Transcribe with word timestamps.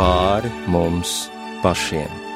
pāri 0.00 0.48
mums 0.72 1.28
pašiem. 1.60 2.29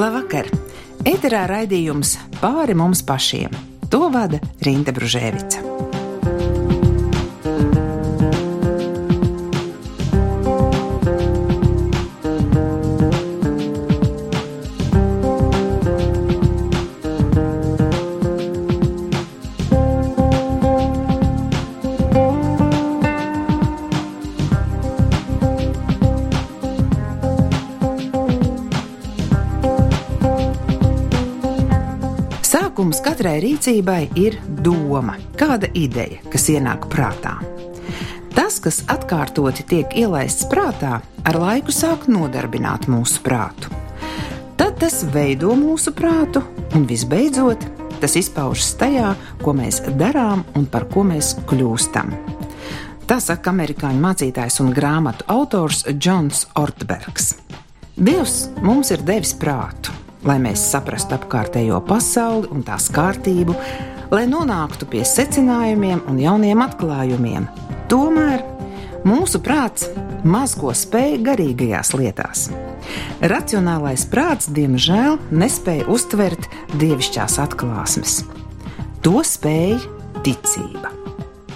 Labvakar! 0.00 0.46
Eterā 1.04 1.42
raidījums 1.50 2.14
pāri 2.40 2.76
mums 2.78 3.02
pašiem. 3.04 3.52
To 3.92 4.06
vada 4.14 4.40
Rīta 4.64 4.94
Brunēvica. 4.96 5.69
Sākums 32.80 33.02
katrai 33.04 33.42
rīcībai 33.44 34.06
ir 34.16 34.38
doma, 34.64 35.18
kāda 35.36 35.68
ideja, 35.76 36.22
kas 36.32 36.46
ienāk 36.48 36.86
prātā. 36.88 37.34
Tas, 38.32 38.56
kas 38.64 38.78
atkārtoti 38.88 39.66
tiek 39.68 39.92
ielaists 40.00 40.46
prātā, 40.48 40.94
ar 41.28 41.38
laiku 41.42 41.74
sāk 41.76 42.06
nodarbināt 42.08 42.88
mūsu 42.88 43.20
prātu. 43.20 43.68
Tad 44.56 44.80
tas 44.80 44.96
veido 45.12 45.52
mūsu 45.60 45.92
prātu, 45.92 46.40
un 46.72 46.88
visbeidzot, 46.88 47.68
tas 48.00 48.16
izpaužas 48.16 48.72
tajā, 48.80 49.12
ko 49.44 49.52
mēs 49.60 49.82
darām 50.00 50.46
un 50.56 50.64
par 50.64 50.88
ko 50.88 51.04
mēs 51.04 51.34
kļūstam. 51.52 52.16
Tā 53.04 53.20
saka 53.20 53.52
amerikāņu 53.52 54.06
mācītājs 54.08 54.62
un 54.64 54.72
grāmatu 54.72 55.28
autors 55.28 55.84
Džons 55.92 56.46
Ortbergs. 56.56 57.34
Dievs 58.00 58.46
mums 58.64 58.96
ir 58.96 59.04
devis 59.04 59.36
prātu, 59.36 59.99
lai 60.26 60.36
mēs 60.42 60.62
saprastu 60.72 61.16
apkārtējo 61.16 61.80
pasauli 61.88 62.50
un 62.52 62.64
tās 62.66 62.90
kārtību, 62.92 63.56
lai 64.12 64.26
nonāktu 64.30 64.88
pie 64.90 65.04
secinājumiem 65.06 66.02
un 66.10 66.18
jauniem 66.20 66.64
atklājumiem. 66.64 67.46
Tomēr 67.90 68.44
mūsu 69.06 69.40
prāts 69.42 69.88
maz 70.24 70.54
ko 70.58 70.74
spēj 70.76 71.18
garīgajās 71.24 71.94
lietās. 71.96 72.48
Racionālais 73.20 74.06
prāts, 74.10 74.50
diemžēl, 74.52 75.18
nespēja 75.32 75.88
uztvert 75.92 76.48
dievišķās 76.80 77.38
atklāsmes. 77.44 78.20
To 79.04 79.22
spēj 79.24 79.78
ticība. 80.24 80.92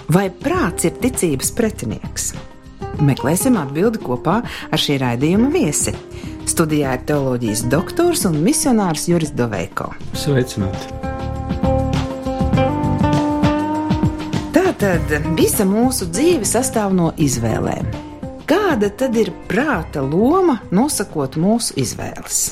Vai 0.09 0.27
prāts 0.29 0.85
ir 0.85 0.97
ticības 1.01 1.51
pretinieks? 1.57 2.33
Meklēsim 3.05 3.57
atbildi 3.59 3.99
kopā 4.05 4.39
ar 4.45 4.81
šī 4.81 4.99
raidījuma 5.01 5.49
viesi. 5.53 5.95
Studijā 6.45 6.93
ir 6.95 7.05
teoloģijas 7.09 7.65
doktors 7.71 8.25
un 8.29 8.37
misionārs 8.45 9.07
Juris 9.09 9.33
Doveiko. 9.35 9.89
Sveicināti! 10.13 10.93
Tātad 14.55 15.13
visa 15.37 15.65
mūsu 15.65 16.09
dzīve 16.11 16.45
sastāv 16.45 16.93
no 16.93 17.13
izvēlēm. 17.17 17.87
Kāda 18.45 18.91
tad 18.93 19.15
ir 19.17 19.31
prāta 19.49 20.03
loma 20.05 20.59
nosakot 20.69 21.37
mūsu 21.41 21.73
izvēles? 21.81 22.43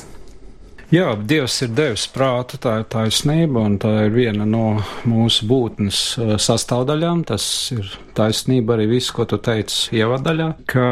Jā, 0.94 1.12
Dievs 1.14 1.56
ir 1.64 1.70
devis 1.74 2.04
prātu, 2.10 2.58
tā 2.62 2.80
ir 2.80 2.88
taisnība, 2.90 3.62
un 3.66 3.78
tā 3.82 3.92
ir 4.06 4.12
viena 4.14 4.44
no 4.46 4.80
mūsu 5.08 5.46
būtnes 5.50 6.00
uh, 6.18 6.34
sastāvdaļām. 6.40 7.24
Tas 7.30 7.46
ir 7.74 7.88
taisnība 8.18 8.76
arī 8.76 8.88
viss, 8.96 9.14
ko 9.14 9.26
tu 9.28 9.38
teici 9.42 9.96
ievadaļā, 10.00 10.50
ka 10.70 10.86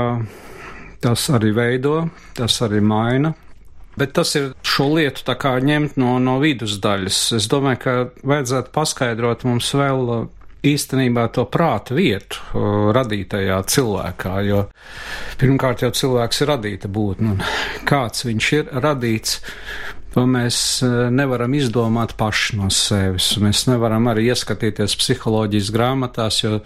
tas 1.02 1.28
arī 1.34 1.52
veido, 1.56 1.96
tas 2.38 2.60
arī 2.64 2.82
maina. 2.84 3.34
Bet 3.98 4.14
tas 4.16 4.30
ir 4.38 4.52
šo 4.64 4.86
lietu 4.94 5.24
tā 5.26 5.34
kā 5.36 5.58
ņemt 5.60 5.98
no, 6.00 6.16
no 6.22 6.38
vidusdaļas. 6.40 7.18
Es 7.36 7.48
domāju, 7.52 7.80
ka 7.82 7.96
vajadzētu 8.24 8.72
paskaidrot 8.72 9.44
mums 9.44 9.68
vēl 9.76 10.12
uh, 10.14 10.22
īstenībā 10.64 11.26
to 11.36 11.44
prāta 11.50 11.96
vietu 11.98 12.40
uh, 12.40 12.90
radītajā 12.96 13.58
cilvēkā, 13.68 14.36
jo 14.48 14.62
pirmkārt 15.40 15.84
jau 15.84 15.90
cilvēks 15.98 16.40
ir 16.40 16.52
radīta 16.54 16.88
būtne, 16.92 17.34
un 17.34 17.42
kāds 17.88 18.24
viņš 18.28 18.48
ir 18.56 18.72
radīts, 18.80 19.42
to 20.14 20.24
mēs 20.30 20.56
uh, 20.86 21.10
nevaram 21.12 21.52
izdomāt 21.58 22.14
paši 22.16 22.62
no 22.62 22.70
sevis. 22.72 23.34
Mēs 23.44 23.66
nevaram 23.68 24.08
arī 24.08 24.30
ieskatīties 24.32 24.96
psiholoģijas 25.02 25.68
grāmatās, 25.74 26.40
jo 26.46 26.62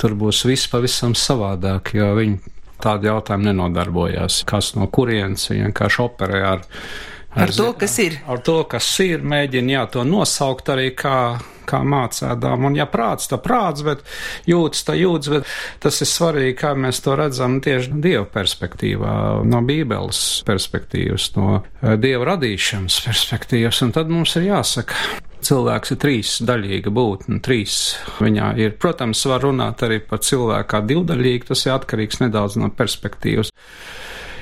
tur 0.00 0.16
būs 0.16 0.46
viss 0.48 0.72
pavisam 0.72 1.12
savādāk, 1.12 1.92
jo 2.00 2.08
viņi 2.16 2.56
tādu 2.82 3.10
jautājumu 3.10 3.50
nenodarbojās. 3.50 4.42
Kas 4.48 4.74
no 4.78 4.88
kurienes 4.92 5.48
vienkārši 5.52 6.04
operē 6.06 6.44
ar 6.54 6.68
Ar, 7.30 7.46
ar 7.46 7.52
to, 7.54 7.68
kas 7.78 7.92
ir. 8.02 8.16
Ar 8.26 8.40
to, 8.42 8.56
kas 8.66 8.86
ir, 9.04 9.22
mēģina 9.22 9.76
jā, 9.76 9.82
to 9.94 10.02
nosaukt 10.02 10.72
arī 10.72 10.88
kā, 10.98 11.38
kā 11.70 11.82
mācēdām. 11.86 12.66
Un, 12.68 12.76
ja 12.78 12.88
prāts, 12.90 13.30
tā 13.30 13.38
prāts, 13.42 13.84
bet 13.86 14.04
jūtas, 14.50 14.84
tā 14.88 14.96
jūtas, 14.98 15.32
bet 15.34 15.54
tas 15.84 16.02
ir 16.02 16.10
svarīgi, 16.10 16.58
kā 16.60 16.74
mēs 16.78 17.02
to 17.04 17.16
redzam 17.18 17.60
tieši 17.64 17.96
Dieva 18.02 18.26
perspektīvā, 18.30 19.14
no 19.46 19.62
Bībeles 19.66 20.22
perspektīvas, 20.48 21.30
no 21.38 21.60
eh, 21.60 21.96
Dieva 22.00 22.32
radīšanas 22.34 23.00
perspektīvas. 23.06 23.82
Un 23.86 23.96
tad 23.96 24.12
mums 24.12 24.36
ir 24.40 24.50
jāsaka, 24.50 24.98
cilvēks 25.46 25.94
ir 25.94 26.00
trīs 26.00 26.36
daļīga 26.46 26.92
būtne, 26.94 27.40
trīs 27.44 27.78
viņā 28.20 28.52
ir. 28.60 28.76
Protams, 28.80 29.24
var 29.30 29.44
runāt 29.46 29.84
arī 29.86 30.00
par 30.04 30.22
cilvēku 30.24 30.70
kā 30.74 30.82
divdaļīgu, 30.86 31.50
tas 31.50 31.66
ir 31.66 31.76
atkarīgs 31.76 32.22
nedaudz 32.24 32.58
no 32.60 32.70
perspektīvas. 32.74 33.52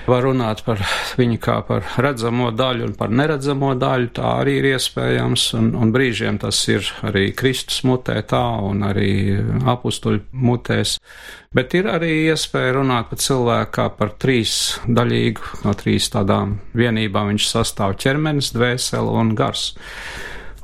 Var 0.09 0.23
runāt 0.25 0.63
par 0.65 0.81
viņu 1.19 1.37
kā 1.45 1.59
par 1.69 1.85
redzamo 2.01 2.49
daļu 2.57 2.87
un 2.87 2.95
par 2.97 3.11
neredzamo 3.13 3.75
daļu, 3.77 4.09
tā 4.17 4.31
arī 4.41 4.55
ir 4.63 4.69
iespējams, 4.71 5.45
un, 5.59 5.67
un 5.77 5.93
brīžiem 5.93 6.39
tas 6.41 6.61
ir 6.73 6.89
arī 7.05 7.27
Kristus 7.37 7.83
mutē 7.85 8.17
tā 8.31 8.41
un 8.65 8.87
arī 8.89 9.11
apustuļu 9.69 10.23
mutēs. 10.33 10.97
Bet 11.53 11.77
ir 11.77 11.91
arī 11.93 12.11
iespēja 12.31 12.79
runāt 12.79 13.11
par 13.13 13.21
cilvēku 13.21 13.75
kā 13.77 13.87
par 14.01 14.15
trīs 14.17 14.55
daļīgu, 14.89 15.53
no 15.67 15.77
trīs 15.77 16.09
tādām 16.15 16.57
vienībām 16.73 17.35
viņš 17.35 17.51
sastāv 17.53 17.99
ķermenis, 18.01 18.55
dvēsele 18.57 19.13
un 19.21 19.37
gars. 19.37 19.75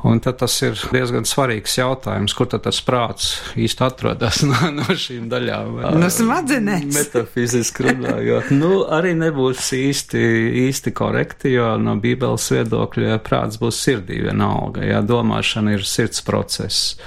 Un 0.05 0.19
tad 0.21 0.37
tas 0.43 0.55
ir 0.61 0.77
diezgan 0.93 1.25
svarīgs 1.25 1.79
jautājums, 1.79 2.35
kur 2.37 2.49
tad 2.53 2.67
tas 2.67 2.77
prāts 2.85 3.31
īsti 3.57 3.85
atrodas 3.87 4.43
no, 4.51 4.59
no 4.77 4.97
šīm 5.01 5.31
daļām. 5.33 5.79
No 5.97 6.11
smadzenēs. 6.13 6.91
Metafiziski 6.93 7.87
runājot. 7.89 8.53
nu, 8.53 8.83
arī 8.93 9.15
nebūs 9.17 9.71
īsti, 9.79 10.25
īsti 10.67 10.93
korekti, 10.97 11.55
jo 11.57 11.73
no 11.81 11.97
Bībeles 12.01 12.51
viedokļa 12.53 13.17
prāts 13.25 13.57
būs 13.63 13.81
sirdī 13.87 14.21
vienalga, 14.27 14.85
ja 14.85 15.01
domāšana 15.01 15.79
ir 15.79 15.89
sirds 15.89 16.21
process. 16.27 16.99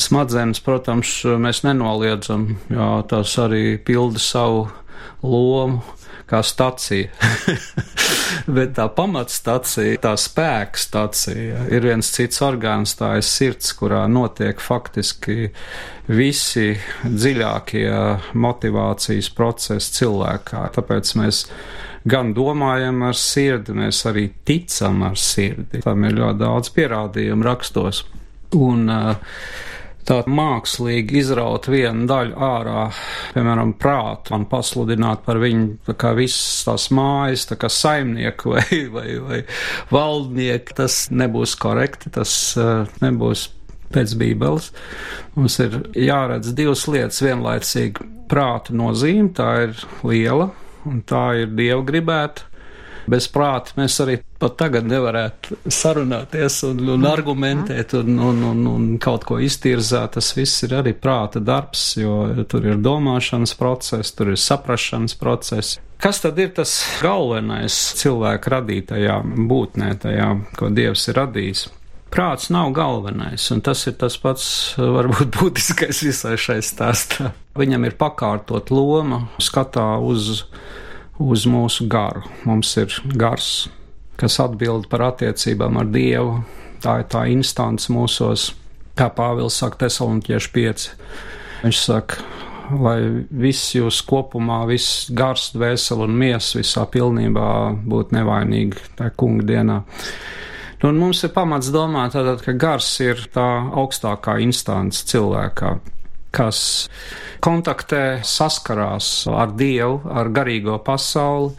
Smadzenes, 0.00 0.62
protams, 0.64 1.12
mēs 1.44 1.64
nenoliedzam, 1.66 2.54
jo 2.72 2.90
tās 3.10 3.36
arī 3.42 3.74
pilda 3.84 4.22
savu 4.22 4.68
lomu 5.20 5.82
kā 6.30 6.40
stacija. 6.46 7.10
Bet 8.56 8.76
tā 8.78 8.86
pamatstacija, 8.94 9.98
tā 10.02 10.14
spēka 10.18 10.80
stacija 10.80 11.66
ir 11.72 11.86
viens 11.88 12.10
cits 12.14 12.40
orgāns, 12.46 12.94
tā 12.98 13.16
ir 13.18 13.26
sirds, 13.26 13.72
kurā 13.78 14.04
notiek 14.10 14.62
faktiski 14.62 15.50
visi 16.10 16.72
dziļākie 17.04 17.86
motivācijas 18.38 19.30
procesi 19.36 19.96
cilvēkā. 20.00 20.64
Tāpēc 20.78 21.14
mēs 21.20 21.44
gan 22.10 22.32
domājam 22.36 23.02
ar 23.10 23.18
sirdi, 23.18 23.76
mēs 23.76 24.04
arī 24.08 24.30
ticam 24.46 25.04
ar 25.10 25.18
sirdi. 25.20 25.82
Tam 25.84 26.06
ir 26.08 26.16
ļoti 26.18 26.40
daudz 26.40 26.72
pierādījumu 26.76 27.46
rakstos. 27.46 28.04
Un, 28.56 28.88
uh, 28.90 29.36
tā 30.08 30.20
mākslīgi 30.26 31.20
izraut 31.20 31.68
vienu 31.70 32.06
daļu 32.10 32.36
ārā, 32.46 32.86
piemēram, 33.34 33.74
prātu 33.80 34.34
un 34.36 34.46
pasludināt 34.50 35.24
par 35.26 35.40
viņu 35.42 35.80
tā 35.88 35.96
kā 36.00 36.14
visas 36.18 36.64
tās 36.66 36.88
mājas, 36.94 37.46
tā 37.50 37.58
kā 37.60 37.70
saimnieku 37.72 38.56
vai, 38.56 38.82
vai, 38.94 39.06
vai 39.26 39.40
valdnieku, 39.92 40.76
tas 40.82 41.06
nebūs 41.14 41.56
korekti, 41.60 42.12
tas 42.14 42.34
uh, 42.58 42.84
nebūs 43.04 43.48
pēc 43.94 44.14
Bībeles. 44.18 44.70
Mums 45.36 45.58
ir 45.62 45.80
jāredz 45.98 46.54
divas 46.56 46.86
lietas 46.90 47.22
vienlaicīgi. 47.24 48.08
Prāta 48.30 48.74
nozīme, 48.76 49.32
tā 49.34 49.48
ir 49.64 49.80
liela, 50.06 50.52
un 50.86 51.00
tā 51.02 51.24
ir 51.42 51.56
Dieva 51.58 51.82
gribēta. 51.86 52.49
Bez 53.10 53.28
prāta 53.32 53.76
mēs 53.78 53.96
arī 54.02 54.18
pat 54.40 54.56
tagad 54.60 54.88
nevarētu 54.88 55.58
sarunāties 55.72 56.60
un, 56.68 56.80
un 56.96 57.06
argumentēt 57.08 57.94
un, 57.98 58.18
un, 58.30 58.42
un, 58.50 58.64
un 58.70 58.88
kaut 59.02 59.26
ko 59.28 59.40
iztirzāt. 59.40 60.16
Tas 60.16 60.32
viss 60.36 60.64
ir 60.66 60.76
arī 60.80 60.94
prāta 60.96 61.40
darbs, 61.40 61.94
jo 62.00 62.44
tur 62.50 62.66
ir 62.72 62.80
domāšanas 62.82 63.54
process, 63.60 64.12
tur 64.16 64.34
ir 64.34 64.40
saprašanas 64.40 65.16
process. 65.20 65.78
Kas 66.00 66.22
tad 66.24 66.38
ir 66.40 66.54
tas 66.56 66.78
galvenais 67.02 67.74
cilvēka 68.00 68.54
radītajā 68.54 69.18
būtnē, 69.50 69.90
tajā, 70.00 70.30
ko 70.56 70.70
Dievs 70.72 71.04
ir 71.12 71.20
radījis? 71.20 71.66
Prāts 72.10 72.48
nav 72.50 72.72
galvenais, 72.74 73.44
un 73.54 73.60
tas 73.62 73.84
ir 73.86 73.94
tas 74.00 74.16
pats, 74.18 74.46
varbūt, 74.80 75.28
būtiskais 75.38 76.00
visai 76.02 76.34
šai 76.40 76.58
stāstā. 76.64 77.34
Viņam 77.58 77.84
ir 77.86 77.98
pakārtot 78.00 78.72
loma 78.72 79.26
skatā 79.38 79.92
uz, 80.02 80.46
uz 81.20 81.44
mūsu 81.48 81.86
garu. 81.90 82.24
Mums 82.48 82.72
ir 82.80 82.94
gars, 83.20 83.68
kas 84.20 84.40
atbild 84.42 84.88
par 84.90 85.04
attiecībām 85.10 85.80
ar 85.80 85.90
Dievu. 85.92 86.40
Tā 86.80 87.00
ir 87.02 87.08
tā 87.12 87.26
instance 87.28 87.92
mūsos, 87.92 88.50
kā 88.96 89.10
Pāvils 89.12 89.58
saka, 89.60 89.84
Tesaloniķieši 89.84 90.52
5. 90.56 90.86
Viņš 91.60 91.80
saka, 91.84 92.24
lai 92.80 92.98
viss 93.30 93.74
jūs 93.74 94.00
kopumā, 94.08 94.62
viss 94.70 95.10
gars, 95.16 95.50
dvēseli 95.56 96.06
un 96.06 96.16
miesa 96.22 96.60
visā 96.60 96.86
pilnībā 96.88 97.48
būtu 97.84 98.16
nevainīgi 98.16 98.84
tajā 98.98 99.14
kunga 99.20 99.46
dienā. 99.52 99.80
Nu, 100.80 100.88
un 100.88 101.00
mums 101.02 101.20
ir 101.26 101.34
pamats 101.34 101.68
domāt, 101.74 102.14
tātad, 102.14 102.40
ka 102.40 102.54
gars 102.56 102.88
ir 103.04 103.26
tā 103.34 103.48
augstākā 103.82 104.38
instance 104.40 105.04
cilvēkā, 105.10 105.74
kas 106.34 106.88
kontaktē, 107.44 108.20
saskarās 108.26 109.26
ar 109.30 109.54
Dievu, 109.56 110.00
ar 110.10 110.30
garīgo 110.34 110.78
pasauli, 110.84 111.54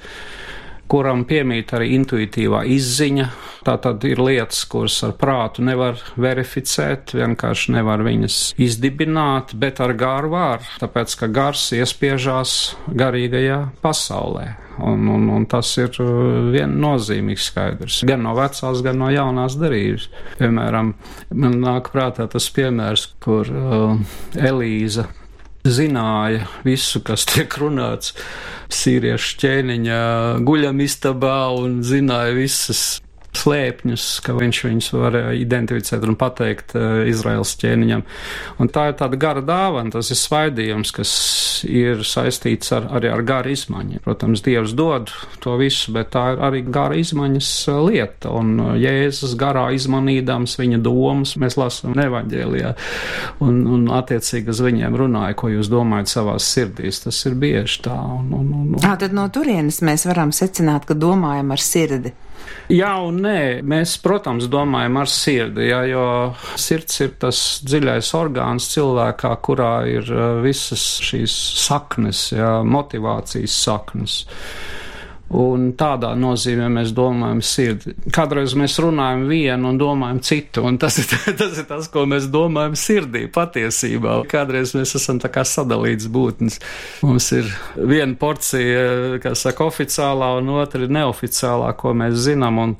kuram 0.91 1.23
piemīt 1.27 1.71
arī 1.75 1.93
intuitīvā 1.95 2.65
izziņa. 2.75 3.27
Tā 3.65 3.75
tad 3.83 4.03
ir 4.09 4.19
lietas, 4.19 4.63
kuras 4.69 4.97
ar 5.05 5.13
prātu 5.19 5.63
nevar 5.63 5.99
verificēt, 6.19 7.13
vienkārši 7.13 7.75
nevar 7.77 8.01
viņas 8.05 8.39
izdibināt, 8.61 9.53
bet 9.61 9.79
ar 9.83 9.93
garu 9.97 10.33
var, 10.33 10.65
tāpēc 10.81 11.13
ka 11.19 11.29
gars 11.31 11.67
iespiežās 11.77 12.57
garīgajā 12.89 13.61
pasaulē. 13.85 14.49
Un, 14.81 15.05
un, 15.13 15.27
un 15.29 15.45
tas 15.51 15.67
ir 15.77 15.93
uh, 16.01 16.09
viennozīmīgs 16.49 17.51
skaidrs. 17.51 17.99
Gan 18.07 18.23
no 18.25 18.33
vecās, 18.37 18.81
gan 18.81 18.97
no 18.97 19.11
jaunās 19.13 19.59
darības. 19.61 20.07
Piemēram, 20.39 20.95
man 21.37 21.59
nāk 21.61 21.91
prātā 21.93 22.25
tas 22.31 22.47
piemērs, 22.55 23.11
kur 23.21 23.51
uh, 23.51 23.99
Elīza 24.39 25.05
zināja 25.67 26.47
visu, 26.65 27.03
kas 27.05 27.27
tiek 27.29 27.53
runāts 27.61 28.15
sīriešu 28.75 29.37
ķēniņa 29.43 30.01
guļamistabā 30.47 31.37
un 31.59 31.79
zināja 31.85 32.35
visas 32.37 32.83
slēpņus, 33.41 34.07
ka 34.25 34.35
viņš 34.37 34.61
viņus 34.67 34.89
var 34.95 35.17
identificēt 35.35 36.05
un 36.07 36.17
pateikt 36.19 36.75
uh, 36.77 37.03
Izraels 37.09 37.53
ķēniņam. 37.61 38.03
Un 38.61 38.71
tā 38.73 38.87
ir 38.91 38.97
tāda 38.99 39.19
gara 39.19 39.43
dāvana, 39.45 39.93
tas 39.93 40.11
ir 40.13 40.19
svaidījums, 40.19 40.93
kas 40.95 41.11
ir 41.67 42.05
saistīts 42.07 42.71
ar, 42.75 42.87
arī 42.97 43.11
ar 43.11 43.23
gara 43.27 43.51
izmaiņu. 43.53 44.01
Protams, 44.05 44.43
Dievs 44.45 44.75
dod 44.77 45.11
to 45.43 45.55
visu, 45.59 45.93
bet 45.95 46.11
tā 46.15 46.31
ir 46.35 46.43
arī 46.47 46.63
gara 46.67 46.97
izmaiņas 47.01 47.51
uh, 47.71 47.81
lieta. 47.87 48.33
Un 48.37 48.77
Jēzus 48.81 49.35
garā 49.39 49.67
izmanīdams 49.75 50.57
viņa 50.61 50.81
domas, 50.85 51.35
mēs 51.41 51.57
lasām 51.59 51.95
nevaņģēlijā, 51.97 52.73
un, 53.45 53.61
un 53.75 53.87
attiecīgi 53.97 54.51
uz 54.53 54.63
viņiem 54.65 54.97
runāja, 54.97 55.37
ko 55.37 55.51
jūs 55.51 55.71
domājat 55.71 56.13
savās 56.13 56.47
sirdīs. 56.53 57.03
Tas 57.05 57.21
ir 57.29 57.37
bieži 57.41 57.81
tā. 57.87 57.97
Un, 57.97 58.31
un, 58.37 58.49
un, 58.61 58.67
un. 58.75 58.83
À, 58.87 58.95
tad 58.99 59.15
no 59.15 59.27
turienes 59.33 59.81
mēs 59.85 60.07
varam 60.09 60.33
secināt, 60.35 60.87
ka 60.89 60.97
domājam 60.97 61.53
ar 61.55 61.63
sirdi. 61.63 62.13
Jā 62.71 62.91
un 63.03 63.17
nē, 63.25 63.61
mēs, 63.67 63.97
protams, 64.03 64.47
domājam 64.51 65.01
ar 65.01 65.09
sirdi, 65.11 65.67
jā, 65.67 65.81
jo 65.91 66.05
sirds 66.59 67.01
ir 67.03 67.15
tas 67.19 67.39
dziļais 67.67 68.11
orgāns 68.15 68.69
cilvēkā, 68.71 69.31
kurā 69.43 69.73
ir 69.91 70.11
visas 70.43 70.85
šīs 71.03 71.35
saknes, 71.65 72.29
jā, 72.37 72.53
motivācijas 72.63 73.57
saknes. 73.65 74.21
Un 75.31 75.69
tādā 75.79 76.09
nozīmē 76.19 76.65
mēs 76.73 76.89
domājam 76.95 77.39
sirdi. 77.45 77.93
Kādreiz 78.11 78.51
mēs 78.59 78.73
runājam 78.83 79.23
vienu 79.29 79.69
un 79.69 79.77
domājam 79.79 80.19
citu, 80.27 80.65
un 80.67 80.75
tas 80.81 80.97
ir, 80.99 81.07
tas 81.39 81.59
ir 81.61 81.67
tas, 81.69 81.87
ko 81.91 82.03
mēs 82.09 82.27
domājam 82.33 82.75
sirdī 82.75 83.23
patiesībā. 83.31 84.17
Kādreiz 84.31 84.73
mēs 84.75 84.91
esam 84.99 85.21
tā 85.23 85.31
kā 85.31 85.45
sadalīts 85.47 86.09
būtnes. 86.11 86.59
Mums 87.07 87.29
ir 87.37 87.47
viena 87.77 88.17
porcija, 88.19 89.21
kā 89.23 89.31
saka, 89.39 89.69
oficiālā, 89.71 90.33
un 90.41 90.51
otra 90.57 90.83
ir 90.83 90.91
neoficiālā, 90.97 91.69
ko 91.79 91.93
mēs 91.95 92.17
zinām, 92.25 92.59
un 92.59 92.73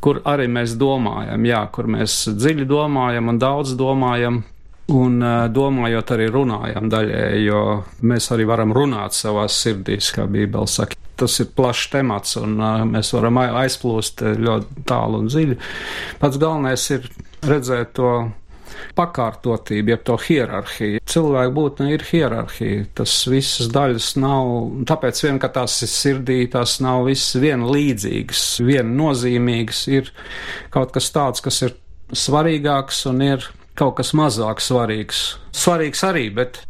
kur 0.00 0.22
arī 0.24 0.46
mēs 0.48 0.78
domājam, 0.80 1.44
jā, 1.44 1.60
kur 1.74 1.90
mēs 1.92 2.22
dziļi 2.38 2.64
domājam 2.70 3.34
un 3.34 3.42
daudz 3.42 3.76
domājam. 3.76 4.46
Un 4.88 5.20
domājot, 5.52 6.14
arī 6.14 6.30
runājam 6.32 6.88
daļēji, 6.88 7.42
jo 7.44 7.58
mēs 8.08 8.30
arī 8.32 8.48
varam 8.48 8.72
runāt 8.72 9.12
savās 9.12 9.58
sirdīs, 9.60 10.08
kā 10.16 10.24
Bībele 10.24 10.64
saka 10.64 10.96
tas 11.18 11.38
ir 11.42 11.52
plašs 11.58 11.88
temats, 11.92 12.36
un 12.40 12.58
mēs 12.92 13.12
varam 13.16 13.40
aizplūst 13.44 14.24
ļoti 14.38 14.84
tālu 14.88 15.22
un 15.22 15.30
dziļi. 15.32 15.58
Pats 16.20 16.40
galvenais 16.40 16.84
ir 16.94 17.08
redzēt 17.46 17.96
to 17.98 18.12
pakārtotību, 18.98 19.92
jeb 19.92 20.04
to 20.06 20.16
hierarhiju. 20.22 21.02
Cilvēku 21.08 21.54
būtne 21.56 21.90
ir 21.94 22.04
hierarhija. 22.08 22.86
Tas 22.98 23.14
visas 23.30 23.70
daļas 23.74 24.12
nav, 24.20 24.52
tāpēc 24.88 25.22
vien, 25.24 25.40
ka 25.42 25.50
tās 25.54 25.76
ir 25.86 25.92
sirdī, 25.92 26.38
tās 26.52 26.78
nav 26.84 27.06
visas 27.08 27.38
vienlīdzīgas, 27.42 28.46
viennozīmīgas. 28.68 29.84
Ir 29.94 30.12
kaut 30.74 30.94
kas 30.96 31.10
tāds, 31.14 31.44
kas 31.44 31.62
ir 31.66 31.76
svarīgāks 32.14 33.04
un 33.10 33.24
ir 33.26 33.50
kaut 33.78 33.98
kas 34.00 34.14
mazāk 34.16 34.62
svarīgs. 34.64 35.24
Svarīgs 35.54 36.02
arī, 36.06 36.28
bet 36.34 36.62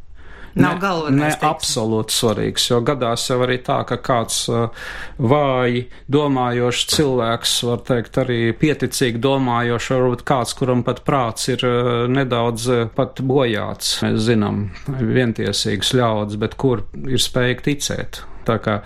Nav 0.55 0.79
galvenais. 0.83 1.19
Ne 1.19 1.31
teiksim. 1.33 1.49
absolūti 1.49 2.15
svarīgs, 2.17 2.69
jo 2.71 2.81
gadās 2.87 3.27
jau 3.31 3.39
arī 3.45 3.59
tā, 3.65 3.81
ka 3.89 3.99
kāds 4.03 4.41
uh, 4.53 4.71
vāji 5.19 5.85
domājošs 6.11 6.87
cilvēks, 6.95 7.55
var 7.69 7.85
teikt, 7.91 8.19
arī 8.25 8.41
pieticīgi 8.59 9.21
domājošs, 9.23 9.91
varbūt 9.95 10.25
kāds, 10.29 10.57
kuram 10.59 10.83
pat 10.87 11.05
prāts 11.07 11.51
ir 11.53 11.65
uh, 11.69 12.07
nedaudz 12.11 12.71
uh, 12.73 12.87
pat 12.95 13.21
bojāts. 13.21 13.99
Mēs 14.07 14.25
zinām 14.31 14.65
vientiesīgus 14.89 15.95
ļaudis, 15.99 16.41
bet 16.41 16.59
kur 16.59 16.87
ir 17.05 17.23
spējīgi 17.23 17.67
ticēt. 17.71 18.23
Tā 18.49 18.59
kā 18.65 18.81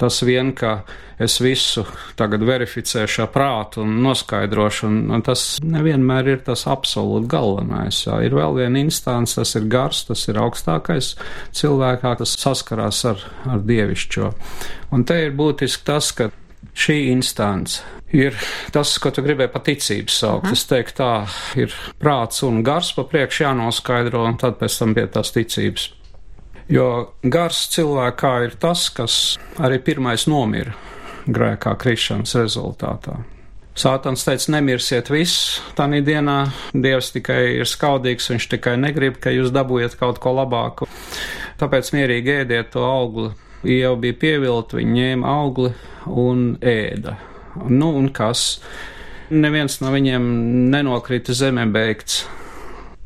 tas 0.00 0.22
vien, 0.24 0.54
ka 0.56 0.80
es 1.22 1.36
visu 1.42 1.84
tagad 2.18 2.42
verificēšu 2.46 3.24
ar 3.26 3.30
prātu 3.34 3.84
un 3.84 3.94
noskaidrošu, 4.02 4.88
un, 4.88 4.98
un 5.14 5.24
tas 5.24 5.44
nevienmēr 5.62 6.32
ir 6.34 6.44
tas 6.46 6.64
absolūti 6.70 7.30
galvenais. 7.30 8.02
Jā. 8.06 8.18
Ir 8.26 8.36
vēl 8.38 8.58
viena 8.58 8.82
instance, 8.82 9.36
tas 9.38 9.54
ir 9.58 9.68
gars, 9.72 10.04
tas 10.08 10.26
ir 10.32 10.40
augstākais 10.42 11.14
cilvēkā, 11.58 12.16
kas 12.22 12.36
saskarās 12.40 13.04
ar, 13.12 13.22
ar 13.46 13.64
dievišķo. 13.68 14.32
Un 14.96 15.06
te 15.08 15.20
ir 15.28 15.36
būtiski 15.38 15.86
tas, 15.92 16.10
ka 16.16 16.32
šī 16.72 16.98
instance 17.12 17.82
ir 18.12 18.36
tas, 18.72 18.92
ko 19.00 19.12
tu 19.14 19.24
gribēji 19.24 19.52
paticības 19.52 20.18
saukt. 20.24 20.52
Es 20.52 20.66
teiktu, 20.68 20.98
tā 21.00 21.12
ir 21.60 21.74
prāts 22.00 22.44
un 22.46 22.62
gars 22.66 22.92
pa 22.96 23.06
priekš 23.08 23.44
jānoskaidro, 23.46 24.26
un 24.28 24.38
tad 24.40 24.58
pēc 24.60 24.78
tam 24.82 24.94
pie 24.96 25.08
tās 25.12 25.32
ticības. 25.34 25.90
Jo 26.70 26.86
gars 27.22 27.66
cilvēkā 27.74 28.32
ir 28.46 28.56
tas, 28.62 28.86
kas 28.94 29.18
arī 29.58 29.80
pirmais 29.82 30.28
nomira 30.30 30.74
grēkā 31.26 31.74
krišanas 31.78 32.34
rezultātā. 32.38 33.20
Sātans 33.78 34.20
teica, 34.26 34.50
nemirsiet 34.52 35.08
viss, 35.08 35.62
tā 35.78 35.86
dienā 35.88 36.52
Dievs 36.76 37.08
tikai 37.14 37.56
ir 37.56 37.68
skaudīgs, 37.68 38.28
viņš 38.28 38.48
tikai 38.52 38.74
negrib, 38.76 39.16
ka 39.16 39.32
jūs 39.32 39.48
dabūjat 39.54 39.96
kaut 39.96 40.20
ko 40.20 40.34
labāku. 40.36 40.88
Tāpēc 41.60 41.92
mierīgi 41.96 42.42
ēdiet 42.42 42.72
to 42.74 42.84
augli. 42.84 43.32
Jau 43.62 43.94
bija 43.96 44.18
pievilta, 44.18 44.76
viņi 44.76 44.92
ņēma 44.98 45.32
augli 45.38 45.72
un 46.06 46.58
ēda. 46.60 47.16
Nu, 47.70 47.92
un 47.96 48.10
kas? 48.12 48.60
Neviens 49.32 49.78
no 49.80 49.92
viņiem 49.94 50.28
nenokrita 50.72 51.32
zemē 51.32 51.64
beigts. 51.72 52.26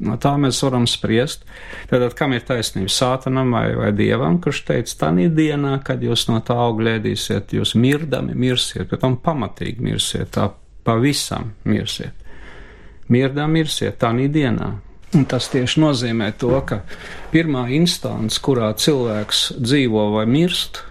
No 0.05 0.19
tā 0.21 0.35
mēs 0.37 0.59
varam 0.61 0.85
spriest. 0.89 1.47
Tātad, 1.89 2.13
kam 2.19 2.35
ir 2.37 2.45
taisnība 2.45 2.93
sātanam 2.93 3.55
vai, 3.57 3.71
vai 3.79 3.93
dievam, 3.97 4.37
kurš 4.45 4.67
teica, 4.69 4.97
tā 5.07 5.11
dienā, 5.17 5.79
kad 5.85 6.05
jūs 6.05 6.27
no 6.29 6.43
tā 6.45 6.57
augļa 6.67 6.99
ēdīsiet, 6.99 7.55
jūs 7.57 7.73
mirdami 7.81 8.37
mirsiet, 8.37 8.91
bet 8.91 9.01
tam 9.01 9.17
pamatīgi 9.17 9.87
mirsiet, 9.89 10.35
tā 10.37 10.51
pavisam 10.85 11.55
mirsiet. 11.65 12.13
Mirdam 13.09 13.55
mirsiet 13.57 13.97
tā 14.03 14.13
dienā. 14.13 14.75
Un 15.15 15.25
tas 15.25 15.47
tieši 15.49 15.81
nozīmē 15.81 16.33
to, 16.37 16.53
ka 16.67 16.83
pirmā 17.33 17.69
instance, 17.73 18.41
kurā 18.43 18.73
cilvēks 18.77 19.47
dzīvo 19.63 20.11
vai 20.19 20.27
mirst, 20.29 20.83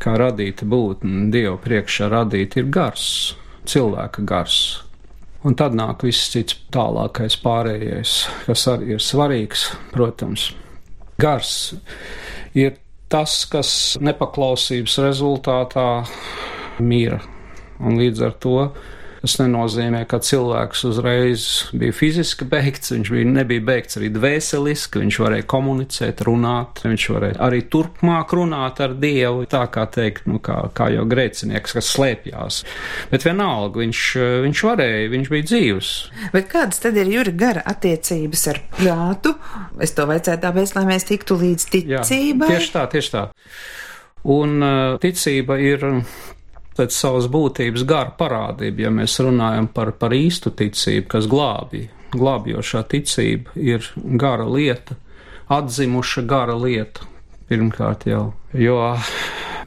kā 0.00 0.14
radīta 0.16 0.64
būtne, 0.64 1.28
Dieva 1.34 1.58
priekšā 1.60 2.08
radīta, 2.08 2.62
ir 2.62 2.70
gars, 2.72 3.34
cilvēka 3.68 4.24
gars. 4.24 4.83
Un 5.44 5.56
tad 5.60 5.74
nāk 5.76 6.06
viss 6.06 6.30
cits 6.32 6.56
tālākais 6.72 7.36
pārējais, 7.42 8.14
kas 8.46 8.64
arī 8.72 8.94
ir 8.96 9.02
svarīgs, 9.04 9.66
protams. 9.92 10.48
Gars 11.20 11.74
ir 12.56 12.78
tas, 13.12 13.42
kas 13.52 13.70
nepaklausības 14.00 14.96
rezultātā 15.04 15.88
mīra. 16.80 17.20
Un 17.84 17.98
līdz 18.00 18.24
ar 18.24 18.36
to 18.40 18.56
Tas 19.24 19.38
nenozīmē, 19.40 20.02
ka 20.04 20.18
cilvēks 20.20 20.82
uzreiz 20.84 21.44
bija 21.72 21.94
fiziski 21.96 22.44
beigts, 22.44 22.90
viņš 22.92 23.10
bija, 23.14 23.28
nebija 23.38 23.62
beigts 23.64 23.96
arī 23.96 24.10
dvēseliski, 24.12 25.00
viņš 25.00 25.18
varēja 25.22 25.46
komunicēt, 25.48 26.18
runāt, 26.28 26.82
viņš 26.84 27.06
varēja 27.14 27.38
arī 27.46 27.62
turpmāk 27.72 28.34
runāt 28.36 28.82
ar 28.84 28.92
Dievu, 29.00 29.46
tā 29.48 29.62
kā 29.72 29.86
teikt, 29.94 30.26
nu, 30.28 30.42
kā, 30.44 30.58
kā 30.76 30.90
jau 30.92 31.06
grēcinieks, 31.08 31.72
kas 31.78 31.88
slēpjās. 31.94 32.58
Bet 33.14 33.24
vienalga, 33.24 33.80
viņš, 33.80 34.02
viņš 34.44 34.64
varēja, 34.68 35.08
viņš 35.14 35.32
bija 35.32 35.48
dzīvs. 35.48 35.94
Bet 36.36 36.52
kādas 36.52 36.84
tad 36.84 37.00
ir 37.00 37.14
Jura 37.14 37.32
gara 37.46 37.64
attiecības 37.72 38.44
ar 38.52 38.60
prātu? 38.76 39.32
Es 39.80 39.96
to 39.96 40.04
vajadzētu 40.12 40.44
tāpēc, 40.44 40.76
lai 40.76 40.84
mēs 40.92 41.08
tiktu 41.08 41.40
līdz 41.40 41.66
ticībai. 41.72 42.52
Jā, 42.52 42.60
tieši 42.60 42.76
tā, 42.76 42.84
tieši 42.92 43.16
tā. 43.16 43.24
Un 44.36 44.60
uh, 44.60 45.00
ticība 45.00 45.56
ir 45.64 45.88
pēc 46.78 46.94
savas 46.94 47.28
būtības 47.30 47.84
gara 47.88 48.12
parādība, 48.18 48.86
ja 48.86 48.92
mēs 48.94 49.16
runājam 49.22 49.68
par, 49.74 49.94
par 49.98 50.14
īstu 50.16 50.52
ticību, 50.54 51.08
kas 51.16 51.28
glābj. 51.30 51.88
Glābjošā 52.14 52.84
ticība 52.90 53.54
ir 53.58 53.86
gara 54.20 54.46
lieta, 54.46 54.94
atzimuša 55.50 56.22
gara 56.30 56.54
lieta. 56.58 57.08
Pirmkārt 57.50 58.06
jau, 58.08 58.32
jo, 58.56 58.78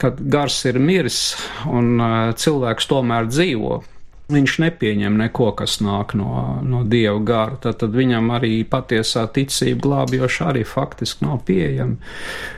kad 0.01 0.21
gars 0.33 0.57
ir 0.65 0.79
miris 0.81 1.35
un 1.69 1.99
uh, 1.99 2.15
cilvēks 2.33 2.87
tomēr 2.89 3.27
dzīvo, 3.29 3.81
Viņš 4.27 4.57
nepieņem 4.59 5.13
neko, 5.21 5.53
kas 5.55 5.77
nāk 5.79 6.11
no, 6.19 6.59
no 6.59 6.81
dieva 6.83 7.21
gara. 7.23 7.55
Tad, 7.63 7.77
tad 7.79 7.93
viņam 7.95 8.33
arī 8.35 8.57
patiesā 8.67 9.23
ticība 9.31 9.79
glābjoša 9.85 10.49
arī 10.49 10.65
faktiski 10.67 11.23
nav 11.23 11.45
pieejama. 11.47 11.95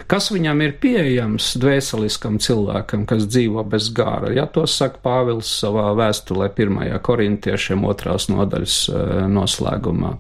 Kas 0.09 0.31
viņam 0.33 0.65
ir 0.65 0.73
pieejams 0.81 1.51
dvēseliskam 1.61 2.41
cilvēkam, 2.41 3.05
kas 3.05 3.29
dzīvo 3.29 3.67
bez 3.69 3.91
gara? 3.93 4.33
Ja 4.33 4.47
to 4.49 4.65
saka 4.65 4.97
Pāvils 5.05 5.53
savā 5.61 5.91
vēstulē 5.99 6.49
pirmajā 6.57 6.97
korintiešiem 7.05 7.85
otrās 7.85 8.31
nodaļas 8.33 8.81
eh, 8.89 9.15
noslēgumā. 9.29 10.15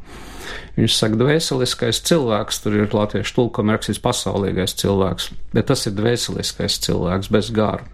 Viņš 0.77 1.01
saka, 1.01 1.17
dvēseliskais 1.17 2.05
cilvēks, 2.05 2.61
tur 2.61 2.77
ir 2.77 2.93
latviešu 2.93 3.39
tulkojuma 3.41 3.73
rakstīts 3.73 4.05
pasaulīgais 4.05 4.77
cilvēks, 4.77 5.33
bet 5.57 5.73
tas 5.73 5.89
ir 5.89 5.97
dvēseliskais 5.97 6.77
cilvēks 6.85 7.33
bez 7.33 7.49
gara. 7.57 7.89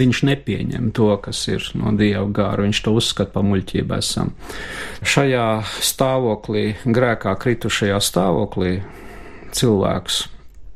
Viņš 0.00 0.22
nepieņem 0.24 0.90
to, 0.96 1.10
kas 1.20 1.42
ir 1.52 1.64
no 1.76 1.92
dieva 1.98 2.24
gāra, 2.32 2.64
viņš 2.64 2.82
to 2.86 2.94
uzskata 2.96 3.34
par 3.34 3.44
muļķību 3.44 3.96
esam. 3.98 4.32
Šajā 5.04 5.46
stāvoklī, 5.84 6.64
grēkā 6.88 7.34
kritušajā 7.42 7.98
stāvoklī, 8.04 8.78
cilvēks. 9.52 10.22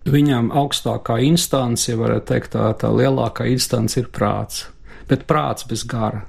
Viņam 0.05 0.51
augstākā 0.53 1.17
instance, 1.25 1.89
ja 1.89 1.97
varētu 1.97 2.29
teikt, 2.29 2.53
tā, 2.53 2.69
tā 2.77 2.91
lielākā 2.93 3.47
instance 3.49 3.97
ir 3.97 4.11
prāts, 4.13 4.67
bet 5.09 5.25
prāts 5.31 5.65
bez 5.71 5.87
gara. 5.89 6.27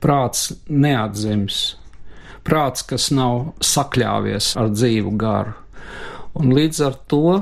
Prāts 0.00 0.52
neatzims, 0.70 1.58
prāts, 2.46 2.86
kas 2.86 3.10
nav 3.10 3.56
sakļāvies 3.58 4.54
ar 4.60 4.70
dzīvu 4.70 5.16
garu. 5.18 5.56
Un 6.38 6.54
līdz 6.54 6.84
ar 6.86 6.94
to 7.10 7.40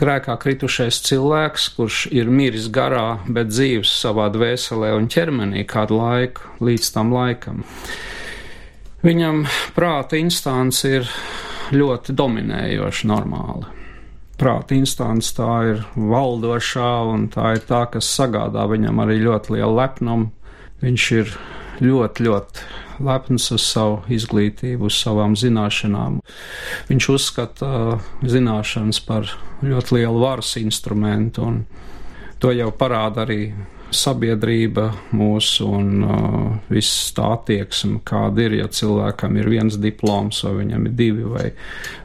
grēkā 0.00 0.36
kritušais 0.40 0.98
cilvēks, 1.06 1.68
kurš 1.76 2.06
ir 2.14 2.30
miris 2.32 2.66
garā, 2.72 3.20
bet 3.26 3.52
dzīves 3.52 3.92
savā 4.00 4.30
dvēselē 4.34 4.94
un 4.96 5.08
ķermenī 5.10 5.64
kādu 5.70 6.00
laiku 6.00 6.64
līdz 6.64 6.90
tam 6.96 7.14
laikam. 7.14 7.62
Viņam 9.04 9.44
prāta 9.76 10.16
instance 10.16 10.88
ir 10.88 11.08
ļoti 11.74 12.14
dominējoša 12.16 13.08
normāli. 13.10 13.66
Prāta 14.40 14.74
instance 14.74 15.34
tā 15.36 15.50
ir 15.70 15.82
valdošā 15.94 16.92
un 17.12 17.28
tā 17.30 17.54
ir 17.54 17.66
tā, 17.68 17.84
kas 17.92 18.08
sagādā 18.16 18.64
viņam 18.70 19.04
arī 19.04 19.20
ļoti 19.22 19.58
lielu 19.58 19.76
lepnumu. 19.78 20.32
Viņš 20.82 21.10
ir 21.20 21.36
ļoti, 21.82 22.26
ļoti 22.28 23.04
lepns 23.04 23.50
uz 23.54 23.66
savu 23.66 24.02
izglītību, 24.12 24.88
uz 24.90 24.98
savām 25.02 25.34
zināšanām. 25.38 26.20
Viņš 26.90 27.10
uzskata 27.14 27.70
uh, 27.70 28.10
zināšanas 28.22 29.00
par 29.06 29.30
ļoti 29.64 29.98
lielu 29.98 30.22
varas 30.22 30.54
instrumentu, 30.60 31.48
un 31.48 31.62
to 32.42 32.52
jau 32.54 32.70
parāda 32.76 33.24
arī 33.24 33.40
sabiedrība 33.94 34.88
mūsu 35.14 35.66
un 35.70 36.04
uh, 36.04 36.48
viss 36.72 37.12
tā 37.14 37.28
attieksme, 37.36 38.00
kāda 38.06 38.46
ir, 38.46 38.56
ja 38.58 38.68
cilvēkam 38.72 39.38
ir 39.38 39.50
viens 39.52 39.78
diploms, 39.80 40.42
vai 40.46 40.54
viņam 40.62 40.88
ir 40.88 40.96
divi, 40.98 41.26
vai 41.30 41.46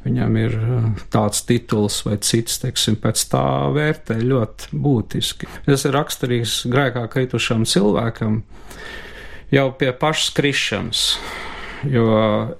viņam 0.05 0.39
ir 0.43 0.57
uh, 0.59 0.88
tāds 1.13 1.43
tituls 1.49 2.01
vai 2.05 2.19
cits, 2.25 2.61
teiksim, 2.63 2.99
pēc 3.01 3.25
tā 3.31 3.43
vērtē 3.75 4.19
ļoti 4.21 4.79
būtiski. 4.85 5.49
Tas 5.65 5.85
ir 5.88 5.97
raksturīgs 5.97 6.61
grēkā 6.69 7.07
kritušam 7.11 7.65
cilvēkam 7.69 8.43
jau 9.51 9.70
pie 9.77 9.91
pašas 9.94 10.34
krišanas, 10.38 11.03
jo 11.89 12.10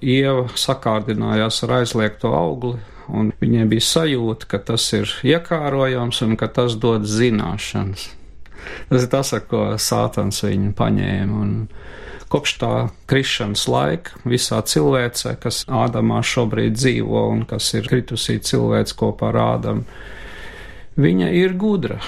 ieva 0.00 0.46
sakārdinājās 0.58 1.62
ar 1.66 1.80
aizliegto 1.80 2.32
augli, 2.34 2.78
un 3.10 3.32
viņiem 3.40 3.70
bija 3.70 3.86
sajūta, 3.86 4.48
ka 4.50 4.62
tas 4.70 4.86
ir 4.96 5.10
iekārojams 5.26 6.22
un 6.26 6.36
ka 6.40 6.50
tas 6.50 6.78
dod 6.80 7.06
zināšanas. 7.08 8.10
Tas 8.90 9.04
ir 9.04 9.10
tas, 9.10 9.32
ar 9.34 9.44
ko 9.48 9.64
sātans 9.80 10.42
viņu 10.44 10.74
paņēma. 10.76 11.42
Un 11.42 11.52
kopš 12.30 12.56
tā 12.60 12.72
krišanas 13.10 13.66
laika 13.70 14.20
visā 14.28 14.60
cilvēcē, 14.62 15.34
kas 15.42 15.64
Ādamā 15.66 16.20
šobrīd 16.26 16.76
dzīvo 16.76 17.26
un 17.32 17.46
kas 17.48 17.72
ir 17.74 17.88
kritusī 17.90 18.38
cilvēks 18.38 18.94
kopā 18.98 19.32
ar 19.32 19.40
Ādamu, 19.46 19.86
viņa 21.00 21.30
ir 21.40 21.56
gudra. 21.58 22.00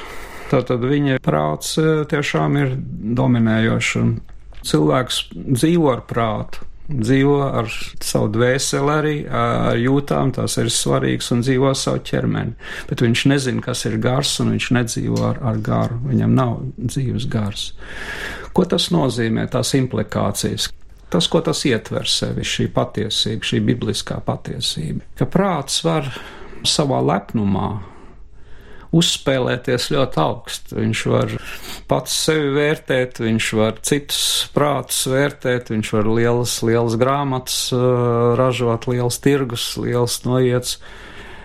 Tātad 0.52 0.84
viņa 0.84 1.16
prāts 1.24 1.78
eh, 1.80 2.04
tiešām 2.10 2.58
ir 2.60 2.74
dominējošs. 3.16 4.31
Cilvēks 4.66 5.24
dzīvo 5.34 5.90
ar 5.92 6.04
prātu, 6.08 6.66
dzīvo 6.92 7.36
ar 7.46 7.70
savu 8.02 8.28
dvēseli, 8.34 8.92
arī 8.92 9.14
ar 9.26 9.78
jūtām, 9.80 10.32
tās 10.36 10.58
ir 10.60 10.70
svarīgas, 10.72 11.30
un 11.34 11.42
dzīvo 11.44 11.72
savu 11.78 12.02
ķermeni. 12.08 12.54
Bet 12.90 13.04
viņš 13.04 13.24
nezina, 13.32 13.64
kas 13.64 13.86
ir 13.88 13.98
gars, 14.02 14.34
un 14.42 14.52
viņš 14.54 14.68
nedzīvo 14.78 15.22
ar, 15.30 15.40
ar 15.52 15.62
garu. 15.64 15.98
Viņam 16.10 16.36
nav 16.36 16.54
dzīves 16.78 17.28
gars. 17.32 17.70
Ko 18.52 18.66
tas 18.68 18.90
nozīmē, 18.94 19.48
tās 19.52 19.74
implikācijas? 19.78 20.68
Tas, 21.12 21.28
ko 21.28 21.42
tas 21.44 21.60
ietver 21.68 22.08
sevi, 22.08 22.44
šī 22.46 22.70
patiesība, 22.72 23.44
šī 23.44 23.60
bibliskā 23.66 24.16
patiesība, 24.24 25.04
ka 25.18 25.28
prāts 25.28 25.82
var 25.84 26.08
savā 26.64 27.02
lepnumā 27.04 27.91
uzspēlēties 28.92 29.90
ļoti 29.94 30.20
augstu. 30.22 30.78
Viņš 30.80 31.04
var 31.12 31.36
pats 31.90 32.16
sevi 32.26 32.50
vērtēt, 32.56 33.22
viņš 33.24 33.52
var 33.58 33.78
citus 33.84 34.24
prātus 34.54 35.04
vērtēt, 35.10 35.72
viņš 35.72 35.94
var 35.96 36.10
lielas, 36.12 36.58
lielas 36.66 36.98
grāmatas 37.00 37.62
ražot, 38.38 38.90
liels 38.92 39.18
tirgus, 39.24 39.72
liels 39.80 40.20
noiets. 40.28 40.76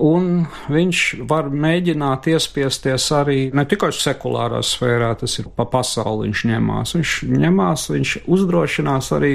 Un 0.03 0.43
viņš 0.69 0.99
var 1.25 1.47
mēģināt 1.49 2.27
iespiesties 2.29 3.07
arī 3.17 3.47
ne 3.57 3.63
tikai 3.65 3.89
sekulārā 3.95 4.59
sfērā, 4.61 5.15
tas 5.17 5.39
ir 5.41 5.47
pa 5.57 5.65
pasauli 5.65 6.27
viņš 6.27 6.43
ņemās. 6.51 6.93
Viņš 6.99 7.13
ņemās, 7.31 7.87
viņš 7.95 8.11
uzdrošinās 8.29 9.09
arī 9.17 9.33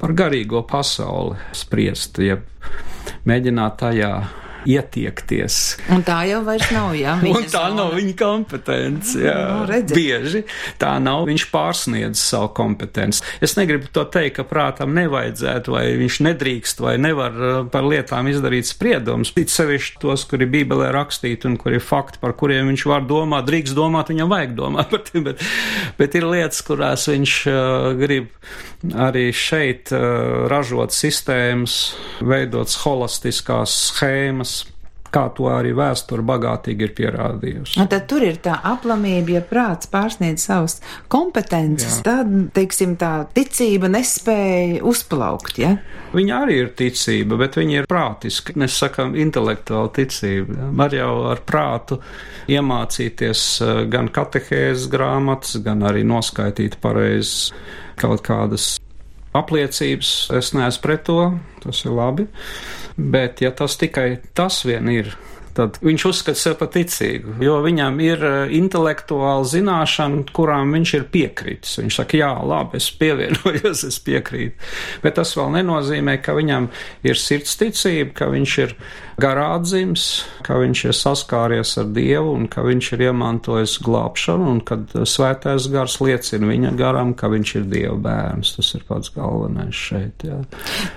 par 0.00 0.16
garīgo 0.18 0.64
pasauli 0.66 1.38
spriest, 1.54 2.18
jeb 2.18 2.42
mēģināt 3.30 3.78
tajā 3.84 4.10
ietiekties. 4.66 5.58
Un 5.94 6.02
tā 6.06 6.20
jau 6.28 6.42
vairs 6.46 6.68
nav, 6.74 6.92
jā. 6.98 7.16
Un 7.36 7.46
tā 7.50 7.64
nav 7.74 7.94
viņa 7.96 8.14
kompetence, 8.18 9.16
jā. 9.22 9.36
No, 9.46 9.64
nu, 9.68 9.80
Bieži 9.96 10.42
tā 10.80 10.96
nav, 11.02 11.24
viņš 11.28 11.46
pārsniedz 11.52 12.20
savu 12.20 12.50
kompetenci. 12.56 13.22
Es 13.44 13.56
negribu 13.58 13.90
to 13.94 14.04
teikt, 14.10 14.36
ka 14.40 14.46
prātam 14.48 14.94
nevajadzētu, 14.96 15.72
vai 15.72 15.84
viņš 16.00 16.20
nedrīkst, 16.26 16.82
vai 16.84 16.96
nevar 17.00 17.36
uh, 17.38 17.58
par 17.72 17.86
lietām 17.86 18.30
izdarīt 18.30 18.68
spriedumus. 18.68 19.32
It 19.38 19.52
sevišķi 19.54 20.00
tos, 20.02 20.26
kuri 20.28 20.48
Bībelē 20.50 20.90
rakstīti 20.94 21.48
un 21.48 21.58
kuri 21.60 21.80
fakti, 21.82 22.20
par 22.22 22.36
kuriem 22.38 22.72
viņš 22.72 22.86
var 22.90 23.06
domāt, 23.08 23.46
drīkst 23.48 23.76
domāt, 23.76 24.12
viņam 24.12 24.32
vajag 24.32 24.56
domāt 24.58 24.92
par 24.92 25.04
tiem, 25.06 25.26
bet, 25.28 25.42
bet 26.00 26.18
ir 26.18 26.28
lietas, 26.28 26.62
kurās 26.66 27.06
viņš 27.10 27.36
uh, 27.52 27.90
grib 27.98 28.32
arī 29.06 29.28
šeit 29.34 29.92
uh, 29.94 30.46
ražot 30.50 30.94
sistēmas, 30.94 31.76
veidot 32.20 32.72
holistiskās 32.82 33.74
schēmas, 33.90 34.55
kā 35.16 35.26
to 35.36 35.48
arī 35.50 35.72
vēsture 35.76 36.24
bagātīgi 36.26 36.86
ir 36.86 36.92
pierādījusi. 36.96 37.80
Un 37.80 37.90
tad 37.92 38.06
tur 38.10 38.24
ir 38.26 38.38
tā 38.44 38.58
aplamība, 38.68 39.38
ja 39.38 39.42
prāts 39.44 39.88
pārsniedz 39.90 40.44
savas 40.48 40.78
kompetences, 41.12 42.00
Jā. 42.00 42.04
tad, 42.10 42.32
teiksim, 42.56 42.96
tā 43.00 43.12
ticība 43.36 43.90
nespēja 43.92 44.82
uzplaukt, 44.86 45.60
ja? 45.62 45.76
Viņa 46.16 46.40
arī 46.44 46.60
ir 46.62 46.72
ticība, 46.78 47.38
bet 47.40 47.58
viņa 47.58 47.82
ir 47.82 47.90
prātiska. 47.90 48.54
Mēs 48.60 48.78
sakām 48.82 49.16
intelektuāla 49.18 49.92
ticība. 49.96 50.56
Ja? 50.60 50.70
Var 50.82 50.96
jau 51.00 51.12
ar 51.32 51.42
prātu 51.48 52.00
iemācīties 52.52 53.44
eh, 53.64 53.84
gan 53.92 54.10
katehēzes 54.12 54.88
grāmatas, 54.92 55.58
gan 55.64 55.84
arī 55.86 56.04
noskaitīt 56.06 56.78
pareizes 56.82 57.52
kaut 58.00 58.22
kādas 58.26 58.74
apliecības. 59.36 60.12
Es 60.36 60.52
neesmu 60.56 60.84
pret 60.84 61.06
to, 61.08 61.20
tas 61.64 61.84
ir 61.84 61.96
labi. 61.96 62.26
Bet, 62.96 63.42
ja 63.44 63.52
tas 63.52 63.76
tikai 63.76 64.16
tas 64.36 64.62
vien 64.64 64.88
ir, 64.88 65.10
tad 65.56 65.76
viņš 65.84 66.04
uzskata 66.08 66.40
sevi 66.40 66.56
par 66.60 66.70
ticīgu, 66.72 67.36
jo 67.44 67.58
viņam 67.64 67.98
ir 68.04 68.24
eh, 68.24 68.36
intelektuāla 68.56 69.44
zināšana, 69.48 70.24
kurām 70.36 70.72
viņš 70.76 70.94
ir 70.98 71.08
piekritis. 71.12 71.76
Viņš 71.82 72.00
saka, 72.00 72.20
jā, 72.20 72.30
labi, 72.40 72.80
es 72.80 72.88
pievienojos, 73.00 73.84
es 73.88 74.00
piekrītu. 74.04 74.70
Bet 75.04 75.18
tas 75.20 75.34
vēl 75.36 75.52
nenozīmē, 75.58 76.18
ka 76.24 76.36
viņam 76.36 76.70
ir 77.08 77.20
sirds 77.20 77.56
ticība, 77.60 78.14
ka 78.22 78.30
viņš 78.32 78.56
ir 78.64 78.76
garādzims, 79.20 80.04
ka 80.44 80.58
viņš 80.60 80.82
ir 80.90 80.96
saskāries 80.96 81.74
ar 81.80 81.88
Dievu 81.96 82.34
un 82.36 82.46
ka 82.52 82.64
viņš 82.66 82.90
ir 82.96 83.06
iemantojis 83.08 83.78
glābšanu 83.84 84.50
un 84.52 84.60
kad 84.66 84.92
svētais 85.08 85.68
gars 85.72 85.98
liecina 86.04 86.50
viņa 86.50 86.74
garam, 86.78 87.14
ka 87.16 87.30
viņš 87.32 87.54
ir 87.60 87.66
Dieva 87.72 87.96
bērns. 88.06 88.54
Tas 88.58 88.72
ir 88.76 88.84
pats 88.88 89.12
galvenais 89.14 89.76
šeit. 89.76 90.26
Jā. 90.26 90.42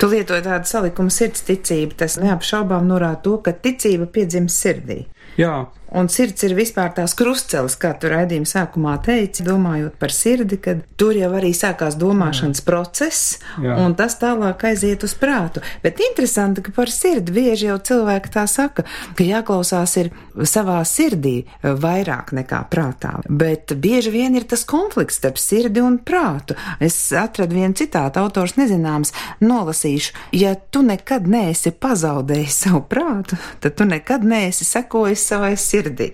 Tu 0.01 0.11
lietoji 0.11 0.45
tādu 0.45 0.71
salikumu 0.71 1.13
sirds 1.13 1.45
ticību, 1.47 1.95
tas 1.99 2.19
neapšaubām 2.21 2.87
norāda 2.91 3.23
to, 3.25 3.37
ka 3.45 3.55
ticība 3.55 4.09
piedzimst 4.11 4.65
sirdī. 4.65 5.03
Jā, 5.39 5.63
Un 5.91 6.09
sirds 6.11 6.43
ir 6.45 6.53
vispār 6.53 6.91
tās 6.93 7.15
krustcelis, 7.17 7.73
kā 7.79 7.95
tu 7.97 8.11
raidījuma 8.11 8.45
sākumā 8.49 8.93
teici, 9.05 9.41
domājot 9.45 9.95
par 9.97 10.13
sirdi, 10.13 10.59
kad 10.61 10.83
tur 10.99 11.17
jau 11.17 11.31
arī 11.33 11.49
sākās 11.57 11.97
domāšanas 11.97 12.61
Jā. 12.61 12.65
process, 12.67 13.39
Jā. 13.57 13.77
un 13.81 13.95
tas 13.97 14.19
tālāk 14.21 14.67
aiziet 14.69 15.03
uz 15.07 15.15
prātu. 15.17 15.63
Bet 15.81 16.01
interesanti, 16.05 16.61
ka 16.65 16.73
par 16.75 16.93
sirdi 16.93 17.33
bieži 17.33 17.71
jau 17.71 17.79
cilvēki 17.89 18.33
tā 18.35 18.45
saka, 18.49 18.85
ka 19.17 19.25
jāklausās 19.25 19.95
ir 20.03 20.11
savā 20.45 20.77
sirdī 20.85 21.47
vairāk 21.63 22.35
nekā 22.37 22.61
prātā. 22.69 23.15
Bet 23.25 23.73
bieži 23.73 24.13
vien 24.13 24.37
ir 24.37 24.45
tas 24.49 24.67
konflikts 24.69 25.17
starp 25.17 25.41
sirdi 25.41 25.81
un 25.81 25.97
prātu. 26.05 26.53
Es 26.79 26.99
atradu 27.17 27.57
vienu 27.57 27.73
citātu, 27.73 28.21
autors 28.21 28.59
nezināms, 28.61 29.15
nolasīšu. 29.41 30.13
Ja 30.37 30.53
tu 30.53 30.85
nekad 30.85 31.25
neesi 31.25 31.73
pazaudējis 31.73 32.61
savu 32.67 32.85
prātu, 32.85 33.41
tad 33.63 33.79
tu 33.79 33.89
nekad 33.89 34.27
neesi 34.27 34.67
sekojis 34.67 35.25
savai 35.33 35.55
sirdī 35.57 35.78
sirdī. 35.79 36.11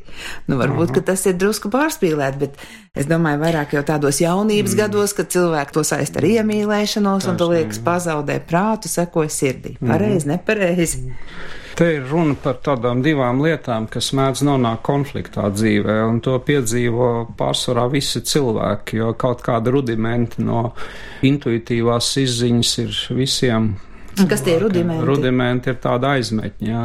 Nu, 0.48 0.60
varbūt, 0.62 0.93
ka 0.95 1.03
tas 1.12 1.25
ir 1.29 1.38
drusku 1.41 1.72
pārspīlēt, 1.74 2.39
bet 2.41 2.62
es 2.95 3.10
domāju, 3.10 3.41
vairāk 3.41 3.75
jau 3.75 3.84
tādos 3.88 4.22
jaunības 4.22 4.75
mm. 4.75 4.79
gados, 4.86 5.17
kad 5.17 5.34
cilvēki 5.34 5.75
to 5.75 5.84
saist 5.88 6.17
ar 6.19 6.29
iemīlēšanos, 6.29 7.29
un 7.31 7.41
tu 7.41 7.50
liekas 7.51 7.81
pazaudē 7.84 8.39
prātu, 8.45 8.91
sekoja 8.91 9.34
sirdī. 9.34 9.77
Mm. 9.79 9.91
Pareizi, 9.91 10.34
nepareizi. 10.36 11.03
Mm. 11.03 11.62
Te 11.75 11.89
ir 11.98 12.05
runa 12.07 12.38
par 12.39 12.62
tādām 12.63 13.01
divām 13.03 13.41
lietām, 13.43 13.89
kas 13.91 14.13
mēdz 14.15 14.45
nonākt 14.48 14.79
konfliktā 14.88 15.50
dzīvē, 15.51 15.98
un 16.07 16.22
to 16.24 16.38
piedzīvo 16.48 17.10
pārsvarā 17.36 17.89
visi 17.91 18.22
cilvēki, 18.24 19.01
jo 19.01 19.10
kaut 19.19 19.43
kāda 19.43 19.74
rudimenti 19.75 20.45
no 20.48 20.69
intuitīvās 21.27 22.13
izziņas 22.24 22.72
ir 22.86 23.01
visiem 23.19 23.74
Kas 24.15 24.45
tie 24.45 24.55
rudimenti? 24.62 25.05
Rudimenti 25.07 25.74
ir 25.74 25.79
tāda 25.84 26.15
aizmetņa. 26.15 26.67
Jā. 26.69 26.84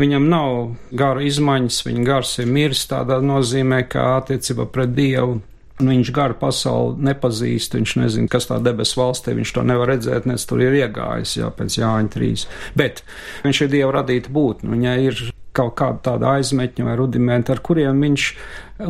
Viņam 0.00 0.26
nav 0.28 0.56
gara 0.96 1.22
izmaiņas, 1.24 1.84
viņa 1.86 2.04
gars 2.04 2.34
ir 2.42 2.50
miris 2.52 2.82
tādā 2.90 3.20
nozīmē, 3.24 3.82
ka 3.88 4.10
attiecībā 4.20 4.68
pret 4.72 4.92
Dievu 4.96 5.40
Viņš 5.80 6.10
garu 6.12 6.36
pasauli 6.36 7.06
nepazīst, 7.08 7.74
viņš 7.76 7.94
nezina, 8.02 8.28
kas 8.30 8.48
tā 8.50 8.58
debesu 8.60 9.00
valstī, 9.00 9.32
viņš 9.38 9.52
to 9.56 9.64
nevar 9.64 9.94
redzēt, 9.94 10.26
nes 10.28 10.44
tur 10.48 10.60
ir 10.60 10.76
iegājis, 10.76 11.38
jā, 11.40 11.48
pēc 11.56 11.78
Jāņa 11.80 12.12
trīs. 12.12 12.46
Bet 12.76 13.00
viņš 13.46 13.62
ir 13.64 13.70
Dieva 13.72 13.94
radīta 14.00 14.32
būtne, 14.34 14.70
viņai 14.74 14.96
ir 15.06 15.22
kaut 15.56 15.74
kāda 15.80 16.02
tāda 16.10 16.34
aizmetņa 16.38 16.86
vai 16.86 16.96
rudimenta, 17.00 17.54
ar 17.56 17.62
kuriem 17.64 18.02
viņš 18.04 18.26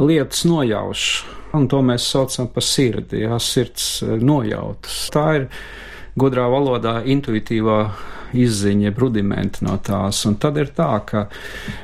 lietas 0.00 0.42
nojauš. 0.48 1.04
Un 1.56 1.66
to 1.70 1.80
mēs 1.82 2.06
saucam 2.10 2.50
par 2.50 2.66
sirdi, 2.66 3.24
jā, 3.24 3.38
sirds 3.42 3.86
nojautas. 4.22 4.98
Tā 5.14 5.26
ir 5.38 5.48
gudrā 6.18 6.46
valodā 6.50 7.00
intuitīvā 7.06 7.80
izziņa, 8.36 8.94
rudimenti 8.98 9.66
no 9.66 9.76
tās. 9.82 10.22
Un 10.28 10.38
tad 10.42 10.58
ir 10.60 10.72
tā, 10.76 10.92
ka 11.06 11.26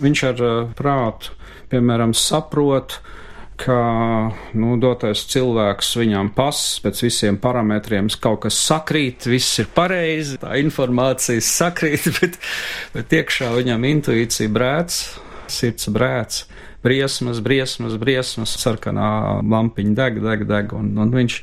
viņš 0.02 0.24
ar 0.30 0.42
uh, 0.42 0.56
prātu, 0.78 1.34
piemēram, 1.72 2.14
saprot, 2.16 3.00
ka 3.56 3.76
nu, 4.58 4.74
dotais 4.80 5.22
cilvēks 5.32 5.94
viņam 5.96 6.30
pass 6.36 6.76
pēc 6.84 7.00
visiem 7.06 7.38
parametriem, 7.40 8.10
kaut 8.20 8.42
kas 8.44 8.58
sakrīt, 8.66 9.28
viss 9.32 9.62
ir 9.62 9.70
pareizi, 9.74 10.36
tā 10.42 10.58
informācija 10.60 11.42
sakrīt, 11.42 12.10
bet, 12.20 12.36
bet 12.94 13.16
iekšā 13.20 13.50
viņam 13.56 13.88
intuīcija 13.92 14.52
brēc, 14.52 15.00
sirds 15.52 15.90
brēc. 15.92 16.44
Briesmas, 16.86 17.40
briesmas, 17.42 17.96
briesmas, 17.98 18.52
sarkanā 18.62 19.40
lampiņa 19.42 19.94
deg, 19.96 20.20
deg, 20.22 20.44
deg, 20.46 20.74
un, 20.76 20.92
un 21.02 21.14
viņš 21.16 21.40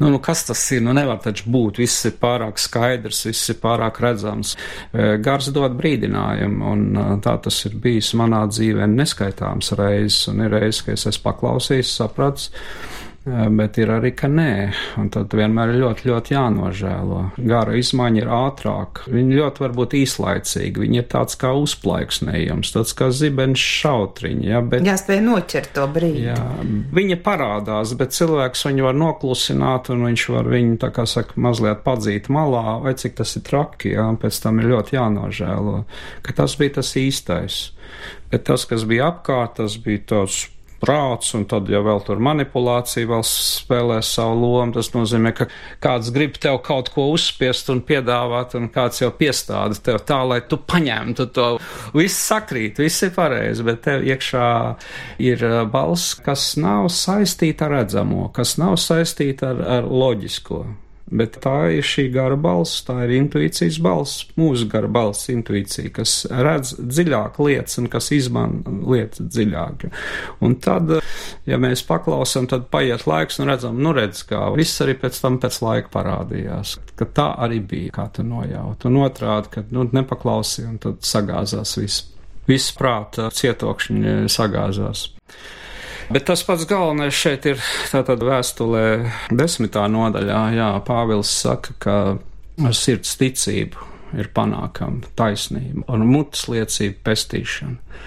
Nu, 0.00 0.08
nu, 0.08 0.18
kas 0.24 0.46
tas 0.48 0.62
ir? 0.72 0.80
Nu, 0.84 0.94
nevar 0.96 1.20
taču 1.20 1.50
būt. 1.52 1.82
Viss 1.82 2.06
ir 2.08 2.14
pārāk 2.20 2.60
skaidrs, 2.60 3.26
viss 3.28 3.52
ir 3.52 3.58
pārāk 3.60 4.00
redzams. 4.00 4.54
E, 4.92 5.10
gars 5.20 5.50
dod 5.52 5.76
brīdinājumu, 5.76 6.70
un 6.72 6.86
e, 6.96 7.04
tā 7.24 7.36
tas 7.44 7.58
ir 7.68 7.76
bijis 7.82 8.14
manā 8.16 8.46
dzīvē 8.48 8.88
neskaitāms 8.94 9.74
reizes, 9.76 10.22
un 10.32 10.40
ir 10.46 10.56
reizes, 10.56 10.80
ka 10.86 10.96
es 10.96 11.04
esmu 11.12 11.26
paklausījis, 11.28 11.92
sapratis 12.00 12.48
bet 13.26 13.76
ir 13.76 13.90
arī, 13.92 14.14
ka 14.16 14.28
nē. 14.32 14.52
Un 15.00 15.10
tad 15.12 15.34
vienmēr 15.36 15.74
ir 15.74 15.82
ļoti, 15.82 16.06
ļoti 16.08 16.32
jānožēlo. 16.32 17.20
Gara 17.36 17.74
izmaiņa 17.76 18.22
ir 18.22 18.30
ātrāka. 18.32 19.04
Viņa 19.12 19.36
ļoti 19.36 19.64
var 19.64 19.74
būt 19.76 19.96
īslaicīga. 19.98 20.80
Viņa 20.84 21.02
ir 21.02 21.08
tāds 21.12 21.36
kā 21.40 21.52
uzplaiksnējums, 21.60 22.72
tāds 22.72 22.94
kā 22.96 23.10
zibens 23.12 23.60
šautriņa. 23.60 24.46
Ja, 24.48 24.62
bet, 24.64 24.86
Jāspēj 24.88 25.20
noķert 25.26 25.72
to 25.76 25.84
brīdi. 25.92 26.24
Jā, 26.30 26.38
viņa 26.96 27.18
parādās, 27.24 27.92
bet 28.00 28.16
cilvēks 28.16 28.64
viņu 28.70 28.86
var 28.88 28.96
noklusināt 28.98 29.90
un 29.92 30.06
viņš 30.08 30.28
var 30.36 30.48
viņu, 30.54 30.78
tā 30.80 30.92
kā 30.96 31.04
saka, 31.10 31.36
mazliet 31.40 31.84
padzīt 31.84 32.30
malā, 32.32 32.78
vai 32.84 32.94
cik 32.96 33.18
tas 33.20 33.34
ir 33.36 33.44
traki, 33.46 33.92
jā, 33.98 34.06
un 34.14 34.16
pēc 34.20 34.40
tam 34.46 34.62
ir 34.62 34.70
ļoti 34.72 34.96
jānožēlo, 34.96 35.82
ka 36.24 36.36
tas 36.40 36.56
bija 36.60 36.80
tas 36.80 36.94
īstais. 36.96 37.60
Bet 38.30 38.46
tas, 38.48 38.64
kas 38.70 38.86
bija 38.88 39.10
apkārt, 39.10 39.58
tas 39.58 39.76
bija 39.82 40.06
tāds 40.14 40.46
prāts, 40.80 41.34
un 41.36 41.44
tad, 41.50 41.68
ja 41.70 41.82
vēl 41.84 42.02
tur 42.06 42.20
manipulācija 42.24 43.08
vēl 43.10 43.24
spēlē 43.26 44.00
savu 44.04 44.38
lomu, 44.40 44.74
tas 44.76 44.90
nozīmē, 44.94 45.32
ka 45.36 45.46
kāds 45.82 46.10
grib 46.14 46.38
tev 46.40 46.60
kaut 46.66 46.90
ko 46.94 47.10
uzspiest 47.14 47.70
un 47.72 47.82
piedāvāt, 47.86 48.56
un 48.58 48.70
kāds 48.72 49.02
jau 49.02 49.10
piestāda 49.16 49.78
tev 49.78 50.00
tā, 50.08 50.20
lai 50.26 50.40
tu 50.48 50.60
paņemtu 50.60 51.28
to. 51.36 51.48
Viss 51.96 52.26
sakrīt, 52.30 52.80
viss 52.82 53.06
ir 53.06 53.14
pareizi, 53.16 53.66
bet 53.66 53.82
tev 53.86 54.06
iekšā 54.08 54.50
ir 55.22 55.46
uh, 55.46 55.62
balss, 55.70 56.16
kas 56.24 56.52
nav 56.60 56.90
saistīta 56.94 57.68
ar 57.68 57.80
redzamo, 57.80 58.28
kas 58.36 58.56
nav 58.60 58.78
saistīta 58.80 59.54
ar, 59.54 59.66
ar 59.80 59.90
loģisko. 59.90 60.64
Bet 61.10 61.40
tā 61.42 61.72
ir 61.74 61.86
šī 61.86 62.04
gara 62.14 62.36
balss, 62.38 62.84
tā 62.86 63.00
ir 63.06 63.16
intuīcijas 63.16 63.80
balss, 63.82 64.28
mūsu 64.38 64.68
gara 64.70 64.86
balss, 64.90 65.26
intuīcija, 65.32 65.90
kas 65.96 66.12
redz 66.30 66.76
dziļāk 66.78 67.40
lietas 67.42 67.80
un 67.82 67.88
kas 67.90 68.12
izmanto 68.14 68.74
lietas 68.92 69.24
dziļāk. 69.26 69.88
Un 70.46 70.54
tad, 70.62 70.92
ja 71.50 71.58
mēs 71.58 71.82
paklausām, 71.88 72.46
tad 72.50 72.68
paiet 72.70 73.08
laiks 73.10 73.40
un 73.42 73.50
redzam, 73.50 73.80
nu 73.82 73.94
redz, 73.96 74.22
kā 74.28 74.44
viss 74.54 74.82
arī 74.84 74.94
pēc 75.02 75.18
tam 75.24 75.40
pēc 75.42 75.58
laika 75.66 75.90
parādījās, 75.98 76.76
ka 76.98 77.10
tā 77.18 77.28
arī 77.42 77.58
bija, 77.72 77.96
kā 77.98 78.06
tu 78.14 78.26
nojaut. 78.26 78.86
Un 78.86 79.02
otrādi, 79.02 79.54
ka, 79.56 79.66
nu, 79.74 79.88
nepaklausīja 79.90 80.70
un 80.70 80.78
tad 80.82 81.02
sagāzās 81.06 81.74
viss. 81.80 82.06
Viss 82.46 82.70
prāta 82.74 83.28
cietokšņi 83.34 84.30
sagāzās. 84.30 85.08
Bet 86.10 86.24
tas 86.26 86.42
pats 86.42 86.66
galvenais 86.66 87.14
šeit 87.14 87.44
ir 87.46 87.60
tātad 87.92 88.24
vēstulē 88.26 88.82
desmitā 89.30 89.84
nodaļā. 89.86 90.40
Jā, 90.56 90.70
Pāvils 90.82 91.30
saka, 91.30 91.74
ka 91.78 91.94
sirds 92.74 93.14
ticību 93.20 93.86
ir 94.18 94.32
panākama 94.34 95.06
taisnība 95.14 95.84
un 95.94 96.08
mutes 96.10 96.48
liecība 96.50 96.98
pestīšana 97.06 98.02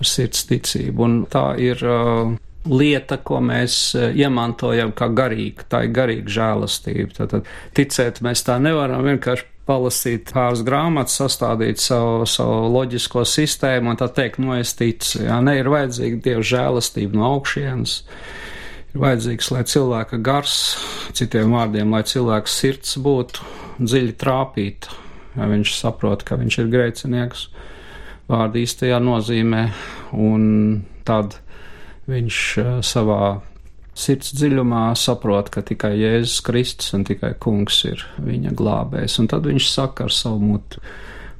ar 0.00 0.08
sirds 0.08 0.46
ticību. 0.48 1.04
Un 1.04 1.18
tā 1.28 1.44
ir 1.60 1.84
uh, 1.84 2.32
lieta, 2.72 3.20
ko 3.20 3.42
mēs 3.44 3.80
iemantojam 4.16 4.94
kā 4.96 5.10
garīga, 5.12 5.68
tā 5.68 5.84
ir 5.84 5.92
garīga 5.96 6.32
žēlastība. 6.38 7.18
Tātad 7.20 7.52
ticēt 7.76 8.22
mēs 8.24 8.46
tā 8.48 8.56
nevaram 8.64 9.04
vienkārši 9.06 9.44
palasīt 9.66 10.30
pāris 10.34 10.62
grāmatas, 10.66 11.18
sastādīt 11.20 11.80
savu, 11.82 12.26
savu 12.30 12.70
loģisko 12.70 13.24
sistēmu 13.26 13.92
un 13.92 14.00
tā 14.00 14.08
teikt, 14.14 14.38
nu 14.42 14.54
es 14.56 14.74
ticu, 14.78 15.24
jā, 15.26 15.38
ne 15.42 15.56
ir 15.58 15.70
vajadzīga 15.72 16.20
Dieva 16.24 16.44
žēlastība 16.46 17.18
no 17.18 17.26
augšienes. 17.34 17.96
Ir 18.94 19.02
vajadzīgs, 19.02 19.50
lai 19.54 19.64
cilvēka 19.66 20.20
gars, 20.24 20.54
citiem 21.18 21.56
vārdiem, 21.56 21.90
lai 21.92 22.04
cilvēka 22.06 22.52
sirds 22.52 22.94
būtu 23.02 23.46
dziļi 23.82 24.14
trāpīta, 24.20 24.94
ja 25.36 25.50
viņš 25.50 25.74
saprot, 25.80 26.22
ka 26.26 26.38
viņš 26.40 26.60
ir 26.62 26.70
grēcinieks. 26.72 27.48
vārda 28.30 28.58
īstajā 28.58 28.96
nozīmē, 29.02 29.66
un 30.12 30.46
tad 31.06 31.36
viņš 32.10 32.40
uh, 32.58 32.72
savā 32.82 33.36
sirds 33.96 34.32
dziļumā 34.36 34.90
saprot, 34.98 35.50
ka 35.52 35.64
tikai 35.66 35.94
Jēzus 35.98 36.40
Kristus 36.46 36.94
un 36.96 37.04
tikai 37.08 37.34
Kungs 37.42 37.82
ir 37.88 38.04
viņa 38.22 38.54
glābējs, 38.56 39.18
un 39.22 39.30
tad 39.32 39.48
viņš 39.48 39.68
saka 39.72 40.06
ar 40.06 40.14
savu 40.14 40.40
mutu. 40.52 40.82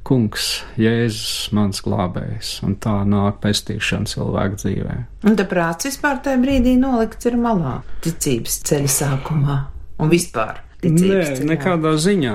Kungs, 0.07 0.61
Jēzus, 0.79 1.49
mans 1.51 1.81
glābējs, 1.83 2.53
un 2.63 2.77
tā 2.79 3.01
nāk 3.03 3.41
pestīšana 3.43 4.07
cilvēku 4.07 4.61
dzīvē. 4.61 4.93
Un 5.27 5.35
tā 5.35 5.43
prāts 5.49 5.89
vispār 5.89 6.21
tajā 6.23 6.39
brīdī 6.39 6.77
nolikts 6.79 7.27
ir 7.27 7.35
malā, 7.41 7.81
ticības 8.05 8.61
ceļa 8.69 8.93
sākumā 8.93 9.57
un 9.99 10.13
vispār. 10.13 10.63
Nē, 10.85 11.41
nekādā 11.41 11.95
ziņā, 11.97 12.33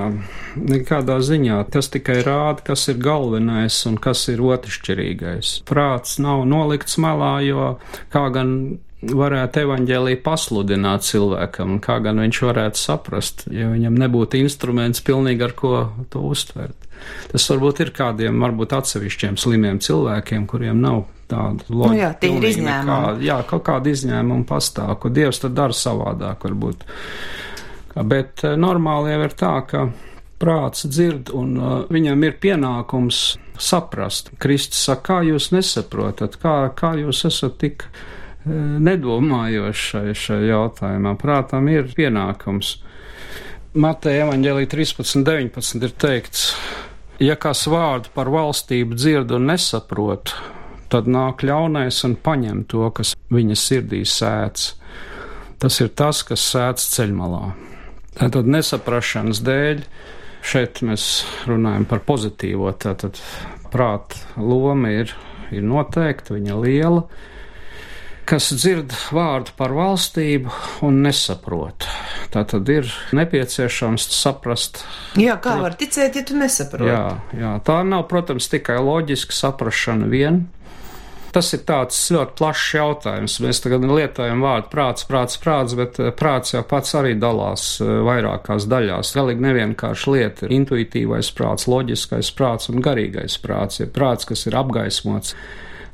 nekādā 0.59 1.21
ziņā. 1.23 1.61
Tas 1.71 1.89
tikai 1.95 2.19
rāda, 2.27 2.65
kas 2.73 2.89
ir 2.91 2.99
galvenais 3.01 3.77
un 3.87 3.97
kas 4.03 4.25
ir 4.33 4.43
otršķirīgais. 4.43 5.61
Prāts 5.69 6.19
nav 6.21 6.43
nolikts 6.51 6.99
malā, 7.01 7.37
jo 7.47 7.77
kā 8.11 8.27
gan 8.35 8.57
varētu 9.03 9.65
evaņģēlī 9.65 10.17
pasludināt 10.23 11.07
cilvēkam, 11.07 11.79
kā 11.83 11.99
gan 12.05 12.21
viņš 12.23 12.41
varētu 12.47 12.79
saprast, 12.79 13.45
ja 13.51 13.71
viņam 13.73 13.99
nebūtu 13.99 14.39
instruments 14.43 15.03
pilnīgi 15.05 15.47
ar 15.47 15.57
ko 15.59 15.75
to 16.13 16.23
uztvert. 16.31 16.89
Tas 17.33 17.49
varbūt 17.51 17.83
ir 17.83 17.91
kādiem, 17.97 18.39
varbūt 18.45 18.77
atsevišķiem 18.79 19.39
slimiem 19.41 19.81
cilvēkiem, 19.83 20.47
kuriem 20.51 20.79
nav 20.83 21.03
tāda 21.31 21.67
loģika. 21.67 21.91
Nu 21.91 21.99
jā, 21.99 22.13
tie 22.21 22.31
ir 22.37 22.49
izņēmumi. 22.53 22.87
Nekā, 22.93 23.27
jā, 23.27 23.41
kaut 23.51 23.65
kāda 23.67 23.93
izņēmuma 23.93 24.47
pastāv, 24.49 24.95
ko 25.03 25.11
Dievs 25.11 25.43
tad 25.43 25.57
dara 25.59 25.77
savādāk 25.77 26.47
varbūt. 26.47 26.87
Bet 27.99 28.47
eh, 28.47 28.57
normāli 28.61 29.13
jau 29.13 29.21
ir 29.27 29.37
tā, 29.39 29.55
ka 29.69 29.85
prāts 30.43 30.89
dzird 30.91 31.31
un 31.39 31.53
uh, 31.55 31.75
viņam 31.93 32.25
ir 32.27 32.39
pienākums 32.43 33.21
saprast. 33.63 34.33
Kristus 34.43 34.81
saka, 34.89 35.05
kā 35.07 35.19
jūs 35.29 35.53
nesaprotat, 35.55 36.35
kā, 36.43 36.57
kā 36.75 36.97
jūs 36.99 37.23
esat 37.29 37.61
tik 37.63 37.85
nedomājošs 38.47 39.83
šai, 39.93 40.15
šai 40.19 40.41
jautājumā. 40.49 41.15
Prātam 41.21 41.69
ir 41.71 41.91
pienākums. 41.97 42.77
Mateja 43.73 44.27
evaņģēlī 44.27 44.67
13.19 44.69 45.87
ir 45.87 45.95
teikts, 45.97 46.49
ja 47.23 47.39
kas 47.41 47.65
vārdu 47.71 48.13
par 48.13 48.29
valstību 48.33 48.99
dzird 48.99 49.33
un 49.33 49.49
nesaprot, 49.49 50.35
tad 50.93 51.09
nāk 51.09 51.45
ļaunais 51.47 52.03
un 52.05 52.19
paņem 52.21 52.67
to, 52.69 52.85
kas 52.93 53.15
viņa 53.33 53.57
sirdī 53.57 54.03
sēdz. 54.05 54.67
Tas 55.63 55.79
ir 55.81 55.93
tas, 55.97 56.21
kas 56.27 56.45
sēdz 56.53 56.89
ceļmalā. 56.97 57.45
Tātad 58.19 58.51
nesaprašanas 58.51 59.41
dēļ 59.47 59.85
šeit 60.45 60.83
mēs 60.85 61.23
runājam 61.49 61.87
par 61.89 62.03
pozitīvo, 62.05 62.75
tātad 62.77 63.17
prāta 63.73 64.19
loma 64.37 64.91
ir, 64.93 65.15
ir 65.55 65.65
noteikta, 65.65 66.35
viņa 66.37 66.59
liela 66.61 67.07
kas 68.29 68.51
dzird 68.55 68.95
vārdu 69.15 69.55
par 69.59 69.75
valstību 69.77 70.53
un 70.87 71.03
nesaprot. 71.05 71.87
Tā 72.33 72.45
tad 72.49 72.69
ir 72.73 72.89
nepieciešams 73.17 74.09
saprast. 74.15 74.83
Jā, 75.21 75.37
kā 75.43 75.59
var 75.61 75.77
ticēt, 75.79 76.17
ja 76.17 76.25
tu 76.27 76.39
nesaproti? 76.39 76.91
Jā, 76.91 77.07
jā, 77.37 77.53
tā 77.67 77.83
nav, 77.87 78.07
protams, 78.11 78.49
tikai 78.53 78.79
loģiska 78.83 79.37
saprašana 79.37 80.11
vien. 80.13 80.45
Tas 81.33 81.49
ir 81.57 81.63
tāds 81.65 81.97
ļoti 82.13 82.35
plašs 82.37 82.65
jautājums. 82.77 83.39
Mēs 83.41 83.63
tagad 83.65 83.87
lietojam 83.89 84.43
vārdu 84.45 84.69
prāts, 84.75 85.07
prāts, 85.09 85.39
prāts, 85.41 85.73
bet 85.79 85.97
eh, 85.97 86.11
prāts 86.13 86.53
jau 86.53 86.61
pats 86.69 86.93
arī 86.99 87.15
dalās 87.17 87.65
eh, 87.81 87.89
vairākās 88.05 88.67
daļās. 88.69 89.15
Galīgi 89.17 89.47
nevienkārši 89.47 90.13
lieta 90.13 90.45
ir 90.45 90.53
intuitīvais 90.59 91.33
prāts, 91.37 91.69
loģiskais 91.73 92.35
prāts 92.37 92.69
un 92.69 92.85
garīgais 92.85 93.39
prāts. 93.41 93.81
Ir 93.81 93.89
prāts, 93.97 94.29
kas 94.29 94.45
ir 94.51 94.59
apgaismots 94.61 95.33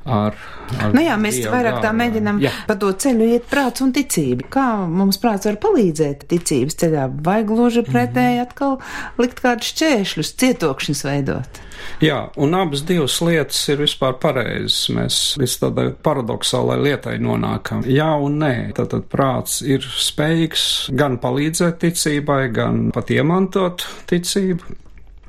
ar. 0.08 0.38
ar 0.80 0.96
nu 0.96 1.04
jā, 1.04 1.14
mēs 1.20 1.38
vairāk 1.46 1.80
tā 1.84 1.92
mēģinām 1.96 2.40
jā. 2.42 2.52
pa 2.68 2.76
to 2.80 2.90
ceļu 3.04 3.30
iet 3.36 3.46
prāts 3.50 3.84
un 3.84 3.92
ticība. 3.96 4.48
Kā 4.58 4.66
mums 4.88 5.20
prāts 5.22 5.48
var 5.48 5.60
palīdzēt 5.62 6.26
ticības 6.32 6.80
ceļā, 6.82 7.06
vai 7.24 7.40
gluži 7.48 7.84
pretēji 7.86 8.42
atkal 8.44 8.78
likt 9.20 9.42
kādus 9.44 9.72
šķēršļus, 9.74 10.34
cietokšņus 10.42 11.04
veidot? 11.08 11.62
Jā, 12.02 12.18
un 12.38 12.54
abas 12.58 12.82
divas 12.86 13.16
lietas 13.24 13.60
ir 13.72 13.82
vispār 13.82 14.16
pareizas. 14.22 14.88
Mēs 14.94 15.20
līdz 15.40 15.54
tādai 15.62 15.86
paradoxālai 16.04 16.78
lietai 16.82 17.16
nonākam. 17.22 17.84
Jā 17.88 18.10
un 18.22 18.38
nē. 18.42 18.52
Tātad 18.78 19.08
prāts 19.10 19.60
ir 19.66 19.86
spējīgs 19.86 20.66
gan 20.98 21.18
palīdzēt 21.22 21.80
ticībai, 21.86 22.42
gan 22.54 22.88
pat 22.94 23.14
iemantot 23.14 23.86
ticību. 24.10 24.78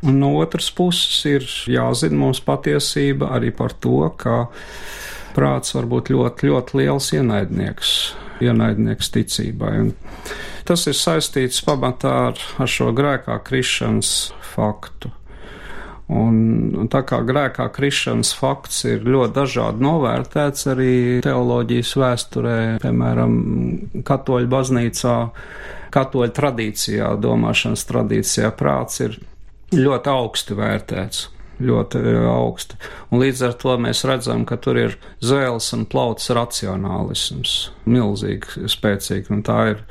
Un 0.05 0.19
no 0.21 0.31
otras 0.39 0.69
puses 0.71 1.19
ir 1.27 1.45
jāzina 1.67 2.15
mums 2.21 2.39
patiesība 2.45 3.33
arī 3.35 3.51
par 3.55 3.75
to, 3.83 4.07
ka 4.15 4.45
prāts 5.35 5.75
var 5.75 5.89
būt 5.91 6.11
ļoti, 6.13 6.49
ļoti 6.49 6.79
liels 6.79 7.11
ienaidnieks, 7.17 7.93
ienaidnieks 8.43 9.11
ticībai. 9.15 9.73
Un 9.83 9.93
tas 10.67 10.87
ir 10.87 10.95
saistīts 10.95 11.63
pamatā 11.67 12.15
ar, 12.31 12.43
ar 12.59 12.71
šo 12.71 12.93
grēkā 12.95 13.41
krišanas 13.43 14.13
faktu. 14.53 15.11
Un, 16.09 16.87
tā 16.89 17.03
kā 17.05 17.19
grēkā 17.21 17.67
krišanas 17.69 18.31
fakts 18.33 18.81
ir 18.89 19.03
ļoti 19.05 19.35
dažādi 19.35 19.83
novērtēts 19.85 20.65
arī 20.71 20.93
teoloģijas 21.21 21.91
vēsturē, 22.01 22.55
piemēram, 22.81 23.35
katoļu 24.07 24.49
baznīcā, 24.49 25.17
katoļu 25.93 26.33
tradīcijā, 26.39 27.11
domāšanas 27.21 27.85
tradīcijā 27.91 28.49
prāts 28.57 29.03
ir 29.05 29.19
ļoti 29.75 30.13
augsti 30.13 30.57
vērtēts. 30.57 31.27
Ļoti 31.59 31.99
e, 31.99 32.15
augsti. 32.23 32.77
Un 33.11 33.19
līdz 33.19 33.41
ar 33.49 33.55
to 33.59 33.75
mēs 33.83 34.05
redzam, 34.07 34.45
ka 34.47 34.55
tur 34.63 34.79
ir 34.79 34.95
zvēles 35.19 35.67
un 35.75 35.83
plauts 35.91 36.31
racionālisms. 36.31 37.55
Milzīgi 37.83 38.69
spēcīgi. 38.71 39.27
Un 39.35 39.43
tā 39.43 39.59
ir 39.73 39.81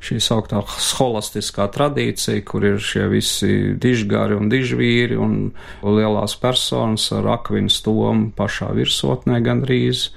šī 0.00 0.16
sauktā 0.22 0.62
holistiskā 0.96 1.66
tradīcija, 1.74 2.44
kur 2.48 2.64
ir 2.64 2.78
šie 2.82 3.04
visi 3.12 3.52
dižgari 3.80 4.38
un 4.38 4.48
dižvīri 4.52 5.18
un 5.20 5.34
lielās 5.84 6.36
personas 6.40 7.10
ar 7.16 7.28
akvinu 7.36 7.72
stomu 7.72 8.30
pašā 8.36 8.70
virsotnē 8.78 9.42
gandrīz, 9.44 10.08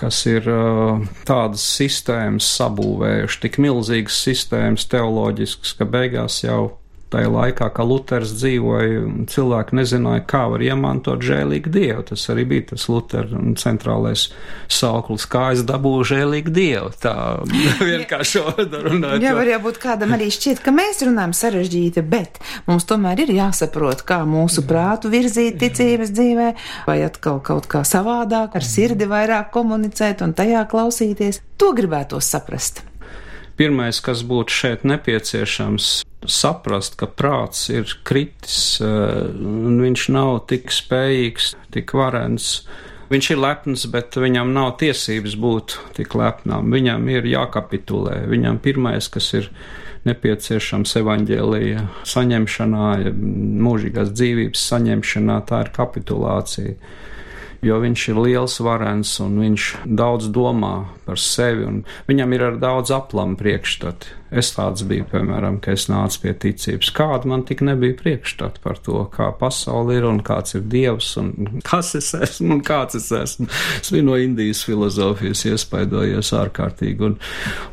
kas 0.00 0.24
ir 0.26 0.48
uh, 0.50 1.04
tādas 1.28 1.62
sistēmas 1.76 2.48
sabūvējuši, 2.56 3.42
tik 3.44 3.60
milzīgas 3.62 4.18
sistēmas 4.26 4.88
teoloģiskas, 4.90 5.76
ka 5.78 5.86
beigās 5.86 6.42
jau 6.42 6.72
tajā 7.14 7.30
laikā, 7.30 7.70
kad 7.74 7.88
Luters 7.88 8.34
dzīvoja, 8.36 9.02
cilvēki 9.30 9.78
nezināja, 9.78 10.24
kā 10.28 10.44
var 10.52 10.64
iemantot 10.64 11.22
žēlīgu 11.24 11.72
dievu. 11.74 12.04
Tas 12.10 12.26
arī 12.32 12.46
bija 12.50 12.68
tas 12.72 12.86
Lutera 12.90 13.42
centrālais 13.60 14.26
sauklis, 14.72 15.26
kā 15.30 15.46
es 15.54 15.64
dabūju 15.66 16.08
žēlīgu 16.12 16.54
dievu. 16.54 16.92
Tā 17.00 17.14
vienkārši 17.92 18.44
runājot. 18.44 19.24
Jā, 19.24 19.34
var 19.38 19.52
jābūt 19.54 19.80
kādam 19.82 20.16
arī 20.16 20.30
šķiet, 20.34 20.62
ka 20.64 20.74
mēs 20.74 21.04
runājam 21.06 21.36
sarežģīti, 21.36 22.04
bet 22.14 22.40
mums 22.68 22.88
tomēr 22.90 23.24
ir 23.26 23.34
jāsaprot, 23.36 24.04
kā 24.06 24.22
mūsu 24.28 24.66
prātu 24.68 25.12
virzīt 25.12 25.60
ticības 25.62 26.14
dzīvē, 26.14 26.48
vai 26.88 26.98
atkal 27.06 27.40
kaut 27.44 27.68
kā 27.70 27.84
savādāk, 27.86 28.58
ar 28.58 28.66
sirdi 28.66 29.08
vairāk 29.10 29.52
komunicēt 29.54 30.24
un 30.24 30.34
tajā 30.36 30.66
klausīties. 30.70 31.42
To 31.60 31.70
gribētos 31.76 32.26
saprast. 32.34 32.82
Pirmais, 33.54 34.00
kas 34.02 34.24
būtu 34.26 34.50
šeit 34.50 34.82
nepieciešams, 34.88 36.00
saprast, 36.30 36.96
ka 37.00 37.06
prāts 37.06 37.68
ir 37.72 37.88
kritis, 38.06 38.80
eh, 38.80 39.28
un 39.34 39.80
viņš 39.82 40.08
nav 40.14 40.46
tik 40.50 40.72
spējīgs, 40.72 41.54
tik 41.74 41.94
varens. 41.96 42.66
Viņš 43.10 43.30
ir 43.30 43.38
lepns, 43.38 43.86
bet 43.92 44.16
viņam 44.16 44.52
nav 44.52 44.78
tiesības 44.80 45.36
būt 45.36 45.78
tik 45.94 46.14
lepnām. 46.16 46.72
Viņam 46.72 47.08
ir 47.12 47.22
jākapitulē. 47.28 48.24
Viņam 48.26 48.58
pirmais, 48.58 49.08
kas 49.08 49.34
ir 49.34 49.50
nepieciešams 50.04 50.96
evaņģēlīja 51.00 51.88
saņemšanā, 52.08 52.88
mūžīgās 53.64 54.12
dzīvības 54.16 54.64
saņemšanā, 54.72 55.40
tā 55.48 55.60
ir 55.64 55.72
kapitulācija 55.76 56.74
jo 57.64 57.78
viņš 57.82 58.08
ir 58.12 58.20
liels 58.20 58.58
varens 58.64 59.16
un 59.24 59.38
viņš 59.42 59.70
daudz 59.84 60.28
domā 60.34 60.74
par 61.04 61.20
sevi, 61.20 61.66
viņam 62.08 62.34
ir 62.36 62.44
ar 62.48 62.60
daudz 62.60 62.92
aplamu 62.94 63.36
priekšstati. 63.40 64.20
Es 64.34 64.50
tāds 64.56 64.82
biju, 64.88 65.04
piemēram, 65.12 65.60
ka 65.62 65.76
es 65.76 65.84
nācu 65.86 66.24
pie 66.24 66.32
ticības. 66.42 66.88
Kāda 66.96 67.28
man 67.30 67.44
tik 67.46 67.60
nebija 67.62 67.94
priekšstata 68.00 68.62
par 68.64 68.80
to, 68.82 69.04
kā 69.12 69.28
pasaule 69.38 69.94
ir 69.94 70.08
un 70.08 70.18
kāds 70.26 70.56
ir 70.58 70.64
dievs 70.72 71.12
un 71.20 71.60
kas 71.68 71.92
es 71.94 72.10
esmu 72.18 72.56
un 72.56 72.64
kāds 72.66 72.98
es 72.98 73.12
esmu. 73.14 73.46
Es 73.78 73.92
biju 73.94 74.08
no 74.08 74.18
Indijas 74.18 74.64
filozofijas 74.66 75.44
iespaidojies 75.52 76.32
ārkārtīgi, 76.34 77.10
un 77.12 77.18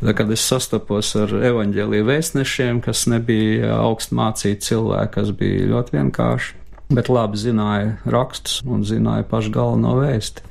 tad, 0.04 0.14
kad 0.22 0.32
es 0.36 0.46
sastapos 0.46 1.16
ar 1.18 1.34
evaņģēlīju 1.52 2.10
vēstnešiem, 2.12 2.86
kas 2.86 3.08
nebija 3.10 3.80
augst 3.82 4.14
mācīti 4.14 4.70
cilvēki, 4.70 5.14
kas 5.18 5.34
bija 5.42 5.70
ļoti 5.74 5.98
vienkārši 5.98 6.61
bet 6.92 7.10
labi 7.12 7.40
zināja 7.42 7.98
rakstus 8.06 8.62
un 8.68 8.86
zināja 8.88 9.28
pašu 9.28 9.54
galveno 9.56 9.98
vēsti. 10.02 10.46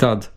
Tad 0.00 0.30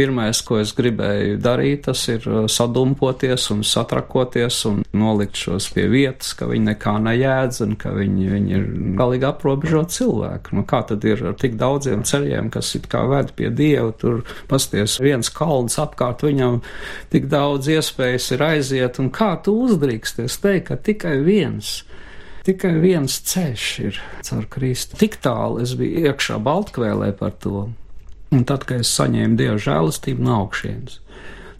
Pirmais, 0.00 0.38
ko 0.46 0.56
es 0.60 0.70
gribēju 0.72 1.38
darīt, 1.42 1.82
tas 1.88 2.02
ir 2.08 2.24
uh, 2.24 2.44
sadumpoties 2.48 3.48
un 3.52 3.58
satrakoties 3.66 4.60
un 4.70 4.78
nolikt 4.96 5.36
šos 5.42 5.66
pie 5.74 5.84
vietas, 5.90 6.30
ka 6.38 6.46
viņi 6.48 6.70
nekā 6.70 6.94
nejēdz 7.04 7.58
un 7.66 7.74
ka 7.80 7.92
viņi, 7.96 8.28
viņi 8.30 8.56
ir 8.56 8.64
galīgi 8.96 9.28
aprobežot 9.28 9.92
cilvēku. 9.92 10.54
Nu, 10.56 10.64
kā 10.68 10.80
tad 10.88 11.04
ir 11.04 11.24
ar 11.32 11.36
tik 11.40 11.58
daudziem 11.60 12.06
ceļiem, 12.06 12.48
kas 12.54 12.72
it 12.78 12.88
kā 12.88 13.02
ved 13.10 13.34
pie 13.36 13.50
Dieva, 13.52 13.90
tur 13.92 14.22
pasties 14.48 14.96
viens 15.02 15.28
kalns 15.36 15.76
apkārt 15.82 16.24
viņam, 16.24 16.62
tik 17.12 17.28
daudz 17.28 17.68
iespējas 17.68 18.30
ir 18.36 18.46
aiziet, 18.46 19.02
un 19.02 19.12
kā 19.12 19.34
tu 19.44 19.58
uzdrīksties 19.66 20.40
teikt, 20.40 20.70
ka 20.70 20.80
tikai 20.80 21.18
viens. 21.26 21.80
Tikai 22.46 22.72
viens 22.80 23.18
ceļš 23.28 23.66
ir 23.84 24.00
caur 24.24 24.46
Kristu. 24.52 24.96
Tik 25.00 25.18
tālu 25.24 25.60
es 25.64 25.74
biju 25.76 26.06
iekšā 26.08 26.38
Baltkvēlē 26.40 27.12
par 27.18 27.34
to. 27.42 27.68
Un 28.30 28.44
tad, 28.46 28.64
kad 28.68 28.84
es 28.84 28.92
saņēmu 28.94 29.36
dievu 29.36 29.58
žēlastību 29.60 30.22
no 30.22 30.36
augšienes, 30.44 31.00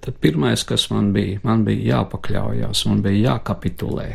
tad 0.04 0.18
pirmais, 0.22 0.62
kas 0.64 0.86
man 0.92 1.10
bija, 1.12 1.40
man 1.42 1.64
bija 1.66 1.96
jāpakļaujas, 1.96 2.84
man 2.86 3.02
bija 3.04 3.32
jākapitulē. 3.32 4.06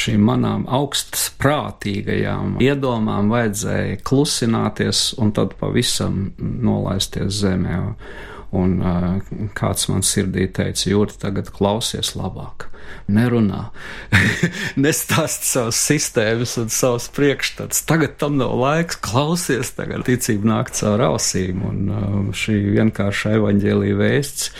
Šīm 0.00 0.22
manām 0.24 0.64
augstprātīgajām 0.70 2.56
iedomām 2.64 3.28
vajadzēja 3.32 3.98
klusināties 4.06 5.10
un 5.20 5.34
tad 5.36 5.56
pavisam 5.60 6.30
nolaisties 6.38 7.42
zemē. 7.42 7.80
Un 8.50 8.80
kāds 9.54 9.86
man 9.90 10.02
sirdī 10.02 10.48
teica, 10.50 10.88
Jūri, 10.90 11.14
tagad 11.22 11.52
klausies 11.54 12.16
labāk. 12.18 12.66
Nerunā, 13.10 13.68
nestāst 14.84 15.46
savas 15.46 15.78
sistēmas 15.78 16.56
un 16.58 16.70
savas 16.74 17.06
priekšstats. 17.14 17.84
Tagad 17.86 18.16
tam 18.18 18.40
nav 18.40 18.56
laiks, 18.58 18.98
klausies, 19.02 19.70
tagad 19.76 20.02
ticība 20.08 20.50
nāk 20.50 20.72
caur 20.74 21.04
ausīm. 21.12 21.62
Un 21.66 22.32
šī 22.34 22.58
vienkārša 22.74 23.36
evaņģēlīja 23.38 24.00
vēsts 24.00 24.50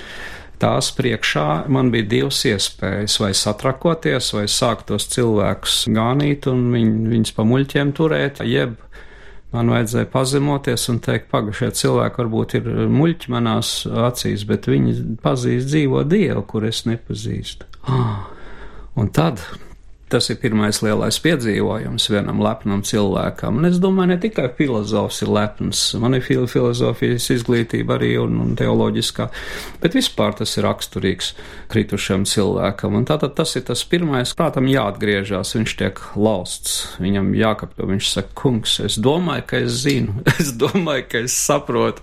tās 0.61 0.91
priekšā 0.95 1.47
man 1.73 1.91
bija 1.95 2.09
divas 2.11 2.43
iespējas- 2.47 3.19
vai 3.23 3.33
satrakoties, 3.35 4.33
vai 4.37 4.45
sākt 4.45 4.87
tos 4.93 5.09
cilvēkus 5.09 5.87
ganīt 5.89 6.47
un 6.51 6.71
viņ, 6.75 6.91
viņus 7.15 7.35
pa 7.35 7.47
muļķiem 7.49 7.93
turēt, 7.97 8.45
jeb 8.47 8.77
man 9.55 9.73
vajadzēja 9.73 10.11
pazemoties 10.13 10.89
un 10.93 11.01
teikt, 11.05 11.31
pagašie 11.33 11.71
cilvēki 11.81 12.23
varbūt 12.23 12.59
ir 12.61 12.69
muļķi 12.91 13.33
manās 13.35 13.73
acīs, 14.09 14.45
bet 14.49 14.69
viņi 14.71 14.95
pazīst 15.23 15.73
dzīvo 15.73 16.05
Dievu, 16.11 16.45
kur 16.51 16.69
es 16.69 16.85
nepazīstu. 16.89 17.67
Ah. 17.91 18.29
Un 18.99 19.11
tad 19.15 19.43
Tas 20.11 20.27
ir 20.33 20.41
pirmais 20.43 20.81
lielais 20.83 21.21
piedzīvojums 21.23 22.09
vienam 22.11 22.41
lepnam 22.43 22.81
cilvēkam. 22.83 23.61
Un 23.61 23.69
es 23.69 23.77
domāju, 23.79 24.11
ne 24.11 24.17
tikai 24.19 24.49
filozofs 24.59 25.21
ir 25.23 25.31
lepns, 25.31 25.83
man 26.03 26.19
ir 26.19 26.25
filozofijas 26.27 27.29
izglītība 27.37 27.95
arī 27.95 28.17
un, 28.19 28.41
un 28.43 28.57
teoloģiskā, 28.59 29.29
bet 29.85 29.95
vispār 29.95 30.35
tas 30.41 30.57
ir 30.59 30.67
raksturīgs 30.67 31.31
kritušam 31.71 32.27
cilvēkam. 32.27 32.99
Un 32.99 33.07
tātad 33.07 33.37
tas 33.39 33.55
ir 33.55 33.69
tas 33.71 33.85
pirmais, 33.87 34.35
prātam 34.35 34.67
jāatgriežas, 34.71 35.55
viņš 35.55 35.79
tiek 35.79 36.03
lausts, 36.19 36.77
viņam 36.99 37.31
jākapto, 37.39 37.87
viņš 37.95 38.13
saka, 38.17 38.35
kungs, 38.43 38.81
es 38.83 38.99
domāju, 38.99 39.47
ka 39.55 39.63
es 39.63 39.79
zinu, 39.87 40.25
es 40.41 40.51
domāju, 40.59 41.07
ka 41.15 41.27
es 41.31 41.39
saprotu, 41.39 42.03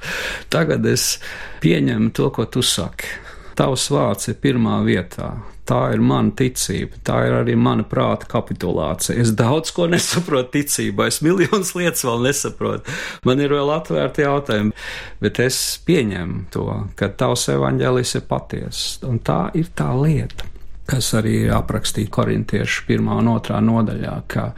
tagad 0.54 0.88
es 0.88 1.17
pieņemu 1.60 2.15
to, 2.15 2.32
ko 2.32 2.48
tu 2.48 2.63
saki. 2.63 3.17
Tavs 3.58 3.88
vārds 3.89 4.30
ir 4.30 4.38
pirmā 4.41 4.80
vietā 4.86 5.32
tā 5.67 5.80
ir 5.93 6.02
mana 6.04 6.32
ticība, 6.38 7.00
tā 7.06 7.20
ir 7.28 7.36
arī 7.41 7.56
mana 7.60 7.86
prāta 7.88 8.28
kapitulācija. 8.32 9.17
Es 9.20 9.34
daudz 9.38 9.74
ko 9.76 9.88
nesaprotu 9.91 10.54
ticībā, 10.58 11.10
es 11.12 11.20
miljonus 11.26 11.74
lietas 11.78 12.06
vēl 12.08 12.24
nesaprotu. 12.28 12.98
Man 13.28 13.43
ir 13.43 13.56
vēl 13.56 13.74
atvērti 13.76 14.24
jautājumi, 14.24 14.76
bet 15.24 15.41
es 15.43 15.60
pieņemu 15.88 16.46
to, 16.54 16.67
ka 17.00 17.12
tavs 17.20 17.48
evaņģēlis 17.56 18.15
ir 18.20 18.28
patiess, 18.30 19.02
un 19.08 19.20
tā 19.20 19.48
ir 19.58 19.74
tā 19.78 19.91
lieta 19.98 20.54
kas 20.88 21.10
arī 21.20 21.34
ir 21.43 21.50
aprakstīta 21.52 22.08
korintiešu 22.15 22.86
pirmā 22.88 23.17
un 23.20 23.28
otrā 23.34 23.58
nodaļā, 23.60 24.13
ka 24.32 24.54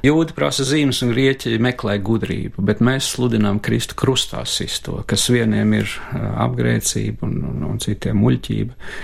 Jūdi 0.00 0.32
prasa 0.32 0.64
zīmes 0.64 1.02
un 1.04 1.10
grieķi 1.12 1.58
meklē 1.60 1.98
gudrību, 2.00 2.62
bet 2.64 2.78
mēs 2.80 3.10
sludinām 3.12 3.58
Kristu 3.60 3.98
krustā 4.00 4.46
sisto, 4.48 5.02
kas 5.04 5.26
vieniem 5.28 5.74
ir 5.76 5.92
apgrēcība 6.16 7.26
un, 7.28 7.34
un, 7.50 7.66
un 7.68 7.82
citiem 7.84 8.16
muļķība. 8.16 8.94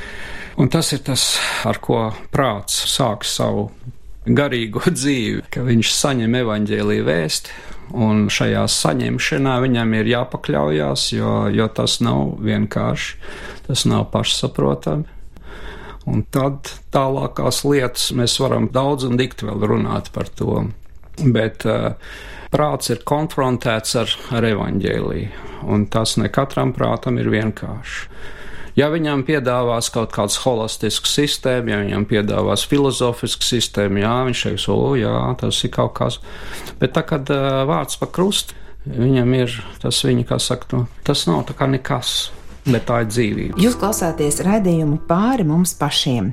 Un 0.57 0.71
tas 0.73 0.95
ir 0.97 1.03
tas, 1.05 1.27
ar 1.69 1.83
ko 1.85 1.99
prāts 2.33 2.79
sāk 2.89 3.27
savu 3.29 3.67
garīgo 4.25 4.81
dzīvi, 4.99 5.45
ka 5.53 5.67
viņš 5.67 5.91
saņem 5.99 6.39
evaņģēlīju 6.41 7.07
vēsti, 7.11 7.59
un 8.01 8.25
šajā 8.33 8.65
saņemšanā 8.73 9.59
viņam 9.67 9.93
ir 9.99 10.11
jāpakļaujas, 10.15 11.11
jo, 11.13 11.35
jo 11.53 11.69
tas 11.77 11.99
nav 12.01 12.39
vienkārši, 12.41 13.21
tas 13.69 13.85
nav 13.85 14.09
pašsaprotami. 14.17 15.13
Un 16.07 16.23
tad 16.31 16.71
tālākās 16.95 17.65
lietas 17.67 18.09
mēs 18.15 18.39
varam 18.39 18.71
daudz 18.73 19.05
un 19.09 19.19
dikt 19.19 19.43
vēl 19.45 19.67
runāt 19.67 20.13
par 20.15 20.31
to. 20.31 20.63
Bet 21.23 21.65
uh, 21.69 21.95
prāts 22.53 22.93
ir 22.93 23.05
konfrontēts 23.09 23.97
ar, 24.01 24.13
ar 24.37 24.47
evaņģēlīju, 24.51 25.45
un 25.73 25.87
tas 25.93 26.17
ne 26.21 26.29
katram 26.33 26.75
prātam 26.77 27.21
ir 27.21 27.31
vienkārši. 27.33 28.11
Ja 28.77 28.91
viņam 28.93 29.23
piedāvās 29.25 29.89
kaut 29.89 30.11
kāds 30.13 30.37
holistisks 30.43 31.15
sistēma, 31.17 31.73
ja 31.73 31.81
viņam 31.81 32.05
piedāvās 32.11 32.67
filozofisks 32.69 33.49
sistēma, 33.55 34.03
jā, 34.03 34.15
viņš 34.29 34.43
teiks, 34.51 34.67
o, 34.69 34.77
jā, 35.01 35.17
tas 35.41 35.63
ir 35.65 35.73
kaut 35.73 35.95
kas. 35.97 36.21
Bet 36.81 36.93
tā, 36.99 37.07
kad 37.09 37.33
uh, 37.33 37.63
vārds 37.69 37.97
pa 37.97 38.11
krustu, 38.13 38.59
viņam 38.85 39.33
ir 39.39 39.57
tas 39.81 40.03
viņa, 40.05 40.27
kā 40.29 40.41
saka, 40.43 40.69
nu, 40.75 40.85
tas 41.09 41.25
nav 41.31 41.47
tā 41.49 41.57
kā 41.57 41.71
nekas. 41.73 42.19
Bet 42.67 42.89
tā 42.89 43.03
ir 43.05 43.11
dzīvība. 43.13 43.61
Jūs 43.63 43.77
klausāties 43.79 44.41
raidījumu 44.47 45.01
pāri 45.09 45.47
mums 45.47 45.77
pašiem. 45.79 46.33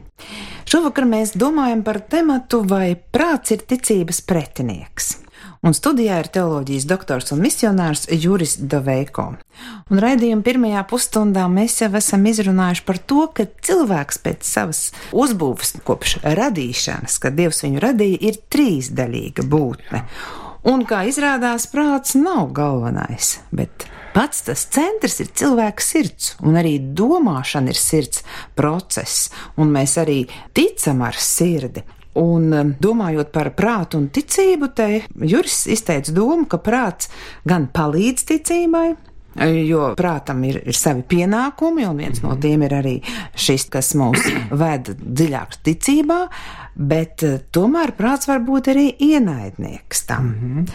Šovakar 0.69 1.06
mēs 1.10 1.36
domājam 1.38 1.84
par 1.86 2.02
tematu, 2.10 2.63
vai 2.65 2.96
prāts 2.96 3.54
ir 3.54 3.65
ticības 3.69 4.24
pretinieks 4.26 5.13
un 5.63 5.76
studijā 5.76 6.19
ir 6.22 6.30
teoloģijas 6.34 6.86
doktors 6.88 7.32
un 7.34 7.41
misionārs 7.43 8.06
Juris 8.12 8.58
Doveiko. 8.60 9.30
Un 9.91 10.02
raidījuma 10.04 10.43
pirmajā 10.46 10.84
pusstundā 10.89 11.46
mēs 11.52 11.80
jau 11.82 11.89
esam 12.00 12.26
izrunājuši 12.30 12.86
par 12.88 13.00
to, 13.00 13.26
ka 13.36 13.48
cilvēks 13.67 14.22
pēc 14.26 14.48
savas 14.48 14.84
uzbūves 15.15 15.78
kopš 15.88 16.19
radīšanas, 16.24 17.19
kad 17.24 17.39
Dievs 17.39 17.63
viņu 17.65 17.84
radīja, 17.84 18.22
ir 18.30 18.41
trīsdaļīga 18.54 19.48
būtne. 19.48 20.04
Un 20.67 20.86
kā 20.88 21.04
izrādās, 21.10 21.67
prāts 21.72 22.15
nav 22.15 22.54
galvenais, 22.56 23.38
bet 23.52 23.88
pats 24.13 24.45
tas 24.47 24.65
centrs 24.73 25.19
ir 25.23 25.32
cilvēka 25.34 25.84
sirds, 25.84 26.34
un 26.45 26.58
arī 26.60 26.78
domāšana 26.95 27.73
ir 27.73 27.80
sirds 27.80 28.23
process, 28.58 29.30
un 29.58 29.73
mēs 29.73 29.97
arī 30.02 30.23
ticam 30.54 31.04
ar 31.06 31.17
sirdi. 31.19 31.84
Un 32.21 32.52
um, 32.54 32.76
domājot 32.78 33.32
par 33.34 33.49
prātu 33.58 33.97
un 33.97 34.12
ticību, 34.13 34.69
te 34.78 34.88
Juris 35.17 35.63
izteica 35.73 36.13
domu, 36.13 36.45
ka 36.45 36.60
prāts 36.62 37.10
gan 37.49 37.65
palīdz 37.73 38.28
ticībai, 38.30 38.86
jo 39.65 39.88
prātam 39.97 40.43
ir, 40.45 40.60
ir 40.62 40.78
savi 40.78 41.02
pienākumi, 41.10 41.88
un 41.89 42.04
viens 42.04 42.21
no 42.21 42.36
tiem 42.38 42.67
ir 42.67 42.76
arī 42.78 42.93
šis, 43.34 43.65
kas 43.73 43.95
mūs 43.97 44.30
ved 44.62 44.93
dziļāk 45.02 45.58
ticībā, 45.65 46.19
bet 46.78 47.26
uh, 47.26 47.41
tomēr 47.49 47.95
prāts 47.97 48.30
var 48.30 48.45
būt 48.45 48.69
arī 48.76 48.91
ienaidnieks 49.10 50.06
tam. 50.06 50.30
Mm 50.30 50.54
-hmm. 50.54 50.71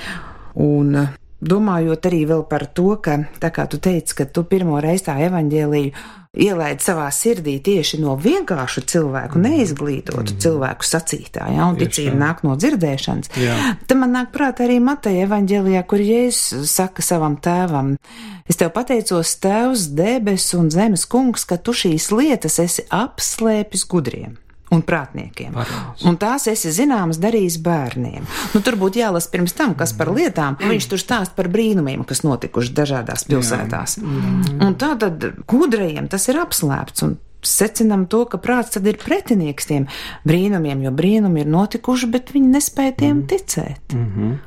Un 0.58 0.94
uh, 0.96 1.08
domājot 1.40 2.06
arī 2.10 2.24
vēl 2.28 2.44
par 2.50 2.66
to, 2.74 2.94
ka, 3.02 3.18
tā 3.40 3.50
kā 3.54 3.66
tu 3.70 3.80
teici, 3.82 4.16
ka 4.18 4.26
tu 4.26 4.44
pirmo 4.48 4.80
reizi 4.82 5.06
tā 5.08 5.18
evaņģēlīju 5.28 5.92
ielaid 6.38 6.82
savā 6.84 7.06
sirdī 7.14 7.56
tieši 7.64 8.00
no 8.02 8.14
vienkāršu 8.20 8.84
cilvēku, 8.90 9.38
mm. 9.38 9.46
neizglītotu 9.46 10.34
mm. 10.34 10.40
cilvēku 10.44 10.86
sacītā, 10.86 11.48
ja, 11.54 11.66
un 11.66 11.78
ticība 11.80 12.14
nāk 12.20 12.42
no 12.46 12.56
dzirdēšanas. 12.58 13.32
Jā. 13.40 13.56
Te 13.88 13.96
man 13.98 14.14
nāk 14.14 14.32
prāt 14.34 14.62
arī 14.64 14.78
Mateja 14.82 15.26
evaņģēlijā, 15.26 15.84
kur 15.88 16.02
Jēzus 16.04 16.74
saka 16.78 17.04
savam 17.06 17.38
tēvam, 17.42 17.94
es 18.48 18.60
tev 18.60 18.74
pateicos 18.76 19.36
tēvs, 19.42 19.88
debes 19.98 20.50
un 20.58 20.70
zemes 20.74 21.08
kungs, 21.10 21.48
ka 21.48 21.58
tu 21.58 21.74
šīs 21.76 22.10
lietas 22.14 22.60
esi 22.62 22.86
apslēpis 22.94 23.88
gudriem 23.88 24.36
un 24.74 24.82
prātniekiem. 24.84 25.52
Parās. 25.56 26.02
Un 26.08 26.18
tās 26.20 26.48
esi 26.50 26.72
zināmas 26.74 27.20
darījis 27.22 27.58
bērniem. 27.64 28.26
Nu, 28.54 28.62
tur 28.64 28.76
būtu 28.80 29.00
jālasa 29.02 29.30
pirms 29.32 29.56
tam, 29.56 29.74
kas 29.78 29.94
par 29.96 30.12
lietām. 30.14 30.58
Mm. 30.58 30.74
Viņš 30.74 30.90
tur 30.90 31.02
stāst 31.02 31.36
par 31.38 31.50
brīnumiem, 31.52 32.04
kas 32.08 32.24
notikuši 32.26 32.74
dažādās 32.76 33.24
pilsētās. 33.28 33.98
Mm. 34.02 34.60
Un 34.66 34.76
tā 34.80 34.92
tad 35.00 35.24
gudrajiem 35.48 36.10
tas 36.12 36.28
ir 36.28 36.40
apslēpts. 36.42 37.06
Un 37.06 37.16
secinām 37.46 38.06
to, 38.10 38.24
ka 38.28 38.40
prāts 38.42 38.74
tad 38.76 38.86
ir 38.90 38.98
pretinieks 39.00 39.68
tiem 39.70 39.88
brīnumiem, 40.28 40.82
jo 40.86 40.94
brīnumi 40.94 41.44
ir 41.44 41.52
notikuši, 41.52 42.10
bet 42.12 42.32
viņi 42.34 42.56
nespēja 42.56 42.96
tiem 43.04 43.20
mm. 43.20 43.28
ticēt. 43.30 43.94
Mm 43.94 44.08
-hmm. 44.14 44.38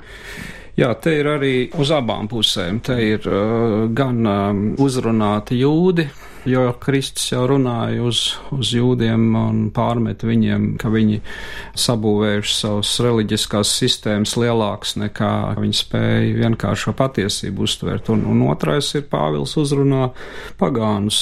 Jā, 0.79 0.93
te 1.03 1.13
ir 1.19 1.27
arī 1.27 1.55
uz 1.77 1.91
abām 1.91 2.29
pusēm. 2.31 2.79
Te 2.79 2.95
ir 3.03 3.25
uh, 3.27 3.89
gan 3.91 4.27
um, 4.27 4.61
uzrunāti 4.79 5.59
jūdi, 5.59 6.07
jo 6.45 6.63
Kristus 6.81 7.27
jau 7.31 7.43
runāja 7.49 8.01
uz, 8.05 8.21
uz 8.55 8.71
jūdiem 8.73 9.23
un 9.37 9.59
pārmet 9.73 10.23
viņiem, 10.25 10.75
ka 10.81 10.89
viņi 10.93 11.19
sabūvējuši 11.77 12.55
savus 12.55 12.93
reliģiskās 13.03 13.73
sistēmas 13.81 14.33
lielākas 14.39 14.95
nekā 15.01 15.31
viņi 15.59 15.77
spēja 15.77 16.33
vienkāršo 16.39 16.95
patiesību 16.97 17.67
uztvert. 17.67 18.09
Un, 18.13 18.25
un 18.31 18.43
otrais 18.49 18.89
ir 18.97 19.05
Pāvils 19.11 19.55
uzrunā 19.61 20.09
pagānus. 20.61 21.21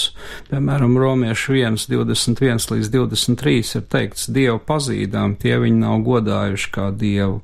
Piemēram, 0.49 0.97
Romiešu 0.99 1.58
1, 1.60 1.89
21 1.91 2.71
līdz 2.75 2.93
23 2.95 3.75
ir 3.82 3.86
teikts, 3.91 4.29
Dievu 4.32 4.60
pazīdām, 4.63 5.36
tie 5.41 5.58
viņi 5.60 5.84
nav 5.84 6.03
godājuši 6.08 6.73
kā 6.75 6.89
Dievu 6.95 7.41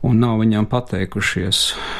un 0.00 0.16
nav 0.16 0.38
viņam 0.40 0.64
pateikušies, 0.70 1.58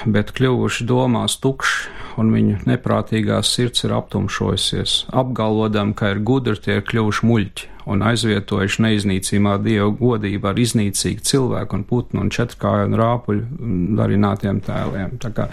bet 0.08 0.32
kļuvuši 0.36 0.86
domās 0.88 1.36
tukši, 1.42 1.99
un 2.20 2.32
viņu 2.34 2.60
neprātīgās 2.68 3.50
sirds 3.56 3.86
ir 3.86 3.96
aptumšojusies, 3.96 4.96
apgalvodam, 5.16 5.94
ka 5.96 6.12
ir 6.14 6.22
gudri, 6.26 6.58
tie 6.60 6.78
ir 6.80 6.86
kļuvuši 6.86 7.28
muļķi 7.30 7.70
un 7.90 8.04
aizvietojuši 8.06 8.84
neiznīcīmā 8.86 9.56
dievu 9.64 9.92
godību 9.98 10.50
ar 10.50 10.60
iznīcīgu 10.60 11.24
cilvēku 11.26 11.78
un 11.78 11.84
putnu 11.88 12.24
un 12.24 12.32
četrkāju 12.34 12.88
un 12.90 12.98
rāpuļu 13.00 13.70
darinātiem 13.98 14.60
tēliem. 14.66 15.16
Tā 15.22 15.32
kā 15.36 15.48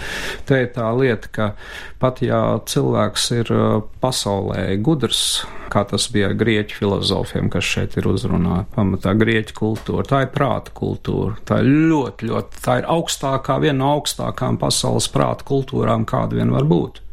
te 0.48 0.64
ir 0.66 0.74
tā 0.76 0.90
lieta, 0.98 1.32
ka 1.34 1.48
pat 2.02 2.22
ja 2.26 2.42
cilvēks 2.70 3.30
ir 3.40 3.54
uh, 3.54 3.80
pasaulē 4.04 4.70
gudrs, 4.84 5.24
kā 5.74 5.84
tas 5.90 6.08
bija 6.14 6.32
grieķu 6.38 6.78
filozofiem, 6.82 7.50
kas 7.54 7.68
šeit 7.68 7.98
ir 8.00 8.08
uzrunāti, 8.10 8.70
pamatā 8.76 9.16
grieķu 9.18 9.58
kultūra, 9.58 10.06
tā 10.08 10.22
ir 10.26 10.32
prāta 10.36 10.74
kultūra, 10.78 11.36
tā 11.48 11.60
ir 11.64 11.74
ļoti, 11.92 12.30
ļoti, 12.32 12.62
tā 12.64 12.80
ir 12.82 12.88
augstākā, 12.98 13.60
viena 13.64 13.82
no 13.82 13.98
augstākām 13.98 14.62
pasaules 14.62 15.10
prāta 15.12 15.48
kultūrām, 15.48 16.08
kāda 16.08 16.40
vien 16.40 16.54
var 16.56 16.70
būt 16.70 17.04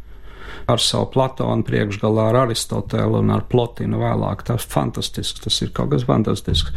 ar 0.70 0.82
savu 0.82 1.08
Platonu 1.14 1.64
priekšgalā, 1.66 2.28
ar 2.30 2.40
Aristotelu 2.44 3.20
un 3.20 3.32
ar 3.34 3.44
Plotinu 3.50 4.00
vēlāk. 4.02 4.44
Tas 4.48 4.64
ir 4.64 4.72
fantastisks, 4.72 5.44
tas 5.44 5.60
ir 5.64 5.72
kaut 5.76 5.92
kas 5.94 6.06
fantastisks. 6.08 6.74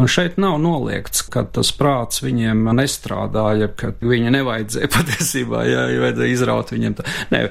Un 0.00 0.10
šeit 0.10 0.38
nav 0.40 0.58
noliegts, 0.62 1.22
ka 1.30 1.44
tas 1.46 1.72
prāts 1.76 2.24
viņiem 2.24 2.70
nestrādāja, 2.76 3.70
ka 3.76 3.92
viņi 4.00 4.34
nevajadzēja 4.36 4.92
patiesībā, 4.96 5.64
jā, 5.68 5.84
vajadzēja 6.04 6.36
izraut 6.36 6.72
viņiem. 6.74 6.96
Tā. 6.98 7.08
Nē, 7.34 7.44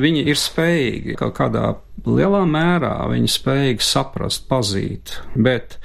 viņi 0.00 0.26
ir 0.30 0.40
spējīgi 0.40 1.18
kaut 1.20 1.36
kādā 1.38 1.72
lielā 2.06 2.44
mērā, 2.48 2.94
viņi 3.12 3.32
spējīgi 3.32 3.84
saprast, 3.84 4.46
pazīt, 4.50 5.18
bet 5.34 5.78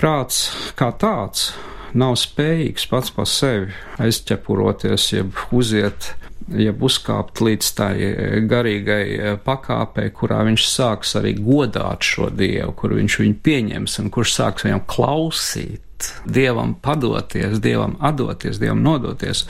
prāts 0.00 0.48
kā 0.78 0.90
tāds 0.98 1.52
nav 1.98 2.16
spējīgs 2.20 2.88
pats 2.88 3.12
par 3.12 3.28
sevi 3.28 3.72
aizķepuroties, 4.02 5.08
jeb 5.12 5.42
uziet 5.52 6.12
jeb 6.48 6.82
uzkāpt 6.82 7.42
līdz 7.44 7.70
tai 7.78 7.94
e, 8.02 8.40
garīgai 8.48 9.04
e, 9.12 9.32
pakāpei, 9.44 10.10
kurā 10.14 10.42
viņš 10.48 10.66
sāks 10.68 11.16
arī 11.20 11.34
godāt 11.38 12.06
šo 12.06 12.30
dievu, 12.34 12.74
kur 12.78 12.96
viņš 12.98 13.18
viņu 13.22 13.38
pieņems 13.46 13.98
un 14.02 14.12
kurš 14.14 14.36
sāks 14.40 14.66
viņam 14.66 14.84
klausīt. 14.90 15.82
Dievam 16.26 16.74
padoties, 16.82 17.60
Dievam 17.62 17.96
atdoties, 18.00 18.60
Dievam 18.62 18.82
nodoties 18.84 19.44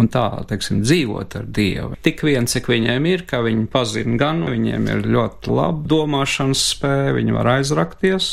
un 0.00 0.10
tā, 0.12 0.26
teiksim, 0.50 0.82
dzīvot 0.84 1.38
ar 1.40 1.46
Dievu. 1.46 1.94
Tik 2.04 2.24
vien, 2.26 2.48
cik 2.50 2.68
viņiem 2.72 3.08
ir, 3.10 3.26
ka 3.28 3.42
viņi 3.44 3.68
pazina 3.72 4.18
gan, 4.20 4.44
viņiem 4.48 4.90
ir 4.92 5.06
ļoti 5.14 5.54
laba 5.54 5.88
domāšanas 5.94 6.66
spēja, 6.74 7.14
viņi 7.18 7.36
var 7.36 7.52
aizrakties, 7.58 8.30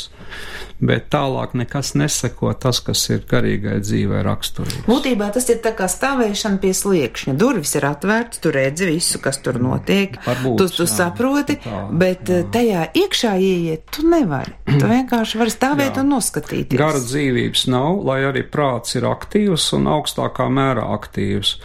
bet 0.82 1.08
tālāk 1.14 1.54
nekas 1.58 1.92
neseko 1.98 2.52
tas, 2.58 2.80
kas 2.82 3.04
ir 3.14 3.22
garīgai 3.30 3.78
dzīvē 3.84 4.22
raksturīgs. 4.26 4.86
Būtībā 4.88 5.30
tas 5.34 5.46
ir 5.52 5.60
tā 5.62 5.74
kā 5.78 5.86
stāvēšana 5.90 6.58
pie 6.62 6.72
sliekšņa. 6.74 7.36
Durvis 7.38 7.76
ir 7.78 7.86
atvērtas, 7.86 8.42
tu 8.42 8.50
redzi 8.54 8.88
visu, 8.90 9.20
kas 9.22 9.38
tur 9.44 9.60
notiek. 9.62 10.18
Varbūt, 10.26 10.58
tu 10.58 10.68
tu 10.72 10.86
jā, 10.86 10.90
saproti, 10.90 11.58
tā, 11.62 11.84
bet 12.02 12.26
jā. 12.26 12.40
eh, 12.40 12.48
tajā 12.54 12.86
iekšā 13.02 13.32
ieiet 13.38 13.86
tu 13.94 14.06
nevari. 14.08 14.56
Tu 14.66 14.82
vienkārši 14.96 15.40
vari 15.40 15.54
stāvēt 15.54 15.98
Jā. 15.98 16.02
un 16.02 16.12
noskatīties. 16.16 16.80
Gara 16.80 17.02
dzīvības 17.02 17.61
nav, 17.70 18.00
lai 18.06 18.22
arī 18.28 18.44
prāts 18.48 18.96
ir 18.98 19.06
aktīvs 19.08 19.70
un 19.76 19.88
augstākā 19.90 20.48
mērā 20.52 20.84
aktīvs. 20.96 21.56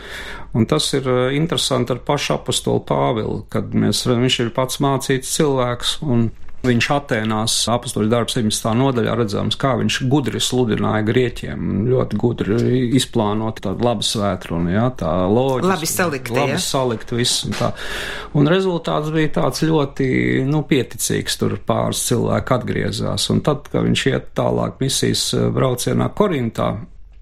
Un 0.58 0.66
tas 0.70 0.90
ir 0.98 1.08
eh, 1.10 1.36
interesanti 1.38 1.96
ar 1.96 2.02
pašu 2.08 2.38
apakstolu 2.38 2.84
Pāvilu, 2.88 3.40
kad 3.54 3.74
mēs, 3.74 4.06
viņš 4.10 4.40
ir 4.46 4.54
pats 4.56 4.82
mācīts 4.84 5.34
cilvēks 5.38 5.98
un 6.08 6.30
Viņš 6.68 6.88
Atēnās 6.92 7.54
apakstoļu 7.72 8.10
darbs 8.12 8.36
17. 8.36 8.74
nodaļā 8.76 9.14
redzams, 9.20 9.56
kā 9.60 9.74
viņš 9.80 10.00
gudri 10.12 10.42
sludināja 10.44 11.06
grieķiem, 11.08 11.86
ļoti 11.88 12.20
gudri 12.20 12.58
izplānot 13.00 13.62
tādu 13.64 13.88
labu 13.88 14.06
svētrunu, 14.06 14.74
jā, 14.74 14.88
tā 15.00 15.14
loģiski. 15.32 15.70
Labi 15.72 15.90
salikti, 15.92 16.36
Labi 16.36 16.56
jā. 16.58 16.64
salikt 16.64 17.14
viss 17.16 17.46
un 17.48 17.56
tā. 17.58 17.72
Un 18.38 18.52
rezultāts 18.52 19.14
bija 19.16 19.32
tāds 19.40 19.64
ļoti, 19.68 20.10
nu, 20.50 20.64
pieticīgs, 20.68 21.40
tur 21.40 21.58
pāris 21.68 22.04
cilvēki 22.10 22.56
atgriezās. 22.58 23.30
Un 23.34 23.42
tad, 23.46 23.72
kad 23.72 23.88
viņš 23.88 24.06
iet 24.12 24.30
tālāk 24.38 24.84
misijas 24.84 25.30
eh, 25.38 25.48
braucienā 25.54 26.12
Korintā, 26.18 26.74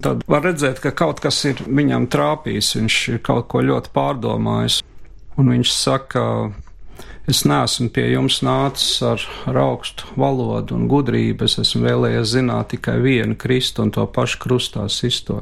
tad 0.02 0.26
var 0.28 0.44
redzēt, 0.46 0.82
ka 0.82 0.92
kaut 0.96 1.22
kas 1.24 1.38
ir 1.48 1.62
viņam 1.66 2.10
trāpījis, 2.12 2.74
viņš 2.80 3.00
ir 3.14 3.24
kaut 3.26 3.48
ko 3.52 3.64
ļoti 3.64 3.94
pārdomājis. 3.94 4.82
Un 5.36 5.50
viņš 5.52 5.72
saka, 5.76 6.22
Es 7.26 7.40
neesmu 7.42 7.88
pie 7.90 8.04
jums 8.12 8.36
nācis 8.46 9.00
ar, 9.02 9.22
ar 9.50 9.56
augstu 9.58 10.06
valodu 10.14 10.76
un 10.76 10.84
gudrību. 10.86 11.48
Es 11.48 11.58
esmu 11.58 11.82
vēlējies 11.82 12.36
zināt 12.36 12.70
tikai 12.70 13.00
vienu 13.02 13.34
Kristu 13.34 13.82
un 13.82 13.90
to 13.94 14.04
pašu 14.06 14.38
krustā 14.44 14.84
sisto. 14.92 15.40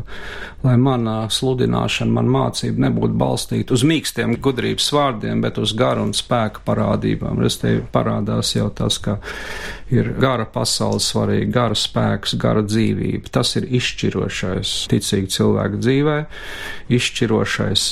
Lai 0.65 0.79
manā 0.81 1.19
sludināšana, 1.29 2.17
man 2.17 2.31
mācība 2.33 2.87
nebūtu 2.87 3.21
balstīta 3.21 3.77
uz 3.77 3.85
mīkstiem 3.85 4.39
gudrības 4.41 4.89
vārdiem, 4.97 5.45
bet 5.45 5.61
uz 5.61 5.77
garu 5.77 6.07
un 6.09 6.17
spēku 6.17 6.65
parādībām. 6.65 7.45
Es 7.45 7.61
te 7.61 7.77
parādās 7.93 8.55
jau 8.57 8.71
tas, 8.73 8.97
ka 9.05 9.19
ir 9.93 10.13
gara 10.21 10.47
pasaule 10.49 11.01
svarīga, 11.03 11.51
gara 11.53 11.77
spēks, 11.79 12.37
gara 12.41 12.63
dzīvība. 12.65 13.33
Tas 13.35 13.55
ir 13.59 13.67
izšķirošais 13.69 14.73
ticīgi 14.93 15.33
cilvēku 15.37 15.81
dzīvē, 15.83 16.17
izšķirošais. 16.95 17.87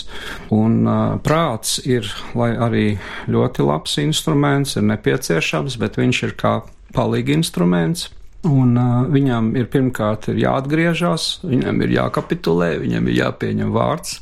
Un 0.56 0.80
uh, 0.86 1.02
prāts 1.24 1.78
ir, 1.84 2.08
lai 2.38 2.52
arī 2.56 2.86
ļoti 3.32 3.68
labs 3.68 3.98
instruments, 4.02 4.76
ir 4.78 4.88
nepieciešams, 4.88 5.78
bet 5.82 6.00
viņš 6.00 6.24
ir 6.28 6.36
kā 6.40 6.58
palīgi 6.96 7.40
instruments. 7.40 8.10
Un 8.42 8.72
uh, 8.74 9.04
viņam 9.06 9.52
ir 9.54 9.68
pirmkārt 9.70 10.26
ir 10.32 10.40
jāatgriežas, 10.42 11.26
viņam 11.46 11.76
ir 11.84 11.92
jākapitulē, 11.94 12.72
viņam 12.82 13.06
ir 13.06 13.14
jāpieņem 13.20 13.68
vārds. 13.70 14.16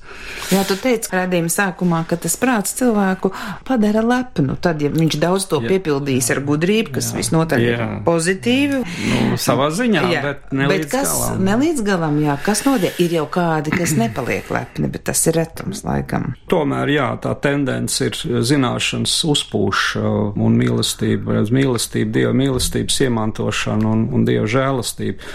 Jā, 0.52 0.60
tu 0.68 0.76
teici 0.76 1.08
redzījuma 1.14 1.48
sākumā, 1.54 2.02
ka 2.10 2.18
tas 2.20 2.36
prāts 2.36 2.74
cilvēku 2.76 3.30
padara 3.64 4.02
lepnu. 4.04 4.58
Tad, 4.60 4.82
ja 4.84 4.90
viņš 4.92 5.16
daudz 5.22 5.46
to 5.48 5.62
Jā. 5.64 5.70
piepildīs 5.72 6.28
ar 6.34 6.42
gudrību, 6.44 6.92
kas 6.98 7.08
visnotaļ 7.16 7.64
ir 7.64 7.78
Jā. 7.80 7.88
pozitīvi, 8.04 8.82
Nu, 9.30 9.38
savā 9.40 9.70
ziņā, 9.72 10.02
jā, 10.12 10.20
bet 10.26 10.52
ne 10.52 10.68
bet 10.68 10.82
līdz 10.84 10.90
kas 10.92 11.14
galam. 11.14 11.40
ne 11.48 11.56
līdz 11.62 11.82
galam, 11.86 12.20
jā, 12.20 12.36
kas 12.44 12.64
notiek, 12.68 13.00
ir 13.00 13.16
jau 13.16 13.24
kādi, 13.32 13.72
kas 13.72 13.94
nepaliek 13.96 14.50
lepni, 14.52 14.90
bet 14.92 15.04
tas 15.08 15.24
ir 15.30 15.38
retums 15.40 15.80
laikam. 15.86 16.34
Tomēr, 16.52 16.92
jā, 16.92 17.08
tā 17.24 17.32
tendence 17.40 18.04
ir 18.04 18.20
zināšanas 18.44 19.16
uzpūš 19.32 19.86
un 20.36 20.60
mīlestība, 20.60 21.40
mīlestība, 21.48 22.12
dieva 22.18 22.36
mīlestības 22.36 23.00
iemantošana 23.06 23.88
un, 23.94 24.06
un 24.12 24.26
dieva 24.28 24.46
žēlastība. 24.50 25.30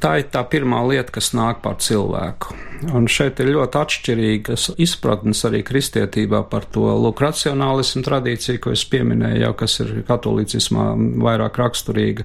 Tā 0.00 0.14
ir 0.22 0.30
tā 0.32 0.40
pirmā 0.48 0.80
lieta, 0.88 1.12
kas 1.12 1.34
nāk 1.36 1.60
par 1.60 1.76
cilvēku. 1.84 2.54
Un 2.96 3.04
šeit 3.12 3.42
ir 3.42 3.50
ļoti 3.52 3.76
atšķirīgas 3.76 4.70
izpratnes 4.80 5.42
arī 5.44 5.60
kristietībā 5.66 6.40
par 6.48 6.64
to 6.72 6.86
lūk 7.04 7.20
racionālismu 7.20 8.00
tradīciju, 8.06 8.62
ko 8.64 8.72
es 8.72 8.86
pieminēju 8.88 9.42
jau, 9.44 9.52
kas 9.60 9.76
ir 9.84 9.92
katolicismā 10.08 10.86
vairāk 11.20 11.60
raksturīga. 11.60 12.24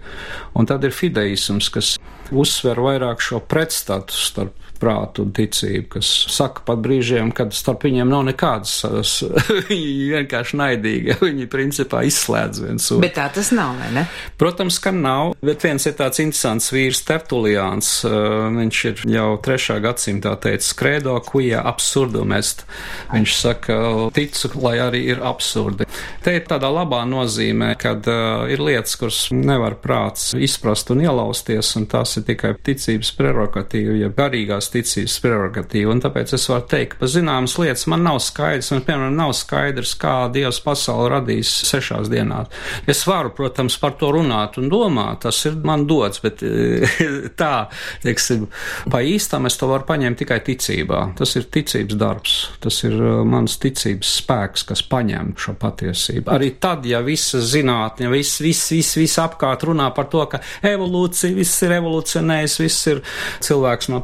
Un 0.56 0.72
tad 0.72 0.88
ir 0.88 0.96
fideisms, 0.96 1.68
kas 1.74 1.96
uzsver 2.32 2.80
vairāk 2.80 3.20
šo 3.24 3.44
pretstatu 3.44 4.16
starp 4.16 4.65
prātu 4.82 5.26
un 5.26 5.32
ticību, 5.36 5.88
kas 5.98 6.10
saka 6.36 6.64
pat 6.68 6.82
brīžiem, 6.86 7.32
kad 7.36 7.54
starp 7.56 7.86
viņiem 7.88 8.10
nav 8.12 8.24
nekādas, 8.30 8.74
s- 9.02 9.26
viņi 9.70 10.10
vienkārši 10.14 10.60
naidīgi, 10.62 11.18
viņi 11.26 11.48
principā 11.52 12.04
izslēdz 12.10 12.64
viens 12.66 12.90
otru. 12.92 13.02
Bet 13.06 13.16
tā 13.18 13.28
tas 13.36 13.52
nav, 13.56 13.76
vai 13.82 13.92
ne? 14.00 14.06
Protams, 14.42 14.80
ka 14.84 14.92
nav, 14.96 15.34
bet 15.46 15.64
viens 15.66 15.86
ir 15.90 15.96
tāds 16.00 16.22
interesants 16.24 16.72
vīrs 16.76 17.04
Tertuliāns, 17.08 17.92
viņš 18.06 18.82
ir 18.90 19.04
jau 19.16 19.28
trešā 19.46 19.80
gadsimtā 19.84 20.36
teicis 20.44 20.74
kredo, 20.78 21.16
kuja 21.26 21.62
absurdum 21.70 22.34
est. 22.38 22.66
Viņš 23.14 23.36
saka, 23.40 23.78
ticu, 24.16 24.52
lai 24.64 24.76
arī 24.84 25.04
ir 25.14 25.22
absurdi. 25.26 25.88
Te 26.26 26.34
ir 26.38 26.46
tādā 26.50 26.70
labā 26.74 27.04
nozīmē, 27.10 27.74
kad 27.80 28.08
uh, 28.10 28.46
ir 28.52 28.62
lietas, 28.64 28.96
kuras 29.00 29.20
nevar 29.36 29.76
prāts 29.84 30.32
izprast 30.38 30.90
un 30.94 31.04
ielausties, 31.06 31.72
un 31.80 31.86
tās 31.92 32.16
ir 32.20 32.26
tikai 32.28 32.54
ticības 32.66 33.12
prerogatīva, 33.18 33.96
ja 34.04 34.10
garīgās 34.16 34.65
ticības 34.74 35.18
prerogatīva, 35.24 35.94
un 35.94 36.02
tāpēc 36.04 36.36
es 36.38 36.48
varu 36.50 36.66
teikt, 36.72 36.98
ka 37.00 37.10
zināmas 37.10 37.58
lietas 37.62 37.86
man 37.92 38.06
nav 38.06 38.20
skaidrs, 38.24 38.72
man, 38.74 38.84
piemēram, 38.88 39.16
nav 39.18 39.34
skaidrs, 39.38 39.96
kā 40.02 40.16
Dievs 40.34 40.62
pasauli 40.66 41.12
radīs 41.14 41.52
sešās 41.70 42.10
dienās. 42.12 42.52
Es 42.90 43.04
varu, 43.08 43.32
protams, 43.36 43.78
par 43.82 43.96
to 44.00 44.12
runāt 44.16 44.60
un 44.62 44.70
domāt, 44.72 45.24
tas 45.26 45.40
ir 45.48 45.58
man 45.66 45.86
dots, 45.90 46.22
bet 46.24 46.44
eh, 46.46 46.98
tā, 47.42 47.68
teiksim, 48.04 48.48
pa 48.92 49.02
īstam 49.06 49.50
es 49.50 49.58
to 49.60 49.70
varu 49.72 49.88
paņemt 49.88 50.22
tikai 50.24 50.40
ticībā. 50.46 51.02
Tas 51.20 51.36
ir 51.40 51.48
ticības 51.54 52.00
darbs, 52.00 52.36
tas 52.64 52.82
ir 52.88 52.96
eh, 52.96 53.22
mans 53.28 53.58
ticības 53.62 54.16
spēks, 54.22 54.66
kas 54.70 54.84
paņem 54.92 55.34
šo 55.42 55.56
patiesību. 55.62 56.30
Arī 56.36 56.52
tad, 56.62 56.86
ja 56.90 57.02
visa 57.06 57.42
zinātne, 57.44 58.10
viss, 58.14 58.42
viss, 58.44 58.72
viss, 58.74 58.98
viss 59.00 59.22
apkārt 59.22 59.66
runā 59.68 59.90
par 59.96 60.10
to, 60.12 60.24
ka 60.32 60.42
evolūcija, 60.66 61.36
viss 61.36 61.64
ir 61.66 61.76
evolucionējis, 61.80 62.60
viss 62.64 62.92
ir 62.92 63.02
cilvēks 63.46 63.92
no 63.94 64.02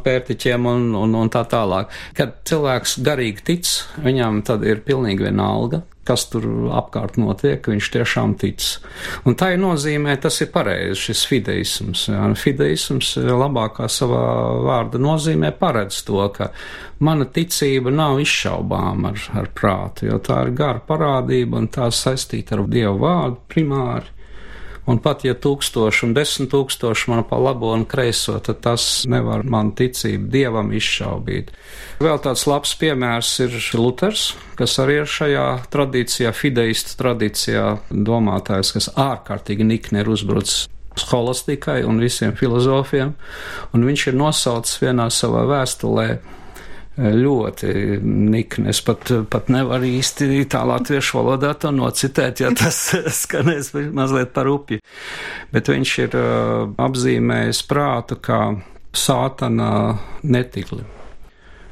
pērtiķiem 0.52 0.68
un, 0.68 0.96
un, 0.96 1.16
un 1.16 1.30
tā 1.32 1.46
tālāk. 1.48 1.90
Kad 2.16 2.44
cilvēks 2.46 3.00
garīgi 3.04 3.46
tic, 3.46 3.66
viņam 4.04 4.44
tad 4.44 4.64
ir 4.64 4.84
pilnīgi 4.84 5.30
vienalga 5.30 5.84
kas 6.02 6.26
tur 6.28 6.44
apkārt 6.74 7.16
notiek, 7.22 7.62
viņš 7.62 7.88
tiešām 7.94 8.34
tic. 8.42 8.58
Un 9.24 9.36
tā 9.38 9.52
ir 9.54 9.60
nozīmē, 9.62 10.16
tas 10.20 10.42
ir 10.42 10.50
pareizi, 10.52 10.98
šis 10.98 11.22
fideisms. 11.30 12.08
Jā. 12.10 12.26
Fideisms 12.36 13.14
labākā 13.22 13.86
savā 13.86 14.24
vārda 14.66 14.98
nozīmē 15.00 15.54
paredz 15.60 16.02
to, 16.04 16.26
ka 16.34 16.50
mana 17.06 17.30
ticība 17.30 17.94
nav 17.94 18.18
izšaubām 18.20 19.06
ar, 19.12 19.22
ar 19.44 19.52
prātu, 19.54 20.10
jo 20.10 20.18
tā 20.26 20.42
ir 20.48 20.56
gara 20.58 20.82
parādība 20.82 21.62
un 21.62 21.70
tā 21.70 21.92
saistīta 21.94 22.58
ar 22.58 22.66
Dievu 22.66 22.98
vārdu 23.06 23.38
primāri. 23.54 24.10
Un 24.90 24.98
pat 24.98 25.22
ja 25.22 25.36
tūkstoši 25.38 26.08
un 26.08 26.16
desmit 26.18 26.50
tūkstoši 26.54 27.12
man 27.12 27.22
pa 27.30 27.38
labo 27.38 27.70
un 27.76 27.84
kreiso, 27.86 28.40
tad 28.42 28.64
tas 28.66 28.86
nevar 29.10 29.46
man 29.46 29.70
ticību 29.78 30.32
dievam 30.34 30.72
izšaubīt. 30.74 31.52
Vēl 32.02 32.18
tāds 32.24 32.48
labs 32.50 32.74
piemērs 32.82 33.30
ir 33.46 33.56
Luters, 33.78 34.32
kas 34.58 34.80
arī 34.82 35.04
ir 35.04 35.10
šajā 35.10 35.46
tradīcijā, 35.74 36.34
fideistu 36.34 36.98
tradīcijā 36.98 37.66
domātājs, 37.94 38.74
kas 38.74 38.90
ārkārtīgi 38.98 39.70
nikni 39.70 40.02
ir 40.02 40.10
uzbrucis 40.10 40.66
holistikai 41.12 41.82
un 41.88 42.02
visiem 42.02 42.34
filozofiem, 42.36 43.14
un 43.72 43.86
viņš 43.88 44.10
ir 44.10 44.18
nosaucis 44.18 44.82
vienā 44.82 45.08
savā 45.14 45.46
vēstulē 45.50 46.08
ļoti 46.98 48.00
nikni. 48.04 48.70
Es 48.72 48.82
pat, 48.86 49.12
pat 49.32 49.52
nevaru 49.54 49.88
īsti 49.88 50.44
tā 50.52 50.64
latviešu 50.68 51.20
valodā 51.22 51.54
to 51.60 51.72
nocitēt, 51.76 52.44
ja 52.44 52.52
tas 52.56 52.80
skanēs 53.24 53.72
mazliet 53.96 54.34
par 54.36 54.50
upju. 54.52 54.82
Bet 55.54 55.72
viņš 55.72 55.94
ir 56.06 56.18
apzīmējis 56.82 57.64
prātu 57.70 58.20
kā 58.22 58.42
sātana 58.92 59.70
netikli. 60.24 60.84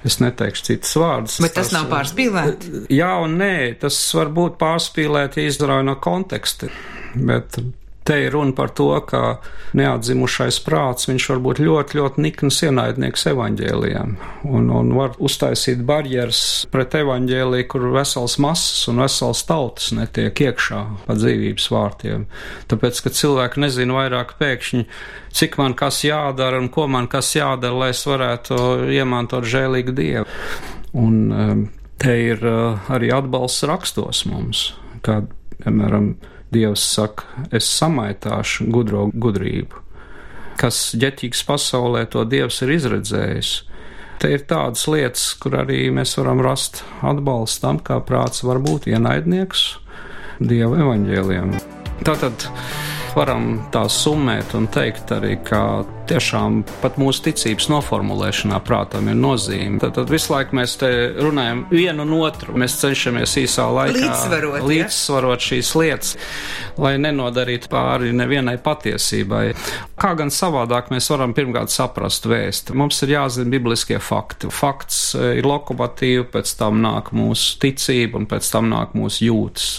Es 0.07 0.21
neteikšu 0.23 0.63
citas 0.63 0.93
vārdus. 0.95 1.41
Bet 1.43 1.57
tas, 1.57 1.67
tas 1.67 1.75
nav 1.75 1.89
pārspīlēti? 1.91 2.85
Jā 2.95 3.11
un 3.19 3.35
nē, 3.41 3.55
tas 3.81 3.97
var 4.15 4.31
būt 4.31 4.55
pārspīlēti, 4.61 5.43
ja 5.43 5.51
izrauj 5.51 5.83
no 5.89 5.97
konteksta. 5.99 6.69
Bet 7.15 7.59
te 8.09 8.17
ir 8.23 8.33
runa 8.33 8.55
par 8.57 8.71
to, 8.73 8.89
ka 9.05 9.37
neatzimušais 9.77 10.57
prāts, 10.65 11.05
viņš 11.05 11.27
var 11.29 11.41
būt 11.45 11.59
ļoti, 11.61 11.97
ļoti 11.99 12.23
nikns 12.25 12.57
ienaidnieks 12.65 13.27
evaņģēlijām 13.29 14.15
un, 14.49 14.71
un 14.73 14.89
var 14.97 15.13
uztaisīt 15.21 15.83
barjeras 15.85 16.41
pret 16.73 16.97
evaņģēliju, 16.97 17.67
kur 17.69 17.85
vesels 17.93 18.39
masas 18.41 18.87
un 18.89 19.03
vesels 19.03 19.43
tautas 19.45 19.91
netiek 19.93 20.41
iekšā 20.47 20.81
pa 21.05 21.17
dzīvības 21.19 21.69
vārtiem. 21.75 22.25
Tāpēc, 22.71 23.03
ka 23.05 23.13
cilvēki 23.19 23.61
nezina 23.61 23.99
vairāk 23.99 24.33
pēkšņi, 24.41 24.81
cik 25.37 25.59
man 25.61 25.77
kas 25.77 26.01
jādara 26.07 26.57
un 26.63 26.71
ko 26.73 26.87
man 26.89 27.05
kas 27.11 27.29
jādara, 27.37 27.77
lai 27.83 27.91
es 27.93 28.01
varētu 28.09 28.89
iemantot 28.89 29.45
žēlīgu 29.45 29.93
Dievu. 30.01 30.25
Un 30.97 31.21
um, 31.29 31.63
te 32.01 32.17
ir 32.31 32.41
uh, 32.41 32.89
arī 32.89 33.13
atbalsts 33.13 33.69
rakstos 33.69 34.25
mums, 34.25 34.71
kad, 35.05 35.29
piemēram, 35.61 36.15
Dievs 36.53 36.83
saka, 36.95 37.27
es 37.53 37.67
samaitāšu 37.77 38.69
gudro 38.73 39.07
gudrību. 39.13 39.83
Kas 40.59 40.95
ģeķīgs 40.99 41.43
pasaulē, 41.47 42.03
to 42.11 42.25
Dievs 42.27 42.61
ir 42.65 42.73
izredzējis. 42.75 43.51
Te 44.19 44.33
ir 44.35 44.41
tādas 44.49 44.83
lietas, 44.91 45.29
kur 45.39 45.55
arī 45.61 45.85
mēs 45.95 46.17
varam 46.19 46.41
rast 46.43 46.81
atbalstu 47.05 47.63
tam, 47.63 47.77
kā 47.79 48.01
prāts 48.03 48.43
var 48.43 48.59
būt 48.63 48.89
ienaidnieks 48.91 49.67
Dieva 50.39 50.81
evaņģēliem. 50.83 51.53
Tātad 52.07 52.47
varam 53.15 53.47
tā 53.71 53.85
summēt 53.91 54.57
un 54.57 54.67
teikt 54.71 55.13
arī, 55.15 55.37
ka 55.43 55.61
tiešām 56.09 56.63
pat 56.81 56.97
mūsu 57.01 57.23
ticības 57.27 57.69
noformulēšanā 57.71 58.59
prātam 58.65 59.09
ir 59.11 59.17
nozīme. 59.19 59.79
Tad, 59.81 59.95
tad 59.97 60.11
visu 60.11 60.33
laiku 60.33 60.57
mēs 60.57 60.75
te 60.81 60.89
runājam 61.19 61.65
vienu 61.71 62.05
un 62.05 62.15
otru. 62.19 62.55
Mēs 62.59 62.79
cenšamies 62.81 63.35
īsā 63.43 63.67
laikā 63.75 63.97
līdzsvarot, 63.97 64.67
līdzsvarot 64.69 65.37
ja? 65.37 65.47
šīs 65.49 65.71
lietas, 65.79 66.15
lai 66.81 66.95
nenodarītu 67.01 67.71
pāri 67.71 68.13
nevienai 68.17 68.57
patiesībai. 68.63 69.43
Kā 69.99 70.13
gan 70.19 70.33
savādāk 70.33 70.89
mēs 70.93 71.09
varam 71.13 71.35
pirmkārt 71.37 71.73
saprast 71.73 72.25
vēstu? 72.29 72.77
Mums 72.79 73.01
ir 73.05 73.15
jāzina 73.17 73.51
bibliskie 73.53 73.99
fakti. 74.03 74.49
Fakts 74.53 75.13
eh, 75.19 75.37
ir 75.41 75.49
lokomotīva, 75.49 76.27
pēc 76.37 76.55
tam 76.59 76.81
nāk 76.85 77.13
mūsu 77.15 77.59
ticība 77.61 78.21
un 78.21 78.29
pēc 78.29 78.49
tam 78.55 78.71
nāk 78.73 78.97
mūsu 78.97 79.29
jūtas 79.29 79.75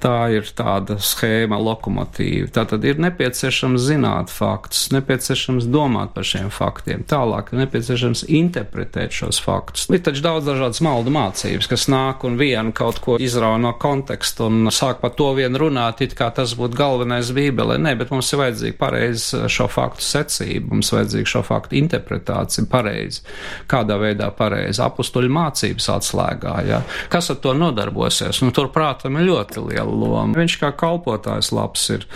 tā 0.00 0.30
ir 0.32 0.48
tāda 0.56 0.96
schēma, 1.02 1.58
lokomotīva. 1.60 2.48
Tā 2.54 2.64
tad 2.72 2.84
ir 2.88 3.00
nepieciešams 3.02 3.82
zināt 3.90 4.32
faktus, 4.32 4.88
nepieciešams 4.94 5.59
domāt 5.68 6.14
par 6.14 6.26
šiem 6.26 6.48
faktiem, 6.54 7.02
tālāk 7.08 7.52
ir 7.52 7.62
nepieciešams 7.64 8.24
interpretēt 8.28 9.14
šos 9.14 9.40
faktus. 9.42 9.88
Ir 9.90 10.02
taču 10.04 10.24
daudz 10.24 10.48
dažādas 10.48 10.82
maldu 10.84 11.12
mācības, 11.14 11.68
kas 11.70 11.88
nāk 11.92 12.24
un 12.28 12.38
vienu 12.40 12.74
kaut 12.76 13.00
ko 13.04 13.18
izrauj 13.20 13.58
no 13.62 13.72
konteksta 13.80 14.46
un 14.48 14.70
sāk 14.74 15.02
par 15.02 15.14
to 15.18 15.30
vien 15.38 15.56
runāt, 15.58 16.02
it 16.04 16.16
kā 16.18 16.30
tas 16.34 16.54
būtu 16.58 16.78
galvenais 16.78 17.32
bībelē. 17.36 17.78
Nē, 17.82 17.96
bet 18.00 18.12
mums 18.14 18.30
ir 18.32 18.42
vajadzīga 18.42 18.78
pareiza 18.80 19.44
šo 19.50 19.68
faktu 19.70 20.06
secība, 20.06 20.74
mums 20.74 20.92
vajadzīga 20.94 21.32
šo 21.34 21.44
faktu 21.46 21.78
interpretācija 21.80 22.66
pareizi, 22.70 23.24
kādā 23.70 23.98
veidā 24.00 24.30
pareizi 24.36 24.82
apustuļu 24.84 25.32
mācības 25.36 25.90
atslēgā. 25.96 26.56
Ja? 26.68 26.82
Kas 27.12 27.30
ar 27.32 27.40
to 27.44 27.54
nodarbosies? 27.56 28.42
Nu, 28.44 28.54
tur 28.56 28.72
prātam 28.74 29.18
ir 29.20 29.28
ļoti 29.30 29.68
liela 29.68 29.90
loma. 29.90 30.38
Viņš 30.40 30.60
kā 30.62 30.74
kalpotājs 30.76 31.52
labs 31.56 31.88
ir. 31.94 32.06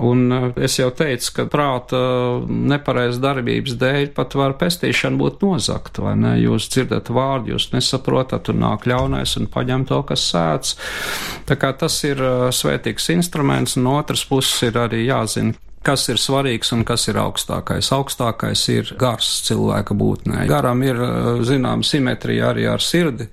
Un 0.00 0.32
eh, 0.32 0.46
es 0.64 0.78
jau 0.78 0.88
teicu, 0.96 1.32
ka 1.36 1.46
prāta 1.50 2.00
nepareizas 2.48 3.20
darbības 3.22 3.76
dēļ 3.80 4.10
pat 4.16 4.36
var 4.38 4.56
pestīšana 4.60 5.20
būt 5.20 5.44
nozakta, 5.44 6.04
vai 6.06 6.14
ne? 6.20 6.34
Jūs 6.40 6.70
dzirdat 6.72 7.12
vārdu, 7.12 7.54
jūs 7.54 7.70
nesaprotat, 7.74 8.52
un 8.52 8.62
nāk 8.64 8.86
ļaunais 8.90 9.36
un 9.40 9.50
paņem 9.52 9.86
to, 9.90 10.02
kas 10.08 10.24
sēdz. 10.32 10.76
Tā 11.48 11.58
kā 11.60 11.74
tas 11.76 11.98
ir 12.08 12.22
eh, 12.24 12.46
svētīgs 12.54 13.10
instruments, 13.16 13.76
un 13.80 13.90
otrs 13.94 14.24
puses 14.30 14.70
ir 14.70 14.80
arī 14.80 15.04
jāzina, 15.06 15.56
kas 15.86 16.04
ir 16.12 16.20
svarīgs 16.20 16.74
un 16.76 16.84
kas 16.88 17.06
ir 17.08 17.18
augstākais. 17.20 17.88
Augstākais 17.96 18.66
ir 18.72 18.92
gars 19.00 19.28
cilvēka 19.46 19.96
būtnē. 19.96 20.44
Garam 20.50 20.82
ir, 20.84 21.00
eh, 21.00 21.30
zinām, 21.46 21.84
simetrija 21.84 22.52
arī 22.52 22.68
ar 22.68 22.84
sirdi, 22.84 23.28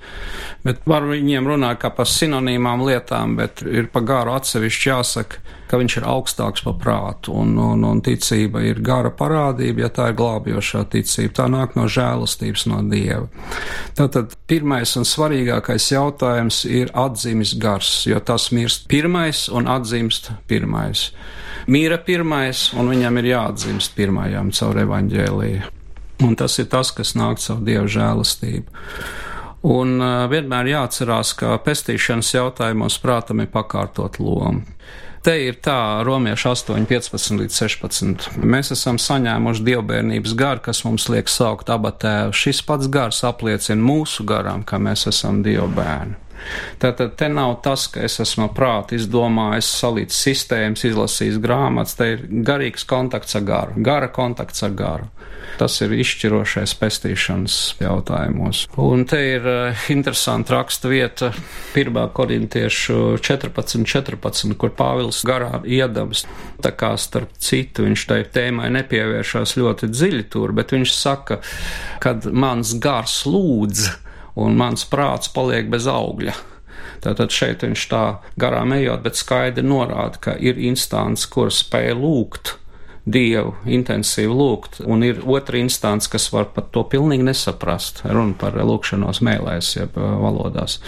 bet 0.63 0.79
var 0.85 1.01
viņiem 1.01 1.45
runāt 1.45 1.79
kā 1.79 1.93
par 1.95 2.05
sinonīmām 2.05 2.85
lietām, 2.87 3.35
bet 3.35 3.61
ir 3.61 3.87
pa 3.87 3.99
garu 3.99 4.31
atsevišķi 4.31 4.89
jāsaka, 4.91 5.43
ka 5.67 5.77
viņš 5.77 5.97
ir 5.97 6.03
augstāks 6.07 6.63
par 6.63 6.77
prātu, 6.79 7.33
un, 7.35 7.57
un, 7.59 7.83
un 7.83 8.01
ticība 8.01 8.61
ir 8.63 8.79
gara 8.79 9.11
parādība, 9.11 9.83
ja 9.83 9.89
tā 9.89 10.09
ir 10.09 10.15
glābjošā 10.15 10.85
ticība. 10.89 11.33
Tā 11.33 11.47
nāk 11.51 11.75
no 11.75 11.83
žēlastības 11.91 12.65
no 12.71 12.79
Dieva. 12.87 13.27
Tātad 13.93 14.37
pirmais 14.47 14.95
un 14.95 15.03
svarīgākais 15.03 15.91
jautājums 15.91 16.63
ir 16.63 16.93
atzīmes 16.95 17.57
gars, 17.59 18.05
jo 18.07 18.19
tas 18.19 18.51
mirst 18.55 18.87
pirmais 18.87 19.49
un 19.51 19.67
atzīmst 19.67 20.31
pirmais 20.47 21.11
mīra 21.67 21.99
pirmais, 22.03 22.69
un 22.77 22.91
viņam 22.91 23.21
ir 23.21 23.31
jāatdzimst 23.33 23.95
pirmajam 23.97 24.51
caur 24.55 24.81
evaņģēliju. 24.83 25.73
Un 26.25 26.33
tas 26.39 26.57
ir 26.57 26.69
tas, 26.71 26.91
kas 26.95 27.13
nāk 27.17 27.41
caur 27.43 27.59
Dieva 27.65 27.85
žēlastību. 27.85 28.83
Un 29.67 29.97
vienmēr 30.31 30.71
jāatcerās, 30.71 31.33
ka 31.37 31.57
pestīšanas 31.65 32.33
jautājumos 32.33 32.97
prātam 33.03 33.41
ir 33.43 33.51
pakārtot 33.53 34.19
loma. 34.21 34.63
Te 35.27 35.33
ir 35.43 35.57
tā, 35.59 36.05
Romieši 36.07 36.45
8, 36.53 36.85
15 36.87 37.41
līdz 37.41 37.55
16. 37.59 38.27
Mēs 38.47 38.71
esam 38.71 38.99
saņēmuši 39.01 39.65
dievbijības 39.65 40.35
garu, 40.39 40.63
kas 40.69 40.85
mums 40.85 41.09
liek 41.11 41.27
saukt 41.27 41.67
abatēvu. 41.73 42.31
Šis 42.37 42.61
pats 42.63 42.87
gars 42.87 43.19
apliecina 43.27 43.81
mūsu 43.81 44.23
garām, 44.29 44.63
ka 44.63 44.79
mēs 44.79 45.03
esam 45.11 45.41
dievbērni. 45.43 46.15
Tātad 46.81 47.15
te 47.19 47.29
nav 47.31 47.57
tas, 47.65 47.87
ka 47.91 48.03
es 48.05 48.19
esmu 48.23 48.49
prāti 48.55 48.97
izdomājis, 48.99 49.69
salīdz 49.81 50.15
sistēmas, 50.15 50.85
izlasījis 50.87 51.41
grāmatas, 51.43 51.97
te 51.99 52.13
ir 52.15 52.25
garīgs 52.47 52.87
kontakts 52.87 53.37
ar 53.39 53.45
garu, 53.47 53.83
gara 53.83 54.11
kontakts 54.13 54.63
ar 54.67 54.75
garu. 54.77 55.11
Tas 55.57 55.73
ir 55.81 55.93
izšķirošais 55.95 56.73
pestīšanas 56.77 57.55
jautājumos. 57.81 58.65
Un 58.83 59.05
te 59.09 59.19
ir 59.31 59.47
uh, 59.47 59.85
interesanta 59.93 60.57
raksta 60.57 60.91
vieta 60.91 61.31
1. 61.73 61.97
korintiešu 62.13 63.17
14, 63.23 63.85
14, 63.87 64.53
kur 64.59 64.73
Pāvils 64.77 65.23
garā 65.25 65.63
iedams. 65.65 66.27
Tā 66.61 66.73
kā 66.77 66.91
starp 67.01 67.33
citu 67.41 67.87
viņš 67.87 68.05
tai 68.09 68.19
tēmai 68.33 68.69
nepievēršās 68.75 69.55
ļoti 69.57 69.89
dziļi 69.93 70.27
tur, 70.33 70.53
bet 70.57 70.75
viņš 70.75 70.93
saka, 70.93 71.39
kad 72.03 72.27
mans 72.29 72.75
gars 72.83 73.23
lūdz, 73.29 73.87
un 74.37 74.57
mans 74.59 74.85
prāts 74.89 75.31
paliek 75.33 75.69
bez 75.71 75.87
augļa. 75.89 76.35
Tātad 77.03 77.33
šeit 77.33 77.65
viņš 77.65 77.83
tā 77.91 78.03
garām 78.41 78.73
ejot, 78.73 79.03
bet 79.05 79.19
skaidri 79.19 79.65
norāda, 79.65 80.21
ka 80.21 80.37
ir 80.39 80.57
instants, 80.57 81.27
kur 81.29 81.53
spēj 81.53 81.93
lūgt 81.97 82.55
Dievu, 83.07 83.53
intensīvi 83.71 84.33
lūgt, 84.35 84.81
un 84.83 85.05
ir 85.07 85.21
otra 85.23 85.61
instants, 85.61 86.09
kas 86.11 86.25
var 86.33 86.49
pat 86.51 86.73
to 86.75 86.83
pilnīgi 86.91 87.23
nesaprast. 87.23 88.01
Runa 88.03 88.35
par 88.35 88.57
lūkšanos 88.59 89.21
mēlēs, 89.23 89.69
jeb 89.79 89.95
valodās 89.95 90.81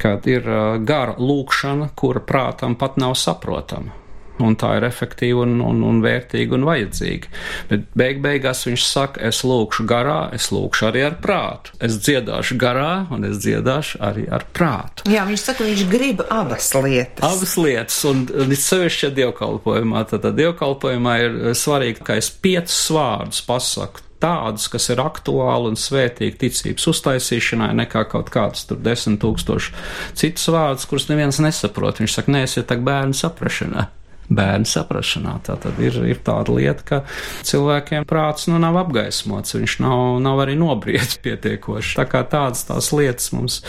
kad 0.00 0.24
ir 0.30 0.46
gara 0.88 1.16
lūkšana, 1.20 1.90
kura 1.98 2.22
prātam 2.24 2.78
pat 2.80 2.96
nav 3.02 3.18
saprotama 3.20 3.99
un 4.46 4.56
tā 4.60 4.74
ir 4.78 4.86
efektīva 4.88 5.44
un, 5.46 5.58
un, 5.64 5.82
un 5.86 6.00
vērtīga 6.04 6.56
un 6.56 6.66
vajadzīga. 6.68 7.30
Bet 7.70 7.86
beig 7.98 8.20
beigās 8.24 8.64
viņš 8.68 8.86
saka, 8.86 9.22
es 9.30 9.42
lūkšu 9.46 9.86
garā, 9.90 10.20
es 10.36 10.50
lūkšu 10.54 10.90
arī 10.90 11.04
ar 11.08 11.18
prātu. 11.22 11.74
Es 11.82 11.98
dziedāšu 12.00 12.58
garā 12.60 13.06
un 13.14 13.26
es 13.28 13.40
dziedāšu 13.44 14.02
arī 14.10 14.26
ar 14.32 14.46
prātu. 14.56 15.06
Jā, 15.10 15.24
viņš 15.28 15.46
saka, 15.46 15.66
viņš 15.68 15.86
grib 15.92 16.22
abas 16.28 16.70
lietas. 16.76 17.24
Abas 17.26 17.56
lietas, 17.60 18.02
un, 18.10 18.26
un 18.30 18.54
it 18.54 18.62
sevišķi 18.64 19.14
dievkalpojumā, 19.20 20.04
tad 20.10 20.30
dievkalpojumā 20.36 21.16
ir 21.24 21.40
svarīgi, 21.58 22.04
ka 22.06 22.20
es 22.20 22.30
piecus 22.30 22.86
vārdus 22.94 23.42
pasaku 23.46 24.08
tādus, 24.20 24.68
kas 24.70 24.90
ir 24.92 25.00
aktuāli 25.02 25.72
un 25.72 25.78
svētīgi 25.80 26.38
ticības 26.44 26.88
uztaisīšanai, 26.92 27.70
nekā 27.82 28.04
kaut 28.12 28.28
kādus 28.32 28.66
tur 28.68 28.80
desmit 28.84 29.20
tūkstoši 29.22 29.72
citus 30.20 30.50
vārdus, 30.52 30.88
kurus 30.90 31.08
neviens 31.10 31.40
nesaprot. 31.42 32.02
Viņš 32.02 32.18
saka, 32.18 32.34
nē, 32.36 32.44
es 32.48 32.58
ir 32.60 32.68
tā 32.68 32.78
bērnu 32.84 33.16
saprašanā 33.16 33.88
bērnu 34.30 34.68
saprašanā. 34.68 35.36
Tā 35.46 35.56
tad 35.60 35.80
ir, 35.82 35.96
ir 36.06 36.20
tāda 36.24 36.54
lieta, 36.54 36.84
ka 36.86 37.00
cilvēkiem 37.46 38.06
prāts 38.08 38.48
nu 38.50 38.60
nav 38.62 38.78
apgaismots, 38.84 39.56
viņš 39.58 39.76
nav, 39.84 40.04
nav 40.22 40.44
arī 40.44 40.56
nobriedz 40.60 41.18
pietiekoši. 41.24 41.96
Tā 42.00 42.06
kā 42.10 42.22
tādas 42.30 42.64
tās 42.68 42.92
lietas 42.94 43.32
mums 43.36 43.60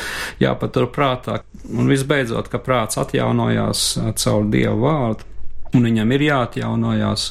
jāpatur 0.42 0.90
prātā. 0.94 1.42
Un 1.72 1.90
visbeidzot, 1.92 2.50
ka 2.52 2.62
prāts 2.62 3.00
atjaunojās 3.02 3.88
caur 4.22 4.48
Dievu 4.52 4.86
vārdu, 4.86 5.28
un 5.78 5.86
viņam 5.88 6.16
ir 6.16 6.26
jāatjaunojās 6.30 7.28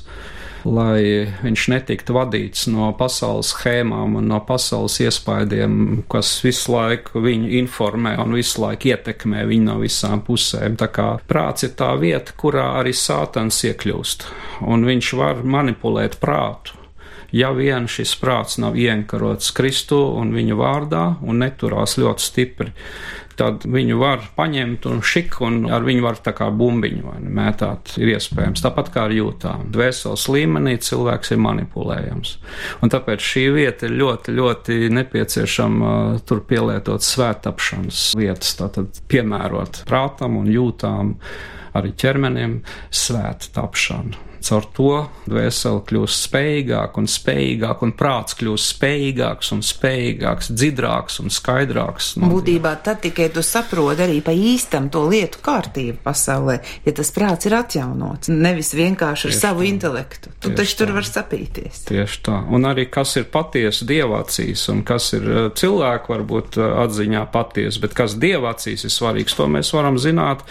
lai 0.64 1.28
viņš 1.42 1.66
netiktu 1.72 2.14
vadīts 2.16 2.66
no 2.72 2.90
pasaules 2.98 3.52
schēmām 3.54 4.18
un 4.20 4.28
no 4.30 4.40
pasaules 4.46 4.98
iespaidiem, 5.04 6.02
kas 6.10 6.32
visu 6.44 6.74
laiku 6.74 7.22
viņu 7.24 7.52
informē 7.60 8.16
un 8.22 8.36
visu 8.36 8.64
laiku 8.64 8.92
ietekmē 8.92 9.46
viņu 9.50 9.68
no 9.70 9.78
visām 9.82 10.24
pusēm. 10.26 10.76
Tā 10.80 10.90
kā 10.92 11.08
prāts 11.30 11.68
ir 11.68 11.76
tā 11.78 11.92
vieta, 12.00 12.36
kurā 12.36 12.72
arī 12.80 12.92
sātans 12.96 13.62
iekļūst, 13.70 14.28
un 14.68 14.84
viņš 14.88 15.14
var 15.20 15.42
manipulēt 15.44 16.20
prātu 16.20 16.80
ja 17.32 17.52
vien 17.54 17.86
šis 17.90 18.16
prāts 18.18 18.58
nav 18.58 18.76
ienkarots 18.78 19.52
Kristu 19.54 20.00
un 20.18 20.32
viņa 20.34 20.56
vārdā 20.58 21.04
un 21.22 21.42
neturās 21.44 21.96
ļoti 22.00 22.26
stipri 22.26 22.72
tad 23.40 23.64
viņu 23.68 23.98
var 24.00 24.24
paņemt 24.36 24.86
un 24.90 25.00
šik, 25.04 25.38
un 25.46 25.62
ar 25.72 25.84
viņu 25.86 26.04
var 26.04 26.20
tā 26.20 26.34
kā 26.36 26.50
bumbiņu 26.52 27.14
ne, 27.24 27.32
mētāt, 27.40 27.94
ir 28.00 28.12
iespējams. 28.14 28.62
Tāpat 28.64 28.92
kā 28.92 29.06
ar 29.08 29.14
jūtām. 29.16 29.70
Dvēseles 29.72 30.26
līmenī 30.32 30.76
cilvēks 30.84 31.32
ir 31.34 31.42
manipulējams. 31.46 32.34
Un 32.84 32.92
tāpēc 32.92 33.24
šī 33.24 33.46
vieta 33.56 33.88
ir 33.88 33.96
ļoti, 34.00 34.36
ļoti 34.36 34.78
nepieciešama 34.96 35.92
uh, 35.92 36.24
tur 36.28 36.44
pielietot 36.48 37.04
svētapšanas 37.06 38.10
vietas, 38.20 38.56
tātad 38.60 39.02
piemērot 39.10 39.84
prātam 39.88 40.40
un 40.40 40.50
jūtām 40.52 41.14
arī 41.78 41.94
ķermenim 41.96 42.60
svētu 42.90 43.54
tapšanu. 43.56 44.29
Caur 44.40 44.64
to 44.76 44.92
dvēsele 45.28 45.82
kļūst 45.88 46.24
spējīgāk 46.26 46.96
un 47.00 47.08
spējīgāk, 47.10 47.82
un 47.84 47.92
prāts 47.98 48.36
kļūst 48.40 48.72
spējīgāks 48.74 49.52
un 49.54 49.60
spējīgāks, 49.66 50.50
dzidrāks 50.56 51.20
un 51.22 51.32
skaidrāks. 51.34 52.14
No 52.20 52.30
Būtībā 52.32 52.72
tad 52.84 53.02
tikai 53.04 53.28
tu 53.34 53.44
saproti 53.44 54.06
arī 54.06 54.20
pa 54.24 54.32
īstam 54.34 54.88
to 54.92 55.04
lietu 55.10 55.42
kārtību 55.44 56.00
pasaulē, 56.04 56.58
ja 56.86 56.94
tas 56.96 57.12
prāts 57.14 57.48
ir 57.50 57.56
atjaunots, 57.60 58.32
nevis 58.32 58.72
vienkārši 58.78 59.28
ar 59.28 59.34
Tieši 59.34 59.40
savu 59.44 59.64
tā. 59.64 59.70
intelektu. 59.70 60.32
Tu 60.40 60.48
Tieši 60.48 60.56
taču 60.62 60.74
tā. 60.74 60.78
tur 60.82 60.94
var 60.96 61.08
sapīties. 61.10 61.82
Tieši 61.90 62.22
tā. 62.26 62.38
Un 62.50 62.68
arī 62.70 62.86
kas 62.90 63.16
ir 63.20 63.28
patiesa 63.32 63.86
dievacīs 63.88 64.66
un 64.72 64.82
kas 64.88 65.12
ir 65.18 65.26
eh, 65.30 65.50
cilvēku 65.60 66.14
varbūt 66.14 66.56
eh, 66.60 66.70
atziņā 66.86 67.26
patiesa, 67.34 67.82
bet 67.84 67.94
kas 67.98 68.16
dievacīs 68.20 68.86
ir 68.88 68.94
svarīgs, 68.94 69.36
to 69.36 69.46
mēs 69.50 69.72
varam 69.76 69.98
zināt 70.00 70.46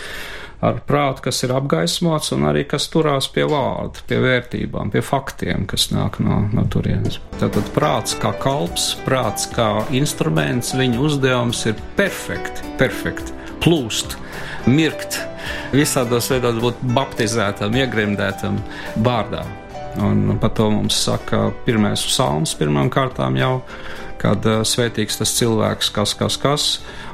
ar 0.66 0.82
prātu, 0.88 1.24
kas 1.30 1.44
ir 1.46 1.54
apgaismots 1.56 2.34
un 2.36 2.46
arī 2.50 2.66
kas 2.68 2.90
turās 2.92 3.30
pie 3.32 3.46
vārda, 3.50 4.04
pie 4.10 4.20
vērtībām, 4.24 4.92
pie 4.92 5.04
faktiem, 5.06 5.66
kas 5.70 5.90
nāk 5.94 6.20
no, 6.24 6.42
no 6.54 6.66
turienes. 6.72 7.20
Tātad 7.40 7.72
prāts 7.76 8.18
kā 8.20 8.34
kalps, 8.44 8.92
prāts 9.06 9.48
kā 9.54 9.70
instruments, 9.96 10.76
viņa 10.76 11.00
uzdevums 11.06 11.64
ir 11.72 11.80
perfekti, 12.00 12.76
perfekti 12.82 13.36
plūst, 13.64 14.16
mirkt, 14.72 15.20
visādos 15.76 16.30
veidos 16.32 16.60
būt 16.64 16.84
baptizētam, 16.96 17.76
iegrimdētam 17.80 18.60
vārdā. 19.04 19.44
Un 20.00 20.38
par 20.40 20.54
to 20.56 20.70
mums 20.72 21.00
saka 21.08 21.50
pirmais 21.66 22.04
psalms 22.08 22.54
pirmām 22.56 22.92
kārtām 22.94 23.36
jau, 23.40 23.54
kad 24.20 24.46
uh, 24.48 24.62
svētīgs 24.68 25.20
tas 25.20 25.34
cilvēks, 25.40 25.90
kas, 25.96 26.14
kas, 26.20 26.38
kas, 26.40 26.68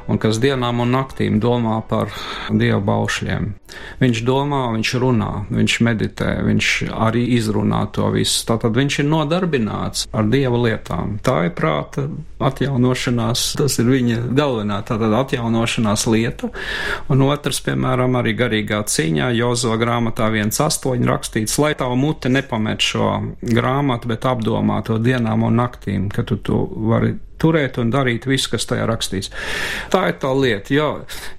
un 0.08 0.20
kas 0.22 0.40
dienām 0.42 0.82
un 0.84 0.94
naktīm 0.94 1.40
domā 1.42 1.80
par 1.88 2.12
dievu 2.50 2.82
baušļiem. 2.86 3.52
Viņš 4.00 4.20
domā, 4.26 4.60
viņš 4.74 4.92
runā, 5.00 5.30
viņš 5.50 5.76
meditē, 5.86 6.28
viņš 6.46 6.70
arī 6.92 7.24
izrunā 7.36 7.82
to 7.96 8.10
visu. 8.14 8.44
Tātad 8.48 8.76
viņš 8.76 9.00
ir 9.02 9.08
nodarbināts 9.08 10.06
ar 10.12 10.28
dieva 10.30 10.60
lietām. 10.60 11.16
Tā 11.24 11.38
ir 11.48 11.54
prāta 11.56 12.06
atjaunošanās, 12.46 13.46
tas 13.58 13.78
ir 13.82 13.90
viņa 13.90 14.20
galvenā 14.36 14.82
tātad 14.86 15.14
atjaunošanās 15.22 16.06
lieta. 16.12 16.52
Un 17.12 17.26
otrs, 17.26 17.62
piemēram, 17.66 18.18
arī 18.20 18.36
garīgā 18.38 18.82
cīņā, 18.86 19.32
Jozo 19.36 19.76
grāmatā 19.80 20.30
1.8 20.32 21.06
rakstīts, 21.08 21.58
lai 21.62 21.74
tavu 21.78 21.98
muti 22.00 22.32
nepamet 22.32 22.84
šo 22.84 23.12
grāmatu, 23.40 24.12
bet 24.12 24.28
apdomā 24.28 24.82
to 24.86 25.00
dienām 25.02 25.46
un 25.48 25.62
naktīm, 25.62 26.10
ka 26.12 26.26
tu 26.26 26.36
to 26.36 26.66
vari 26.90 27.16
turēt 27.40 27.78
un 27.80 27.90
darīt 27.92 28.26
visu, 28.28 28.50
kas 28.54 28.66
tajā 28.68 28.86
rakstīts. 28.88 29.32
Tā 29.92 30.06
ir 30.10 30.18
tā 30.22 30.32
lieta, 30.36 30.72
jo, 30.74 30.88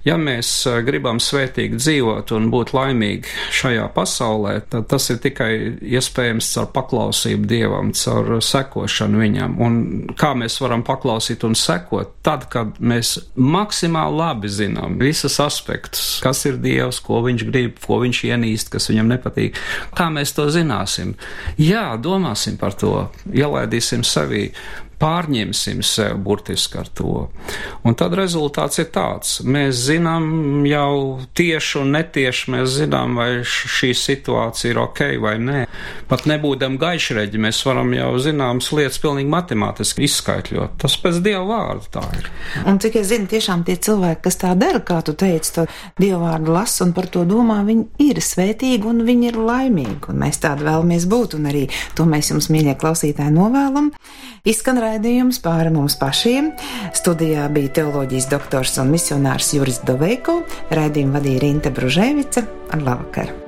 ja 0.06 0.18
mēs 0.20 0.50
eh, 0.70 0.80
gribam 0.86 1.20
svētīgi 1.22 1.80
dzīvot 1.80 2.17
un 2.36 2.48
būt 2.52 2.72
laimīgi 2.76 3.32
šajā 3.58 3.86
pasaulē, 3.94 4.54
tad 4.70 4.88
tas 4.90 5.08
ir 5.12 5.20
tikai 5.22 5.50
iespējams 5.98 6.50
caur 6.54 6.70
paklausību 6.74 7.48
Dievam, 7.48 7.92
caur 7.96 8.38
sekošanu 8.44 9.22
viņam. 9.22 9.56
Un 9.64 9.78
kā 10.18 10.34
mēs 10.38 10.58
varam 10.62 10.84
paklausīt 10.86 11.44
un 11.48 11.56
sekot? 11.58 12.16
Tad, 12.26 12.48
kad 12.52 12.78
mēs 12.80 13.16
maksimāli 13.34 14.18
labi 14.18 14.52
zinām 14.52 14.98
visus 15.00 15.38
aspektus, 15.42 16.18
kas 16.24 16.44
ir 16.48 16.60
Dievs, 16.62 17.00
ko 17.04 17.22
viņš 17.26 17.46
grib, 17.48 17.78
ko 17.84 18.00
viņš 18.02 18.24
ienīst, 18.30 18.72
kas 18.74 18.90
viņam 18.92 19.14
nepatīk. 19.14 19.58
Kā 19.98 20.10
mēs 20.12 20.34
to 20.36 20.48
zināsim? 20.52 21.14
Jā, 21.60 21.90
domāsim 22.02 22.58
par 22.60 22.76
to, 22.78 23.08
ielaidīsim 23.32 24.04
sevī 24.06 24.48
pārņemsim 24.98 25.82
sev 25.86 26.18
burtiski 26.22 26.80
ar 26.80 26.88
to. 26.94 27.28
Un 27.86 27.96
tad 27.98 28.16
rezultāts 28.18 28.80
ir 28.82 28.88
tāds. 28.94 29.38
Mēs 29.46 29.78
zinām 29.86 30.66
jau 30.66 31.20
tieši 31.38 31.78
un 31.82 31.92
netieši, 31.94 32.50
mēs 32.54 32.74
zinām, 32.80 33.18
vai 33.18 33.28
šī 33.46 33.92
situācija 33.96 34.72
ir 34.72 34.80
ok 34.82 35.02
vai 35.22 35.36
nē. 35.42 35.62
Pat 36.10 36.26
nebūdam 36.30 36.78
gaišreģi, 36.80 37.40
mēs 37.42 37.60
varam 37.66 37.92
jau 37.94 38.10
zināmas 38.22 38.70
lietas 38.74 38.98
pilnīgi 39.02 39.30
matemātiski 39.32 40.06
izskaitļot. 40.08 40.78
Tas 40.82 40.98
pēc 41.02 41.20
Dieva 41.24 41.44
vārda 41.48 41.92
tā 41.98 42.04
ir. 42.18 42.30
Un 42.68 42.80
cik 42.82 42.98
es 43.02 43.10
zinu, 43.12 43.28
tiešām 43.30 43.64
tie 43.68 43.78
cilvēki, 43.88 44.22
kas 44.26 44.40
tā 44.42 44.54
dara, 44.58 44.82
kā 44.82 45.00
tu 45.06 45.14
teici, 45.18 45.54
to 45.54 45.66
Dieva 46.00 46.24
vārdu 46.24 46.56
las 46.56 46.78
un 46.84 46.94
par 46.96 47.10
to 47.12 47.24
domā, 47.28 47.60
viņi 47.68 48.08
ir 48.08 48.22
svētīgi 48.24 48.88
un 48.88 49.04
viņi 49.06 49.30
ir 49.30 49.38
laimīgi. 49.38 50.10
Un 50.10 50.22
mēs 50.24 50.42
tādi 50.42 50.66
vēlamies 50.66 51.06
būt, 51.10 51.38
un 51.38 51.50
arī 51.52 51.66
to 51.98 52.08
mēs 52.08 52.32
jums, 52.32 52.50
mīļie 52.52 52.74
klausītāji, 52.80 53.34
novēlam. 53.36 53.92
Izskan 54.48 54.78
raidījums 54.88 55.40
pāri 55.44 55.72
mums 55.74 55.98
pašiem. 56.00 56.52
Studijā 56.96 57.48
bija 57.54 57.74
teoloģijas 57.80 58.30
doktors 58.32 58.78
un 58.82 58.94
misionārs 58.94 59.52
Juris 59.56 59.82
Doveiko, 59.88 60.40
raidījumu 60.74 61.18
vadīja 61.18 61.44
Rinte 61.44 61.74
Bružēvica. 61.74 62.46
Labvakar! 62.78 63.47